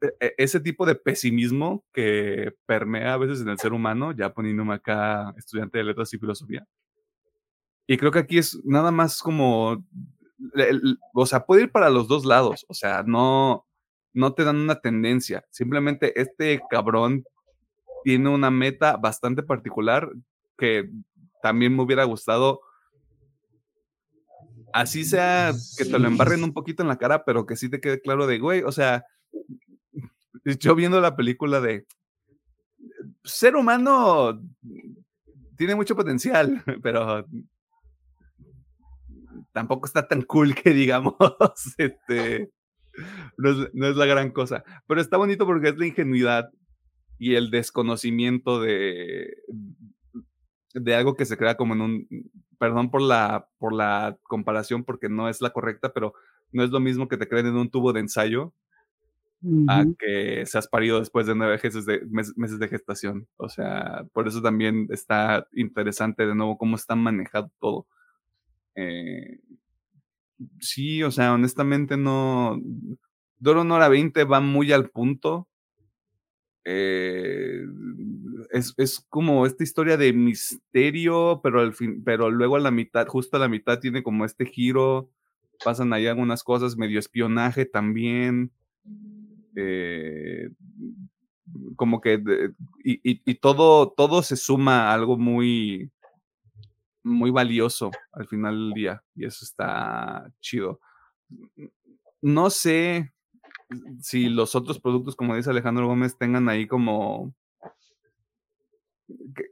e, 0.00 0.08
e, 0.20 0.34
ese 0.38 0.60
tipo 0.60 0.84
de 0.86 0.94
pesimismo 0.94 1.84
que 1.92 2.52
permea 2.66 3.14
a 3.14 3.18
veces 3.18 3.40
en 3.40 3.48
el 3.48 3.58
ser 3.58 3.72
humano, 3.72 4.12
ya 4.12 4.32
poniéndome 4.32 4.74
acá 4.74 5.32
estudiante 5.36 5.78
de 5.78 5.84
letras 5.84 6.12
y 6.12 6.18
filosofía. 6.18 6.66
Y 7.86 7.96
creo 7.96 8.12
que 8.12 8.20
aquí 8.20 8.38
es 8.38 8.60
nada 8.64 8.92
más 8.92 9.20
como, 9.20 9.84
o 11.14 11.26
sea, 11.26 11.44
puede 11.44 11.62
ir 11.62 11.72
para 11.72 11.90
los 11.90 12.06
dos 12.06 12.24
lados, 12.24 12.64
o 12.68 12.74
sea, 12.74 13.02
no, 13.04 13.66
no 14.12 14.32
te 14.34 14.44
dan 14.44 14.56
una 14.56 14.80
tendencia, 14.80 15.44
simplemente 15.50 16.20
este 16.20 16.60
cabrón 16.70 17.24
tiene 18.04 18.28
una 18.30 18.50
meta 18.50 18.96
bastante 18.96 19.42
particular 19.42 20.10
que 20.56 20.88
también 21.42 21.74
me 21.74 21.82
hubiera 21.82 22.04
gustado 22.04 22.60
así 24.72 25.04
sea 25.04 25.52
que 25.76 25.84
te 25.84 25.98
lo 25.98 26.08
embarren 26.08 26.44
un 26.44 26.52
poquito 26.52 26.82
en 26.82 26.88
la 26.88 26.98
cara, 26.98 27.24
pero 27.24 27.46
que 27.46 27.56
sí 27.56 27.68
te 27.68 27.80
quede 27.80 28.00
claro 28.00 28.26
de, 28.26 28.38
güey, 28.38 28.62
o 28.62 28.72
sea, 28.72 29.04
yo 30.60 30.74
viendo 30.74 31.00
la 31.00 31.16
película 31.16 31.60
de 31.60 31.86
ser 33.24 33.56
humano 33.56 34.40
tiene 35.56 35.74
mucho 35.74 35.94
potencial, 35.94 36.62
pero 36.82 37.26
tampoco 39.52 39.86
está 39.86 40.06
tan 40.06 40.22
cool 40.22 40.54
que 40.54 40.70
digamos, 40.70 41.14
este, 41.78 42.50
no 43.36 43.50
es, 43.50 43.74
no 43.74 43.86
es 43.88 43.96
la 43.96 44.06
gran 44.06 44.30
cosa, 44.30 44.64
pero 44.86 45.00
está 45.00 45.16
bonito 45.16 45.46
porque 45.46 45.68
es 45.68 45.78
la 45.78 45.86
ingenuidad 45.86 46.50
y 47.18 47.34
el 47.34 47.50
desconocimiento 47.50 48.60
de, 48.60 49.36
de 50.72 50.94
algo 50.94 51.14
que 51.14 51.26
se 51.26 51.36
crea 51.36 51.56
como 51.56 51.74
en 51.74 51.80
un, 51.82 52.08
perdón 52.60 52.90
por 52.90 53.00
la, 53.00 53.48
por 53.58 53.72
la 53.72 54.18
comparación 54.24 54.84
porque 54.84 55.08
no 55.08 55.30
es 55.30 55.40
la 55.40 55.50
correcta, 55.50 55.94
pero 55.94 56.12
no 56.52 56.62
es 56.62 56.68
lo 56.68 56.78
mismo 56.78 57.08
que 57.08 57.16
te 57.16 57.26
creen 57.26 57.46
en 57.46 57.56
un 57.56 57.70
tubo 57.70 57.94
de 57.94 58.00
ensayo 58.00 58.52
a 59.68 59.86
que 59.98 60.44
seas 60.44 60.68
parido 60.68 60.98
después 60.98 61.26
de 61.26 61.34
nueve 61.34 61.58
meses 61.62 61.86
de, 61.86 62.02
meses 62.36 62.58
de 62.58 62.68
gestación. 62.68 63.26
O 63.38 63.48
sea, 63.48 64.04
por 64.12 64.28
eso 64.28 64.42
también 64.42 64.88
está 64.90 65.46
interesante 65.52 66.26
de 66.26 66.34
nuevo 66.34 66.58
cómo 66.58 66.76
está 66.76 66.94
manejado 66.94 67.50
todo. 67.58 67.86
Eh, 68.74 69.40
sí, 70.60 71.02
o 71.02 71.10
sea, 71.10 71.32
honestamente 71.32 71.96
no... 71.96 72.60
Doro 73.38 73.64
Nora 73.64 73.88
20 73.88 74.24
va 74.24 74.40
muy 74.40 74.70
al 74.70 74.90
punto. 74.90 75.48
Eh, 76.66 77.64
es, 78.50 78.74
es, 78.76 79.06
como 79.08 79.46
esta 79.46 79.62
historia 79.64 79.96
de 79.96 80.12
misterio, 80.12 81.40
pero 81.42 81.60
al 81.60 81.72
fin, 81.72 82.02
pero 82.04 82.30
luego 82.30 82.56
a 82.56 82.60
la 82.60 82.70
mitad, 82.70 83.06
justo 83.06 83.36
a 83.36 83.40
la 83.40 83.48
mitad 83.48 83.78
tiene 83.78 84.02
como 84.02 84.24
este 84.24 84.46
giro, 84.46 85.10
pasan 85.64 85.92
ahí 85.92 86.06
algunas 86.06 86.42
cosas, 86.42 86.76
medio 86.76 86.98
espionaje 86.98 87.66
también, 87.66 88.50
eh, 89.56 90.50
como 91.76 92.00
que, 92.00 92.22
y, 92.84 93.00
y, 93.02 93.34
todo, 93.36 93.90
todo 93.90 94.22
se 94.22 94.36
suma 94.36 94.90
a 94.90 94.94
algo 94.94 95.18
muy, 95.18 95.90
muy 97.02 97.30
valioso 97.30 97.90
al 98.12 98.26
final 98.26 98.56
del 98.56 98.72
día, 98.72 99.02
y 99.14 99.26
eso 99.26 99.44
está 99.44 100.32
chido. 100.40 100.80
No 102.22 102.50
sé 102.50 103.12
si 104.00 104.28
los 104.28 104.54
otros 104.54 104.80
productos, 104.80 105.16
como 105.16 105.36
dice 105.36 105.50
Alejandro 105.50 105.86
Gómez, 105.86 106.16
tengan 106.18 106.48
ahí 106.48 106.66
como 106.66 107.34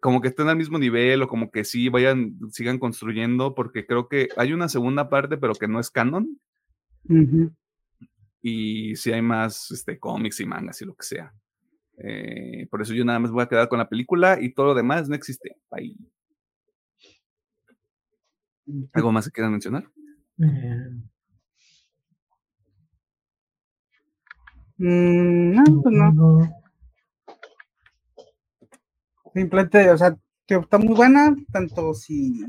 como 0.01 0.21
que 0.21 0.29
estén 0.29 0.49
al 0.49 0.57
mismo 0.57 0.79
nivel 0.79 1.23
o 1.23 1.29
como 1.29 1.51
que 1.51 1.65
sí 1.65 1.89
vayan, 1.89 2.39
sigan 2.51 2.79
construyendo, 2.79 3.55
porque 3.55 3.87
creo 3.87 4.09
que 4.09 4.29
hay 4.37 4.53
una 4.53 4.69
segunda 4.69 5.09
parte, 5.09 5.37
pero 5.37 5.55
que 5.55 5.69
no 5.69 5.81
es 5.81 5.91
canon. 5.91 6.39
Y 8.43 8.97
si 8.97 9.13
hay 9.13 9.23
más 9.23 9.71
este, 9.71 9.99
cómics 9.99 10.41
y 10.41 10.47
mangas 10.47 10.81
y 10.83 10.85
lo 10.85 10.95
que 10.95 11.05
sea. 11.05 11.33
Eh, 11.99 12.69
por 12.71 12.83
eso 12.83 12.95
yo 12.95 13.05
nada 13.05 13.19
más 13.19 13.31
voy 13.31 13.43
a 13.43 13.49
quedar 13.49 13.69
con 13.69 13.79
la 13.79 13.89
película 13.89 14.39
y 14.41 14.53
todo 14.53 14.67
lo 14.67 14.75
demás 14.75 15.09
no 15.09 15.15
existe. 15.15 15.57
Ahí. 15.71 15.97
¿Algo 18.93 19.13
más 19.13 19.27
que 19.27 19.33
quieran 19.33 19.53
mencionar? 19.53 19.89
Eh. 20.41 20.91
Mm, 24.77 25.55
no, 25.55 25.83
pues 25.83 25.95
no. 25.95 26.68
Simplemente, 29.39 29.89
o 29.89 29.97
sea, 29.97 30.19
está 30.49 30.79
muy 30.79 30.97
buena, 30.97 31.37
tanto 31.53 31.95
si, 31.95 32.45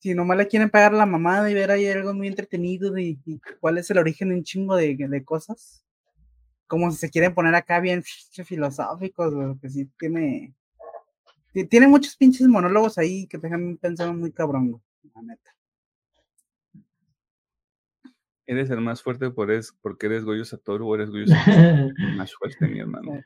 si 0.00 0.12
nomás 0.12 0.36
le 0.36 0.48
quieren 0.48 0.70
pagar 0.70 0.92
la 0.92 1.06
mamada 1.06 1.48
y 1.48 1.54
ver 1.54 1.70
ahí 1.70 1.86
algo 1.86 2.12
muy 2.14 2.26
entretenido 2.26 2.90
de, 2.90 3.16
cuál 3.60 3.78
es 3.78 3.88
el 3.92 3.98
origen 3.98 4.30
de 4.30 4.34
un 4.34 4.42
chingo 4.42 4.74
de, 4.74 4.96
de, 4.96 5.24
cosas, 5.24 5.84
como 6.66 6.90
si 6.90 6.98
se 6.98 7.10
quieren 7.10 7.32
poner 7.32 7.54
acá 7.54 7.78
bien 7.78 8.02
filosóficos, 8.02 9.32
o 9.32 9.56
que 9.60 9.70
sí 9.70 9.88
tiene, 9.96 10.52
tiene 11.70 11.86
muchos 11.86 12.16
pinches 12.16 12.48
monólogos 12.48 12.98
ahí 12.98 13.28
que 13.28 13.38
te 13.38 13.46
dejan 13.46 13.76
pensando 13.76 14.14
muy 14.14 14.32
cabrón, 14.32 14.82
la 15.14 15.22
neta. 15.22 15.54
Eres 18.50 18.70
el 18.70 18.80
más 18.80 19.02
fuerte 19.02 19.28
por 19.28 19.50
es, 19.50 19.76
porque 19.82 20.06
eres 20.06 20.24
Goyo 20.24 20.42
Satoru 20.42 20.88
o 20.88 20.94
eres 20.94 21.10
Goyo 21.10 21.26
Satoru. 21.26 21.92
más 22.16 22.34
fuerte, 22.34 22.66
mi 22.66 22.80
hermano. 22.80 23.20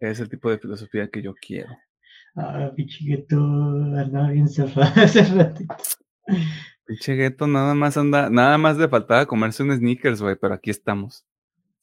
Es 0.00 0.20
el 0.20 0.30
tipo 0.30 0.50
de 0.50 0.58
filosofía 0.58 1.10
que 1.10 1.20
yo 1.20 1.34
quiero. 1.34 1.76
Ah, 2.34 2.72
pichigueto, 2.74 3.36
andaba 3.36 4.30
bien 4.30 4.48
cerrado 4.48 4.90
hace 4.96 5.22
ratito. 5.24 5.76
Pichigueto 6.86 7.46
nada 7.46 7.74
más 7.74 7.98
anda, 7.98 8.30
nada 8.30 8.56
más 8.56 8.78
le 8.78 8.88
faltaba 8.88 9.26
comerse 9.26 9.62
un 9.62 9.76
sneakers, 9.76 10.22
güey, 10.22 10.34
pero 10.34 10.54
aquí 10.54 10.70
estamos. 10.70 11.26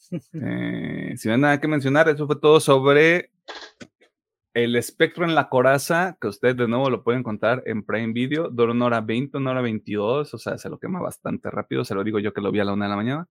Eh, 0.33 1.13
si 1.17 1.27
no 1.27 1.33
hay 1.33 1.41
nada 1.41 1.59
que 1.59 1.67
mencionar, 1.67 2.07
eso 2.07 2.25
fue 2.25 2.39
todo 2.39 2.61
sobre 2.61 3.29
el 4.63 4.75
espectro 4.75 5.23
en 5.23 5.35
la 5.35 5.49
coraza, 5.49 6.17
que 6.19 6.27
ustedes 6.27 6.57
de 6.57 6.67
nuevo 6.67 6.89
lo 6.89 7.03
pueden 7.03 7.19
encontrar 7.19 7.61
en 7.67 7.83
Prime 7.83 8.11
Video, 8.11 8.49
dura 8.49 8.71
una 8.71 8.85
hora 8.85 9.01
20, 9.01 9.37
una 9.37 9.51
hora 9.51 9.61
22, 9.61 10.33
o 10.33 10.37
sea, 10.39 10.57
se 10.57 10.67
lo 10.67 10.79
quema 10.79 10.99
bastante 10.99 11.51
rápido, 11.51 11.85
se 11.85 11.93
lo 11.93 12.03
digo 12.03 12.17
yo 12.17 12.33
que 12.33 12.41
lo 12.41 12.51
vi 12.51 12.59
a 12.59 12.65
la 12.65 12.73
una 12.73 12.85
de 12.85 12.89
la 12.89 12.95
mañana. 12.95 13.27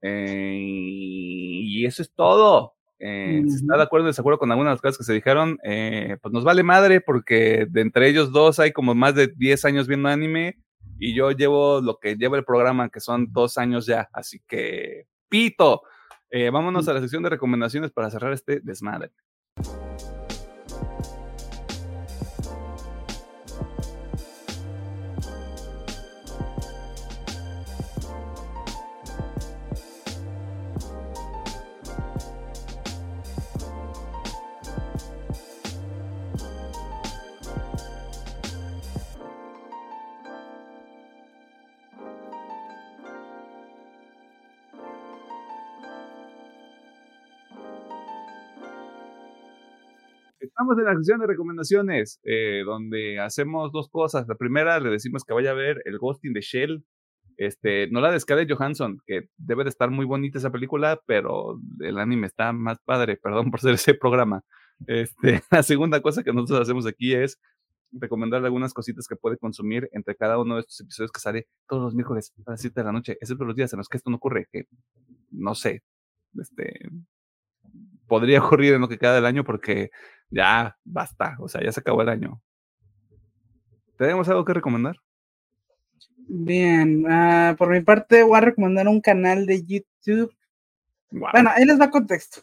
Eh, 0.00 0.60
y 0.62 1.84
eso 1.84 2.02
es 2.02 2.12
todo. 2.14 2.74
Eh, 3.00 3.42
Si 3.48 3.56
está 3.56 3.76
de 3.76 3.82
acuerdo 3.82 4.04
o 4.04 4.06
desacuerdo 4.06 4.38
con 4.38 4.52
algunas 4.52 4.70
de 4.70 4.74
las 4.74 4.80
cosas 4.80 4.98
que 4.98 5.04
se 5.04 5.12
dijeron, 5.12 5.58
eh, 5.64 6.18
pues 6.22 6.32
nos 6.32 6.44
vale 6.44 6.62
madre 6.62 7.00
porque 7.00 7.66
de 7.68 7.80
entre 7.80 8.08
ellos 8.08 8.30
dos 8.30 8.60
hay 8.60 8.70
como 8.70 8.94
más 8.94 9.16
de 9.16 9.32
10 9.36 9.64
años 9.64 9.88
viendo 9.88 10.08
anime 10.08 10.56
y 11.00 11.14
yo 11.14 11.32
llevo 11.32 11.80
lo 11.80 11.98
que 11.98 12.14
lleva 12.14 12.36
el 12.36 12.44
programa, 12.44 12.90
que 12.90 13.00
son 13.00 13.32
dos 13.32 13.58
años 13.58 13.86
ya, 13.86 14.08
así 14.12 14.40
que 14.46 15.06
pito. 15.28 15.82
vámonos 16.52 16.86
a 16.86 16.92
la 16.92 17.00
sección 17.00 17.24
de 17.24 17.30
recomendaciones 17.30 17.90
para 17.90 18.08
cerrar 18.08 18.32
este 18.32 18.60
desmadre. 18.60 19.10
Estamos 50.68 50.80
en 50.80 50.92
la 50.92 50.96
sección 50.96 51.20
de 51.20 51.26
recomendaciones, 51.26 52.20
eh, 52.24 52.62
donde 52.62 53.18
hacemos 53.18 53.72
dos 53.72 53.88
cosas. 53.88 54.28
La 54.28 54.34
primera, 54.34 54.78
le 54.80 54.90
decimos 54.90 55.24
que 55.24 55.32
vaya 55.32 55.52
a 55.52 55.54
ver 55.54 55.80
el 55.86 55.96
Ghost 55.96 56.22
in 56.26 56.34
the 56.34 56.42
Shell. 56.42 56.84
Este, 57.38 57.88
no 57.90 58.02
la 58.02 58.10
de 58.12 58.46
Johansson, 58.46 59.00
que 59.06 59.30
debe 59.38 59.64
de 59.64 59.70
estar 59.70 59.90
muy 59.90 60.04
bonita 60.04 60.36
esa 60.36 60.52
película, 60.52 61.00
pero 61.06 61.58
el 61.80 61.96
anime 61.96 62.26
está 62.26 62.52
más 62.52 62.78
padre, 62.84 63.16
perdón 63.16 63.50
por 63.50 63.60
ser 63.60 63.72
ese 63.72 63.94
programa. 63.94 64.42
Este, 64.86 65.40
la 65.50 65.62
segunda 65.62 66.02
cosa 66.02 66.22
que 66.22 66.34
nosotros 66.34 66.60
hacemos 66.60 66.86
aquí 66.86 67.14
es 67.14 67.40
recomendarle 67.90 68.48
algunas 68.48 68.74
cositas 68.74 69.08
que 69.08 69.16
puede 69.16 69.38
consumir 69.38 69.88
entre 69.92 70.16
cada 70.16 70.38
uno 70.38 70.56
de 70.56 70.60
estos 70.60 70.80
episodios 70.80 71.12
que 71.12 71.20
sale 71.20 71.48
todos 71.66 71.82
los 71.82 71.94
miércoles 71.94 72.34
a 72.44 72.50
las 72.50 72.60
7 72.60 72.78
de 72.78 72.84
la 72.84 72.92
noche, 72.92 73.16
excepto 73.22 73.46
los 73.46 73.56
días 73.56 73.72
en 73.72 73.78
los 73.78 73.88
que 73.88 73.96
esto 73.96 74.10
no 74.10 74.16
ocurre, 74.16 74.48
que 74.52 74.66
no 75.30 75.54
sé, 75.54 75.82
este, 76.38 76.90
podría 78.08 78.40
ocurrir 78.40 78.74
en 78.74 78.80
lo 78.80 78.88
que 78.88 78.98
queda 78.98 79.14
del 79.14 79.26
año 79.26 79.44
porque 79.44 79.90
ya 80.30 80.76
basta, 80.84 81.36
o 81.38 81.48
sea, 81.48 81.62
ya 81.62 81.70
se 81.70 81.80
acabó 81.80 82.02
el 82.02 82.08
año. 82.08 82.42
¿Tenemos 83.96 84.28
algo 84.28 84.44
que 84.44 84.54
recomendar? 84.54 84.96
Bien, 86.16 87.04
uh, 87.04 87.56
por 87.56 87.70
mi 87.70 87.80
parte 87.80 88.22
voy 88.22 88.36
a 88.36 88.42
recomendar 88.42 88.88
un 88.88 89.00
canal 89.00 89.46
de 89.46 89.64
YouTube. 89.64 90.32
Wow. 91.10 91.30
Bueno, 91.32 91.50
ahí 91.54 91.64
les 91.64 91.80
va 91.80 91.90
contexto. 91.90 92.42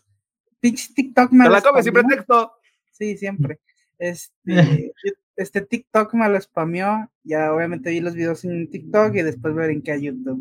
Pinche 0.60 0.94
TikTok 0.94 1.32
me 1.32 1.46
¿Te 1.46 1.50
la 1.52 1.62
come 1.62 1.84
siempre 1.84 2.04
texto? 2.04 2.54
Sí, 2.92 3.18
siempre. 3.18 3.60
Este, 3.98 4.92
este 5.38 5.62
TikTok 5.62 6.14
me 6.16 6.28
lo 6.28 6.42
spameó. 6.42 7.10
Ya 7.24 7.54
obviamente 7.54 7.92
vi 7.92 8.02
los 8.02 8.14
videos 8.14 8.44
en 8.44 8.70
TikTok 8.70 9.16
y 9.16 9.22
después 9.22 9.54
me 9.54 9.68
brinqué 9.68 9.94
a 9.94 9.98
YouTube. 9.98 10.38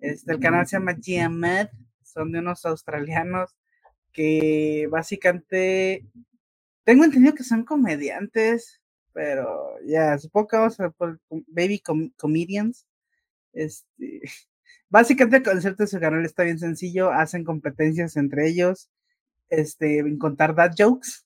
Este, 0.00 0.32
el 0.32 0.40
canal 0.40 0.66
se 0.66 0.78
llama 0.78 0.94
GMAD. 0.94 1.68
Son 2.02 2.32
de 2.32 2.38
unos 2.38 2.64
australianos 2.64 3.54
que 4.18 4.88
básicamente 4.90 6.04
tengo 6.82 7.04
entendido 7.04 7.36
que 7.36 7.44
son 7.44 7.64
comediantes, 7.64 8.80
pero 9.12 9.76
ya, 9.86 10.18
supongo 10.18 10.48
que 10.48 10.56
vamos 10.56 10.80
a 10.80 10.82
ver 10.82 10.92
por 10.98 11.20
Baby 11.46 11.80
Comedians. 12.16 12.84
Este, 13.52 14.22
básicamente 14.90 15.36
el 15.36 15.42
concepto 15.44 15.84
de 15.84 15.86
su 15.86 16.00
canal 16.00 16.24
está 16.24 16.42
bien 16.42 16.58
sencillo, 16.58 17.12
hacen 17.12 17.44
competencias 17.44 18.16
entre 18.16 18.48
ellos, 18.48 18.90
este, 19.50 20.00
en 20.00 20.18
contar 20.18 20.56
dad 20.56 20.72
jokes, 20.76 21.24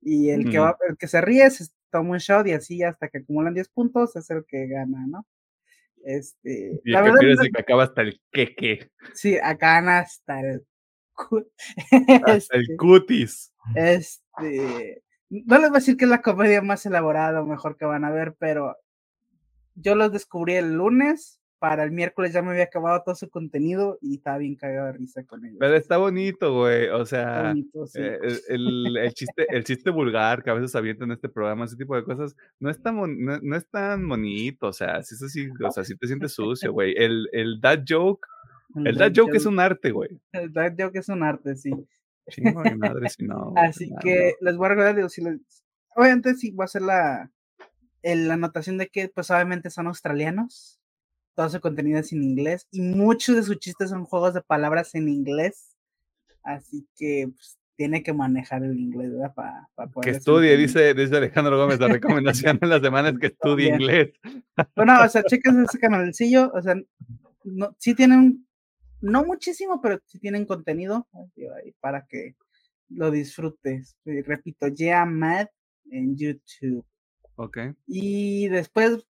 y 0.00 0.30
el 0.30 0.48
que 0.48 0.60
va, 0.60 0.76
el 0.88 0.96
que 0.96 1.08
se 1.08 1.20
ríe 1.20 1.50
se 1.50 1.64
toma 1.90 2.10
un 2.10 2.18
shot 2.18 2.46
y 2.46 2.52
así 2.52 2.84
hasta 2.84 3.08
que 3.08 3.18
acumulan 3.18 3.52
10 3.52 3.68
puntos 3.70 4.14
es 4.14 4.30
el 4.30 4.44
que 4.46 4.68
gana, 4.68 5.04
¿no? 5.08 5.26
Este, 6.04 6.80
y 6.84 6.92
el 6.92 6.92
la 6.92 7.02
que 7.02 7.10
verdad, 7.10 7.44
que 7.52 7.60
acaba 7.60 7.82
hasta 7.82 8.02
el 8.02 8.20
queque. 8.30 8.92
Sí, 9.12 9.38
acá 9.38 9.98
hasta 9.98 10.38
el 10.38 10.64
hasta 12.26 12.56
el 12.56 12.76
cutis. 12.76 13.52
Este, 13.74 15.02
no 15.30 15.58
les 15.58 15.70
voy 15.70 15.76
a 15.76 15.80
decir 15.80 15.96
que 15.96 16.04
es 16.04 16.10
la 16.10 16.22
comedia 16.22 16.62
más 16.62 16.84
elaborada 16.86 17.42
o 17.42 17.46
mejor 17.46 17.76
que 17.76 17.86
van 17.86 18.04
a 18.04 18.10
ver, 18.10 18.34
pero 18.38 18.76
yo 19.74 19.94
los 19.94 20.12
descubrí 20.12 20.54
el 20.54 20.74
lunes. 20.74 21.38
Para 21.58 21.84
el 21.84 21.92
miércoles 21.92 22.32
ya 22.32 22.42
me 22.42 22.50
había 22.50 22.64
acabado 22.64 23.00
todo 23.04 23.14
su 23.14 23.30
contenido 23.30 23.96
y 24.02 24.16
estaba 24.16 24.38
bien 24.38 24.56
cagado 24.56 24.88
de 24.88 24.94
risa 24.94 25.24
con 25.24 25.44
ellos. 25.44 25.58
Pero 25.60 25.76
está 25.76 25.96
bonito, 25.96 26.52
güey. 26.58 26.88
O 26.88 27.06
sea, 27.06 27.50
bonito, 27.50 27.86
sí. 27.86 28.00
eh, 28.02 28.18
el, 28.48 28.96
el, 28.96 29.14
chiste, 29.14 29.46
el 29.48 29.62
chiste 29.62 29.90
vulgar 29.90 30.42
que 30.42 30.50
a 30.50 30.54
veces 30.54 30.74
avientan 30.74 31.10
en 31.10 31.14
este 31.14 31.28
programa, 31.28 31.66
ese 31.66 31.76
tipo 31.76 31.94
de 31.94 32.02
cosas, 32.02 32.34
no 32.58 32.68
es 32.68 32.82
tan, 32.82 32.96
no, 32.96 33.38
no 33.40 33.56
es 33.56 33.70
tan 33.70 34.08
bonito. 34.08 34.66
O 34.66 34.72
sea, 34.72 35.04
si 35.04 35.14
es 35.14 35.22
así, 35.22 35.50
o 35.64 35.70
sea, 35.70 35.84
si 35.84 35.96
te 35.96 36.08
sientes 36.08 36.32
sucio, 36.32 36.72
güey. 36.72 36.94
El, 36.96 37.28
el 37.30 37.60
dad 37.60 37.84
joke 37.88 38.26
el 38.76 38.96
dad 38.96 39.12
joke 39.14 39.34
es 39.34 39.46
un 39.46 39.60
arte, 39.60 39.90
güey. 39.90 40.20
El 40.32 40.52
dad 40.52 40.74
joke 40.78 40.96
es 40.98 41.08
un 41.08 41.22
arte, 41.22 41.56
sí. 41.56 41.70
Chingo 42.28 42.62
de 42.62 42.76
madre, 42.76 43.08
si 43.08 43.24
no. 43.24 43.52
Así 43.56 43.90
que 44.00 44.34
les 44.40 44.56
voy 44.56 44.66
a 44.66 44.68
recordar, 44.70 44.96
digo, 44.96 45.08
si 45.08 45.22
les... 45.22 45.40
obviamente 45.96 46.34
sí 46.34 46.52
voy 46.52 46.62
a 46.62 46.66
hacer 46.66 46.82
la, 46.82 47.30
la 48.02 48.34
anotación 48.34 48.78
de 48.78 48.88
que, 48.88 49.08
pues 49.08 49.30
obviamente 49.30 49.70
son 49.70 49.86
australianos. 49.86 50.78
Todo 51.34 51.48
su 51.48 51.60
contenido 51.60 51.98
es 51.98 52.12
en 52.12 52.22
inglés 52.22 52.68
y 52.70 52.82
muchos 52.82 53.36
de 53.36 53.42
sus 53.42 53.58
chistes 53.58 53.90
son 53.90 54.04
juegos 54.04 54.34
de 54.34 54.42
palabras 54.42 54.94
en 54.94 55.08
inglés. 55.08 55.76
Así 56.42 56.86
que 56.96 57.30
pues, 57.34 57.58
tiene 57.76 58.02
que 58.02 58.12
manejar 58.12 58.62
el 58.62 58.78
inglés, 58.78 59.10
¿verdad? 59.12 59.34
Para, 59.34 59.68
poder 59.88 60.12
que 60.12 60.18
estudie, 60.18 60.56
dice, 60.56 60.94
dice 60.94 61.16
Alejandro 61.16 61.56
Gómez, 61.56 61.80
la 61.80 61.88
recomendación 61.88 62.58
en 62.60 62.68
las 62.68 62.82
semanas 62.82 63.14
que 63.20 63.28
estudie 63.28 63.74
inglés. 63.74 64.12
Bueno, 64.76 65.02
o 65.02 65.08
sea, 65.08 65.22
chequen 65.22 65.64
ese 65.64 65.78
canalcillo, 65.78 66.52
o 66.54 66.62
sea, 66.62 66.74
no, 67.44 67.74
sí 67.78 67.94
tienen 67.94 68.46
no 69.02 69.24
muchísimo, 69.24 69.80
pero 69.80 69.98
si 70.06 70.18
tienen 70.18 70.46
contenido 70.46 71.08
para 71.80 72.06
que 72.06 72.36
lo 72.88 73.10
disfrutes. 73.10 73.96
Repito, 74.04 74.68
Yeah 74.68 75.04
Mad 75.04 75.48
en 75.90 76.16
YouTube. 76.16 76.84
Ok. 77.36 77.58
Y 77.86 78.48
después, 78.48 79.06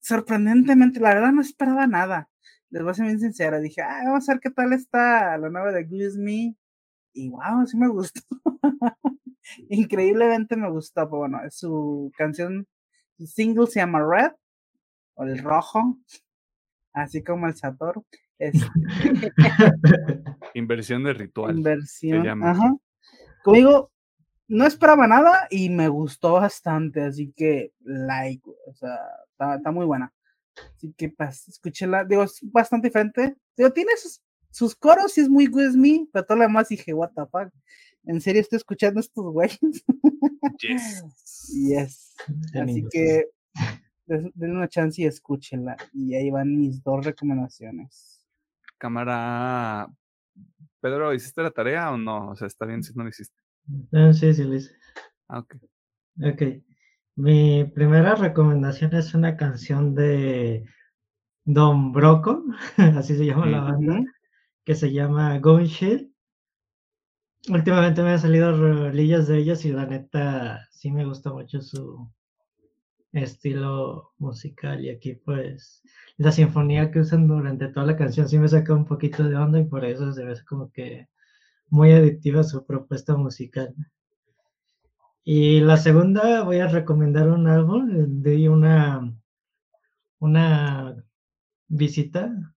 sorprendentemente, 0.00 1.00
la 1.00 1.14
verdad 1.14 1.32
no 1.32 1.42
esperaba 1.42 1.86
nada. 1.86 2.30
Les 2.70 2.82
voy 2.82 2.90
a 2.90 2.94
ser 2.94 3.06
bien 3.06 3.20
sincero. 3.20 3.60
Dije, 3.60 3.82
ah, 3.82 4.02
vamos 4.06 4.28
a 4.28 4.32
ver 4.32 4.40
qué 4.40 4.50
tal 4.50 4.72
está 4.72 5.36
la 5.38 5.50
nueva 5.50 5.72
de 5.72 5.86
Me. 6.16 6.56
Y 7.12 7.28
wow, 7.28 7.66
sí 7.66 7.76
me 7.76 7.88
gustó. 7.88 8.20
Increíblemente 9.68 10.56
me 10.56 10.70
gustó. 10.70 11.08
Pero 11.08 11.18
bueno, 11.18 11.40
su 11.50 12.10
canción, 12.16 12.66
su 13.16 13.26
single 13.26 13.66
se 13.66 13.80
llama 13.80 14.02
Red, 14.02 14.32
o 15.14 15.24
el 15.24 15.38
rojo, 15.38 15.98
así 16.96 17.22
como 17.22 17.46
el 17.46 17.54
Satoru. 17.54 18.04
Este, 18.38 18.66
Inversión 20.54 21.04
de 21.04 21.12
ritual. 21.12 21.56
Inversión. 21.56 22.42
Ajá. 22.42 22.74
Conmigo 23.44 23.92
no 24.48 24.66
esperaba 24.66 25.06
nada 25.06 25.46
y 25.50 25.68
me 25.70 25.88
gustó 25.88 26.32
bastante, 26.34 27.02
así 27.02 27.32
que 27.36 27.72
like, 27.80 28.42
o 28.66 28.74
sea, 28.74 28.98
está, 29.58 29.70
muy 29.70 29.86
buena. 29.86 30.12
Así 30.74 30.92
que 30.96 31.10
pues, 31.10 31.48
escúchela, 31.48 32.04
digo, 32.04 32.22
es 32.22 32.40
bastante 32.42 32.88
diferente. 32.88 33.36
Digo, 33.56 33.70
tiene 33.72 33.90
sus, 34.50 34.74
coros 34.74 35.16
y 35.18 35.20
es 35.20 35.28
muy 35.28 35.46
good 35.46 35.74
me, 35.74 36.08
pero 36.12 36.24
todo 36.24 36.38
lo 36.38 36.44
demás 36.44 36.68
dije, 36.68 36.94
what 36.94 37.10
the 37.14 37.26
fuck. 37.26 37.52
En 38.04 38.20
serio 38.20 38.40
estoy 38.40 38.56
escuchando 38.58 39.00
estos 39.00 39.24
güeyes. 39.32 39.58
Yes. 40.60 41.04
yes. 41.52 42.14
Así 42.54 42.84
que 42.90 43.26
denle 44.06 44.56
una 44.56 44.68
chance 44.68 45.02
y 45.02 45.06
escúchenla. 45.06 45.76
Y 45.92 46.14
ahí 46.14 46.30
van 46.30 46.56
mis 46.56 46.82
dos 46.82 47.04
recomendaciones. 47.04 48.24
Cámara. 48.78 49.88
Pedro, 50.80 51.12
¿hiciste 51.14 51.42
la 51.42 51.50
tarea 51.50 51.90
o 51.90 51.96
no? 51.96 52.30
O 52.30 52.36
sea, 52.36 52.46
está 52.46 52.66
bien 52.66 52.82
si 52.82 52.94
no 52.94 53.02
lo 53.02 53.08
hiciste. 53.08 53.40
Ah, 53.92 54.12
sí, 54.12 54.32
sí 54.32 54.44
lo 54.44 54.54
hice. 54.54 54.72
Ah, 55.28 55.40
ok. 55.40 55.56
Ok. 56.22 56.42
Mi 57.16 57.64
primera 57.64 58.14
recomendación 58.14 58.94
es 58.94 59.14
una 59.14 59.36
canción 59.36 59.94
de 59.94 60.66
Don 61.44 61.92
Broco, 61.92 62.44
así 62.76 63.16
se 63.16 63.24
llama 63.24 63.46
la 63.46 63.60
banda, 63.60 64.04
que 64.64 64.74
se 64.74 64.92
llama 64.92 65.38
Going 65.38 65.66
Shit. 65.66 66.10
Últimamente 67.48 68.02
me 68.02 68.10
han 68.10 68.18
salido 68.18 68.52
rolillas 68.52 69.28
de 69.28 69.38
ellos 69.38 69.64
y 69.64 69.72
la 69.72 69.86
neta 69.86 70.68
sí 70.72 70.90
me 70.90 71.04
gusta 71.04 71.32
mucho 71.32 71.62
su 71.62 72.10
estilo 73.16 74.12
musical 74.18 74.84
y 74.84 74.90
aquí 74.90 75.14
pues 75.14 75.82
la 76.16 76.32
sinfonía 76.32 76.90
que 76.90 77.00
usan 77.00 77.26
durante 77.26 77.68
toda 77.68 77.86
la 77.86 77.96
canción 77.96 78.28
sí 78.28 78.38
me 78.38 78.48
saca 78.48 78.74
un 78.74 78.84
poquito 78.84 79.24
de 79.24 79.36
onda 79.36 79.60
y 79.60 79.64
por 79.64 79.84
eso 79.84 80.12
se 80.12 80.24
ve 80.24 80.34
como 80.48 80.70
que 80.70 81.08
muy 81.68 81.92
adictiva 81.92 82.44
su 82.44 82.64
propuesta 82.64 83.16
musical. 83.16 83.74
Y 85.24 85.60
la 85.60 85.76
segunda 85.76 86.42
voy 86.44 86.60
a 86.60 86.68
recomendar 86.68 87.28
un 87.28 87.48
álbum 87.48 88.22
de 88.22 88.48
una 88.48 89.12
una 90.18 91.04
visita 91.68 92.54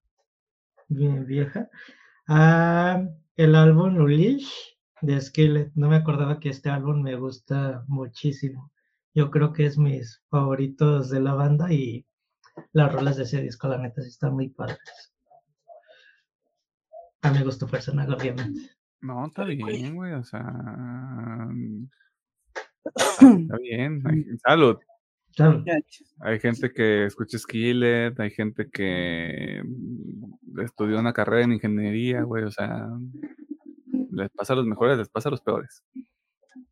bien 0.88 1.26
vieja 1.26 1.68
a 2.28 3.04
el 3.36 3.54
álbum 3.54 3.96
Unleash 3.96 4.48
de 5.02 5.20
Skillet. 5.20 5.72
No 5.74 5.88
me 5.88 5.96
acordaba 5.96 6.40
que 6.40 6.50
este 6.50 6.70
álbum 6.70 7.02
me 7.02 7.16
gusta 7.16 7.84
muchísimo. 7.88 8.70
Yo 9.14 9.30
creo 9.30 9.52
que 9.52 9.66
es 9.66 9.76
mis 9.76 10.22
favoritos 10.30 11.10
de 11.10 11.20
la 11.20 11.34
banda 11.34 11.72
y 11.72 12.06
las 12.72 12.92
rolas 12.92 13.16
de 13.16 13.24
ese 13.24 13.42
disco, 13.42 13.68
la 13.68 13.78
neta, 13.78 14.02
sí 14.02 14.08
están 14.08 14.34
muy 14.34 14.48
padres. 14.48 14.78
A 17.22 17.30
mi 17.32 17.42
gusto 17.42 17.66
personal, 17.66 18.12
obviamente. 18.12 18.70
No, 19.00 19.26
está 19.26 19.44
bien, 19.44 19.94
güey, 19.94 20.12
o 20.12 20.24
sea. 20.24 20.42
Mm, 20.42 21.88
está 22.84 23.56
bien. 23.62 24.02
Salud. 24.42 24.78
Hay 26.20 26.40
gente 26.40 26.72
que 26.72 27.04
escucha 27.06 27.38
Skillet, 27.38 28.18
hay 28.18 28.30
gente 28.30 28.68
que 28.70 29.62
mm, 29.64 30.60
estudió 30.60 30.98
una 30.98 31.12
carrera 31.12 31.44
en 31.44 31.52
ingeniería, 31.52 32.22
güey, 32.22 32.44
o 32.44 32.50
sea, 32.50 32.88
les 34.10 34.30
pasa 34.30 34.52
a 34.52 34.56
los 34.56 34.66
mejores, 34.66 34.98
les 34.98 35.08
pasa 35.08 35.28
a 35.28 35.32
los 35.32 35.40
peores. 35.40 35.82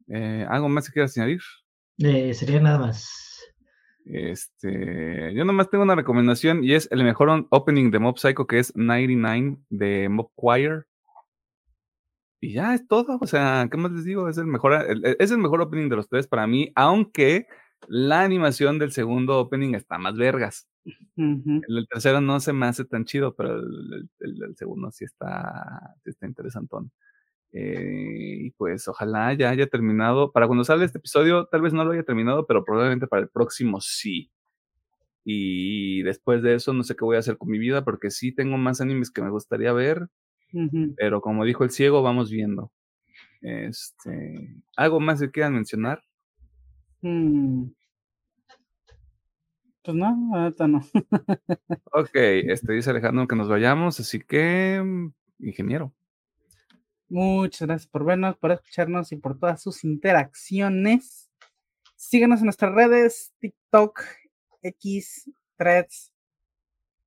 Eh, 0.08 0.46
¿Algo 0.48 0.68
más 0.68 0.86
que 0.86 0.94
quieras 0.94 1.16
añadir? 1.16 1.40
Eh, 1.98 2.34
sería 2.34 2.60
nada 2.60 2.78
más. 2.78 3.28
Este, 4.04 5.34
yo 5.34 5.44
nomás 5.44 5.68
tengo 5.68 5.84
una 5.84 5.94
recomendación 5.94 6.64
y 6.64 6.72
es 6.72 6.88
el 6.90 7.04
mejor 7.04 7.46
opening 7.50 7.90
de 7.90 7.98
Mob 7.98 8.18
Psycho 8.18 8.46
que 8.46 8.58
es 8.58 8.74
99 8.74 9.58
de 9.68 10.08
Mob 10.08 10.30
Choir. 10.40 10.86
Y 12.40 12.52
ya 12.54 12.74
es 12.74 12.86
todo, 12.86 13.18
o 13.20 13.26
sea, 13.26 13.68
¿qué 13.70 13.76
más 13.76 13.90
les 13.90 14.04
digo? 14.04 14.28
Es 14.28 14.38
el 14.38 14.46
mejor, 14.46 14.86
es 15.18 15.30
el 15.30 15.38
mejor 15.38 15.60
opening 15.60 15.88
de 15.88 15.96
los 15.96 16.08
tres 16.08 16.28
para 16.28 16.46
mí, 16.46 16.70
aunque 16.76 17.48
la 17.88 18.22
animación 18.22 18.78
del 18.78 18.92
segundo 18.92 19.38
opening 19.38 19.74
está 19.74 19.98
más 19.98 20.16
vergas. 20.16 20.68
el, 21.16 21.86
tercero 21.90 22.20
no 22.20 22.38
se 22.40 22.52
me 22.52 22.66
hace 22.66 22.84
tan 22.84 23.04
chido, 23.04 23.34
pero 23.34 23.58
el, 23.58 24.56
segundo 24.56 24.90
sí 24.92 25.04
está, 25.04 25.94
sí 26.04 26.10
está 26.10 26.26
interesantón. 26.26 26.92
Eh, 27.52 28.36
y 28.40 28.50
pues 28.52 28.86
ojalá 28.88 29.32
ya 29.34 29.50
haya 29.50 29.66
terminado. 29.66 30.32
Para 30.32 30.46
cuando 30.46 30.64
sale 30.64 30.84
este 30.84 30.98
episodio, 30.98 31.46
tal 31.46 31.62
vez 31.62 31.72
no 31.72 31.84
lo 31.84 31.92
haya 31.92 32.02
terminado, 32.02 32.46
pero 32.46 32.64
probablemente 32.64 33.06
para 33.06 33.22
el 33.22 33.28
próximo 33.28 33.80
sí. 33.80 34.30
Y 35.24 36.02
después 36.02 36.42
de 36.42 36.54
eso 36.54 36.72
no 36.72 36.82
sé 36.82 36.96
qué 36.96 37.04
voy 37.04 37.16
a 37.16 37.20
hacer 37.20 37.36
con 37.38 37.50
mi 37.50 37.58
vida, 37.58 37.84
porque 37.84 38.10
sí 38.10 38.34
tengo 38.34 38.56
más 38.56 38.80
animes 38.80 39.10
que 39.10 39.22
me 39.22 39.30
gustaría 39.30 39.72
ver. 39.72 40.08
Pero 40.96 41.20
como 41.20 41.44
dijo 41.44 41.64
el 41.64 41.70
ciego, 41.70 42.02
vamos 42.02 42.30
viendo. 42.30 42.72
Este, 43.42 44.62
¿Algo 44.76 45.00
más 45.00 45.20
que 45.20 45.30
quieran 45.30 45.54
mencionar? 45.54 46.02
Mm. 47.02 47.66
Pues 49.84 49.96
no, 49.96 50.30
ahorita 50.34 50.68
no. 50.68 50.80
ok, 51.92 52.10
este 52.14 52.72
dice 52.72 52.90
Alejandro 52.90 53.26
que 53.26 53.36
nos 53.36 53.48
vayamos, 53.48 54.00
así 54.00 54.20
que, 54.20 54.82
mm, 54.84 55.12
ingeniero. 55.40 55.94
Muchas 57.08 57.66
gracias 57.66 57.86
por 57.86 58.04
vernos, 58.04 58.36
por 58.36 58.52
escucharnos 58.52 59.12
y 59.12 59.16
por 59.16 59.38
todas 59.38 59.62
sus 59.62 59.84
interacciones. 59.84 61.30
Síganos 61.96 62.40
en 62.40 62.44
nuestras 62.46 62.74
redes, 62.74 63.32
TikTok, 63.38 64.02
X, 64.62 65.30
Threads, 65.56 66.12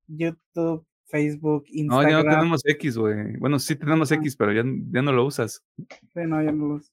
YouTube, 0.08 0.84
Facebook, 1.06 1.64
Instagram. 1.68 2.10
No, 2.10 2.10
ya 2.10 2.24
no 2.24 2.30
tenemos 2.30 2.62
X, 2.64 2.98
güey. 2.98 3.36
Bueno, 3.36 3.58
sí 3.58 3.76
tenemos 3.76 4.10
ah. 4.10 4.16
X, 4.16 4.36
pero 4.36 4.52
ya, 4.52 4.62
ya 4.64 5.02
no 5.02 5.12
lo 5.12 5.24
usas. 5.24 5.62
Sí, 5.76 6.20
no, 6.26 6.42
ya 6.42 6.52
no 6.52 6.66
lo 6.66 6.74
uso. 6.76 6.92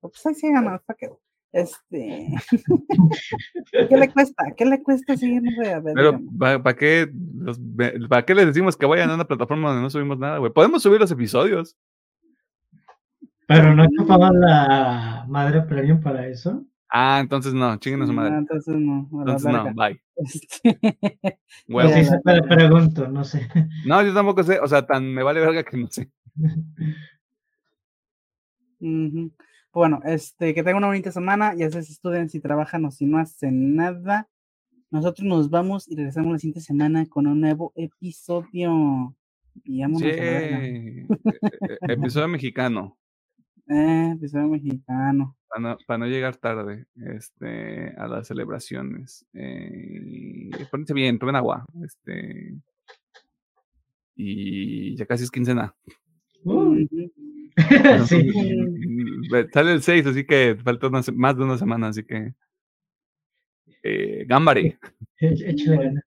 Pues 0.00 0.26
ahí 0.26 0.34
síganos, 0.34 0.80
para 0.82 0.96
que 0.96 1.10
este. 1.52 2.28
¿Qué 3.88 3.96
le 3.96 4.10
cuesta? 4.10 4.44
¿Qué 4.56 4.64
le 4.64 4.82
cuesta 4.82 5.16
seguirnos 5.16 5.54
a 5.58 5.80
ver, 5.80 5.94
Pero, 5.94 6.20
¿para 6.38 6.74
qué, 6.74 7.12
¿para 8.08 8.24
qué 8.24 8.34
les 8.34 8.46
decimos 8.46 8.76
que 8.76 8.86
vayan 8.86 9.10
a 9.10 9.14
una 9.14 9.28
plataforma 9.28 9.68
donde 9.68 9.82
no 9.82 9.90
subimos 9.90 10.18
nada, 10.18 10.38
güey? 10.38 10.52
Podemos 10.52 10.82
subir 10.82 10.98
los 10.98 11.10
episodios. 11.10 11.76
Pero 13.46 13.74
no 13.74 13.84
ocupamos 13.84 14.32
la 14.34 15.24
madre 15.28 15.62
premium 15.62 16.00
para 16.00 16.26
eso. 16.26 16.64
Ah, 16.88 17.18
entonces 17.20 17.54
no, 17.54 17.76
chinguen 17.78 18.02
a 18.02 18.06
su 18.06 18.12
madre. 18.12 18.36
entonces 18.36 18.76
no. 18.76 19.08
Entonces 19.12 19.50
no, 19.50 19.64
bye. 19.74 20.00
bueno. 21.68 21.90
Sí, 21.90 22.04
se 22.04 22.42
pregunto, 22.42 23.08
no 23.08 23.24
sé. 23.24 23.48
No, 23.86 24.02
yo 24.02 24.12
tampoco 24.12 24.42
sé, 24.42 24.58
o 24.60 24.68
sea, 24.68 24.84
tan 24.84 25.12
me 25.12 25.22
vale 25.22 25.40
verga 25.40 25.62
que 25.62 25.76
no 25.76 25.86
sé. 25.88 26.10
Bueno, 29.72 30.00
este, 30.04 30.52
que 30.52 30.62
tengan 30.62 30.78
una 30.78 30.88
bonita 30.88 31.12
semana, 31.12 31.54
ya 31.54 31.70
sea 31.70 31.82
si 31.82 31.92
estudian, 31.92 32.28
si 32.28 32.40
trabajan 32.40 32.84
o 32.84 32.90
si 32.90 33.06
no 33.06 33.18
hacen 33.18 33.74
nada. 33.74 34.28
Nosotros 34.90 35.26
nos 35.26 35.48
vamos 35.48 35.88
y 35.88 35.96
regresamos 35.96 36.32
la 36.32 36.38
siguiente 36.38 36.60
semana 36.60 37.06
con 37.06 37.26
un 37.26 37.40
nuevo 37.40 37.72
episodio. 37.74 39.16
Y 39.64 39.82
sí. 39.82 40.04
E, 40.04 41.00
e, 41.00 41.06
episodio 41.88 42.28
mexicano. 42.28 42.98
Eh, 43.68 44.12
episodio 44.16 44.48
mexicano. 44.48 45.36
Para 45.86 45.98
no, 45.98 46.06
llegar 46.06 46.36
tarde 46.36 46.86
este, 46.96 47.94
a 47.96 48.06
las 48.08 48.26
celebraciones. 48.26 49.26
Eh, 49.34 50.50
pónganse 50.70 50.94
bien, 50.94 51.18
tomen 51.18 51.36
agua. 51.36 51.66
Este, 51.84 52.56
y 54.16 54.96
ya 54.96 55.04
casi 55.06 55.24
es 55.24 55.30
quincena. 55.30 55.74
sí. 58.06 58.32
Sale 59.52 59.72
el 59.72 59.82
6, 59.82 60.06
así 60.06 60.24
que 60.24 60.56
falta 60.62 60.88
más 60.90 61.36
de 61.36 61.44
una 61.44 61.58
semana, 61.58 61.88
así 61.88 62.02
que. 62.04 62.34
Eh, 63.82 64.24
Gambari. 64.26 64.76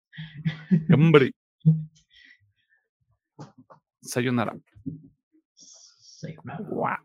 Gambari. 0.87 1.31
Sayonara. 4.01 4.57
Sayonara. 5.55 7.04